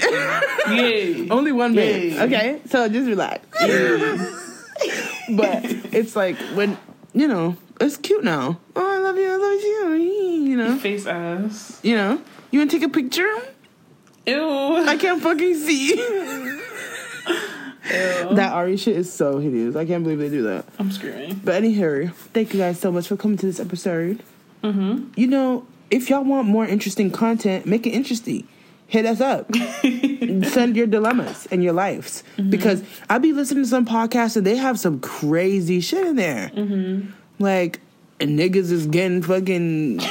[0.78, 1.30] Yay.
[1.32, 2.20] Only one man.
[2.22, 3.46] Okay, so just relax.
[5.36, 5.64] but
[5.94, 6.78] it's like when
[7.14, 8.60] you know it's cute now.
[8.76, 9.32] Oh, I love you.
[9.32, 10.50] I love you.
[10.50, 10.78] You know.
[10.78, 11.80] Face ass.
[11.84, 12.22] You know.
[12.52, 13.34] You want to take a picture?
[14.28, 14.76] Ew.
[14.88, 15.96] I can't fucking see.
[15.96, 16.62] Ew.
[18.36, 19.76] that Ari shit is so hideous.
[19.76, 20.66] I can't believe they do that.
[20.80, 21.42] I'm screaming.
[21.44, 24.24] But anyhow, thank you guys so much for coming to this episode.
[24.64, 25.10] Mm-hmm.
[25.18, 28.48] You know, if y'all want more interesting content, make it interesting.
[28.88, 29.54] Hit us up.
[30.44, 32.24] Send your dilemmas and your lives.
[32.50, 36.52] Because I be listening to some podcasts and they have some crazy shit in there.
[37.40, 37.80] Like,
[38.20, 40.04] and niggas is getting fucking uh,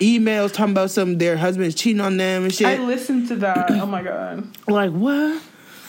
[0.00, 2.66] emails talking about some their husbands cheating on them and shit.
[2.66, 3.70] I listened to that.
[3.70, 4.46] Oh my god.
[4.68, 5.42] like what?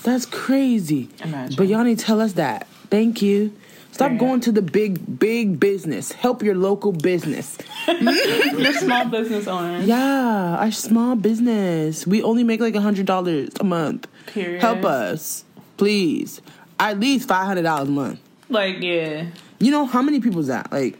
[0.03, 1.09] That's crazy.
[1.21, 1.55] Imagine.
[1.57, 2.67] But y'all need to tell us that.
[2.89, 3.53] Thank you.
[3.97, 6.11] Stop going to the big big business.
[6.11, 7.57] Help your local business.
[7.87, 9.87] Your small business owners.
[9.87, 12.05] Yeah, our small business.
[12.05, 14.07] We only make like a hundred dollars a month.
[14.27, 14.61] Period.
[14.61, 15.45] Help us,
[15.77, 16.41] please.
[16.79, 18.19] At least five hundred dollars a month.
[18.49, 19.25] Like yeah.
[19.57, 20.71] You know how many people is that?
[20.71, 20.99] Like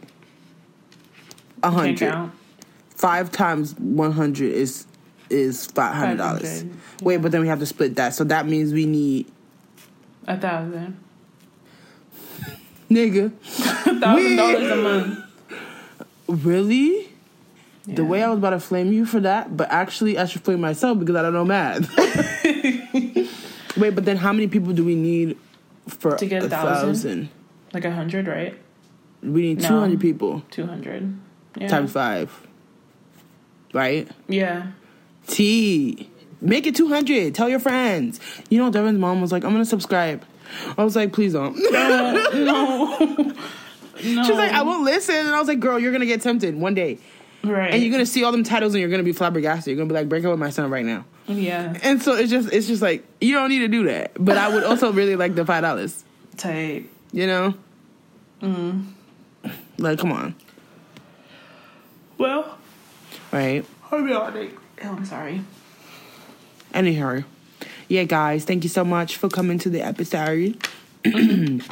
[1.62, 2.32] a hundred.
[2.90, 4.86] Five times one hundred is
[5.30, 6.62] is five hundred dollars.
[6.62, 9.30] 500, Wait, but then we have to split that, so that means we need
[10.26, 10.98] A thousand.
[12.90, 13.26] Nigga.
[13.86, 15.18] A thousand dollars a month.
[16.28, 17.08] Really?
[17.86, 20.60] The way I was about to flame you for that, but actually I should flame
[20.60, 21.88] myself because I don't know math.
[23.78, 25.38] Wait, but then how many people do we need
[25.86, 27.30] for To get a thousand?
[27.72, 28.58] Like a hundred, right?
[29.22, 29.68] We need No.
[29.68, 31.16] two hundred people Two hundred.
[31.56, 31.68] Yeah.
[31.68, 32.46] times five.
[33.72, 34.06] Right?
[34.28, 34.68] Yeah.
[35.26, 36.10] T.
[36.40, 37.34] Make it two hundred.
[37.34, 38.20] Tell your friends.
[38.50, 40.24] You know, Devin's mom was like, "I'm gonna subscribe."
[40.76, 42.28] I was like, "Please don't." No.
[42.34, 42.96] no.
[42.98, 43.34] no.
[44.00, 46.54] She was like, "I won't listen," and I was like, "Girl, you're gonna get tempted
[46.56, 46.98] one day,
[47.44, 47.72] Right.
[47.74, 49.70] and you're gonna see all them titles, and you're gonna be flabbergasted.
[49.70, 51.76] You're gonna be like, break up with my son right now." Yeah.
[51.82, 54.12] And so it's just, it's just like you don't need to do that.
[54.18, 56.04] But I would also really like the five dollars.
[56.36, 56.88] Tight.
[57.12, 57.54] You know,
[58.42, 58.84] Mm.
[59.78, 60.34] like come on,
[62.18, 62.58] Well,
[63.32, 63.64] right?
[63.90, 64.50] I'll be all day.
[64.84, 65.42] Oh, I'm sorry.
[66.74, 67.22] Anyhow,
[67.88, 70.56] yeah, guys, thank you so much for coming to the episode.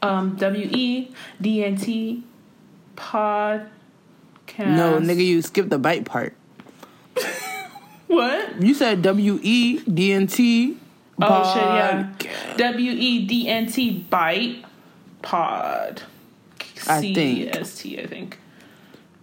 [0.03, 1.11] Um, W E
[1.41, 2.23] D N T
[2.97, 3.69] podcast.
[4.59, 6.35] No, nigga, you skipped the bite part.
[8.09, 8.63] What?
[8.63, 10.77] You said W E D N T.
[11.21, 11.55] Oh
[12.19, 12.57] shit, yeah.
[12.57, 14.65] W E D N T bite
[15.23, 16.03] pod.
[16.89, 17.53] I think.
[17.53, 18.39] C-S-T, I think.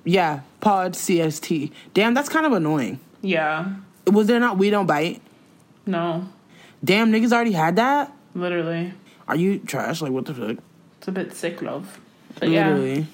[0.04, 1.72] Yeah, pod CST.
[1.94, 3.00] Damn, that's kind of annoying.
[3.22, 3.76] Yeah.
[4.08, 5.22] Was there not We Don't Bite?
[5.86, 6.28] No.
[6.84, 8.12] Damn, niggas already had that?
[8.36, 8.94] Literally.
[9.28, 10.02] Are you trash?
[10.02, 10.58] Like, what the fuck?
[10.98, 12.00] It's a bit sick, love.
[12.40, 12.50] But.
[12.50, 13.00] Literally.
[13.00, 13.06] Yeah,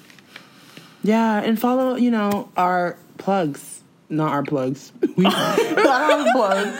[1.04, 3.82] and follow, you know, our plugs.
[4.08, 4.92] Not our plugs.
[5.16, 6.74] We, our plug.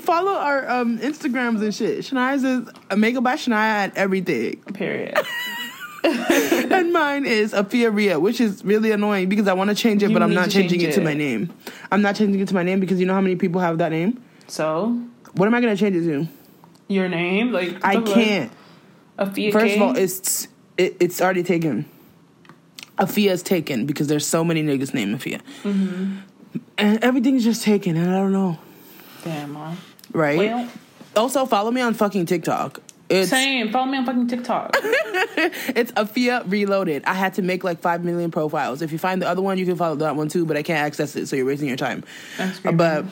[0.00, 2.00] follow our um, Instagrams and shit.
[2.00, 4.56] Shania says, Makeup by Shania at everything.
[4.74, 5.16] Period.
[6.04, 10.08] and mine is Afia Ria, which is really annoying because I want to change it,
[10.10, 11.52] You but I'm not changing change it to my name.
[11.92, 13.92] I'm not changing it to my name because you know how many people have that
[13.92, 14.20] name?
[14.48, 15.00] So,
[15.34, 16.26] What am I going to change it to?
[16.88, 17.52] your name?
[17.52, 18.52] Like, I can't.
[19.16, 21.86] First of all, it's it, it's already taken.
[22.98, 26.16] Afia's taken because there's so many niggas named Afia, Mm-hmm.
[26.78, 28.58] and everything's just taken, and I don't know,
[29.24, 29.76] Damn, mom.
[30.12, 30.38] right?
[30.38, 30.68] Well,
[31.16, 32.80] also, follow me on fucking TikTok.
[33.08, 33.70] It's same.
[33.70, 34.70] Follow me on fucking TikTok.
[34.74, 37.04] it's Afia Reloaded.
[37.04, 38.80] I had to make like five million profiles.
[38.80, 40.78] If you find the other one, you can follow that one too, but I can't
[40.78, 42.04] access it, so you're wasting your time.
[42.38, 42.76] That's great.
[42.78, 43.04] But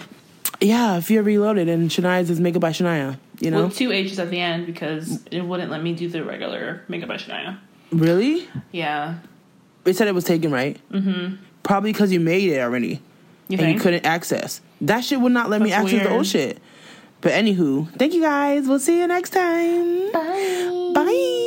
[0.60, 3.18] yeah, Afia Reloaded and Shania's is Makeup by Shania.
[3.40, 6.24] You know, With two H's at the end because it wouldn't let me do the
[6.24, 7.58] regular Makeup by Shania.
[7.92, 8.48] really?
[8.72, 9.16] Yeah.
[9.84, 10.78] It said it was taken, right?
[10.92, 11.36] Mm-hmm.
[11.62, 13.00] Probably because you made it already.
[13.48, 13.76] You and think?
[13.76, 14.60] you couldn't access.
[14.80, 16.58] That shit would not let me That's access the old shit.
[17.20, 18.66] But anywho, thank you guys.
[18.66, 20.12] We'll see you next time.
[20.12, 20.92] Bye.
[20.94, 21.46] Bye.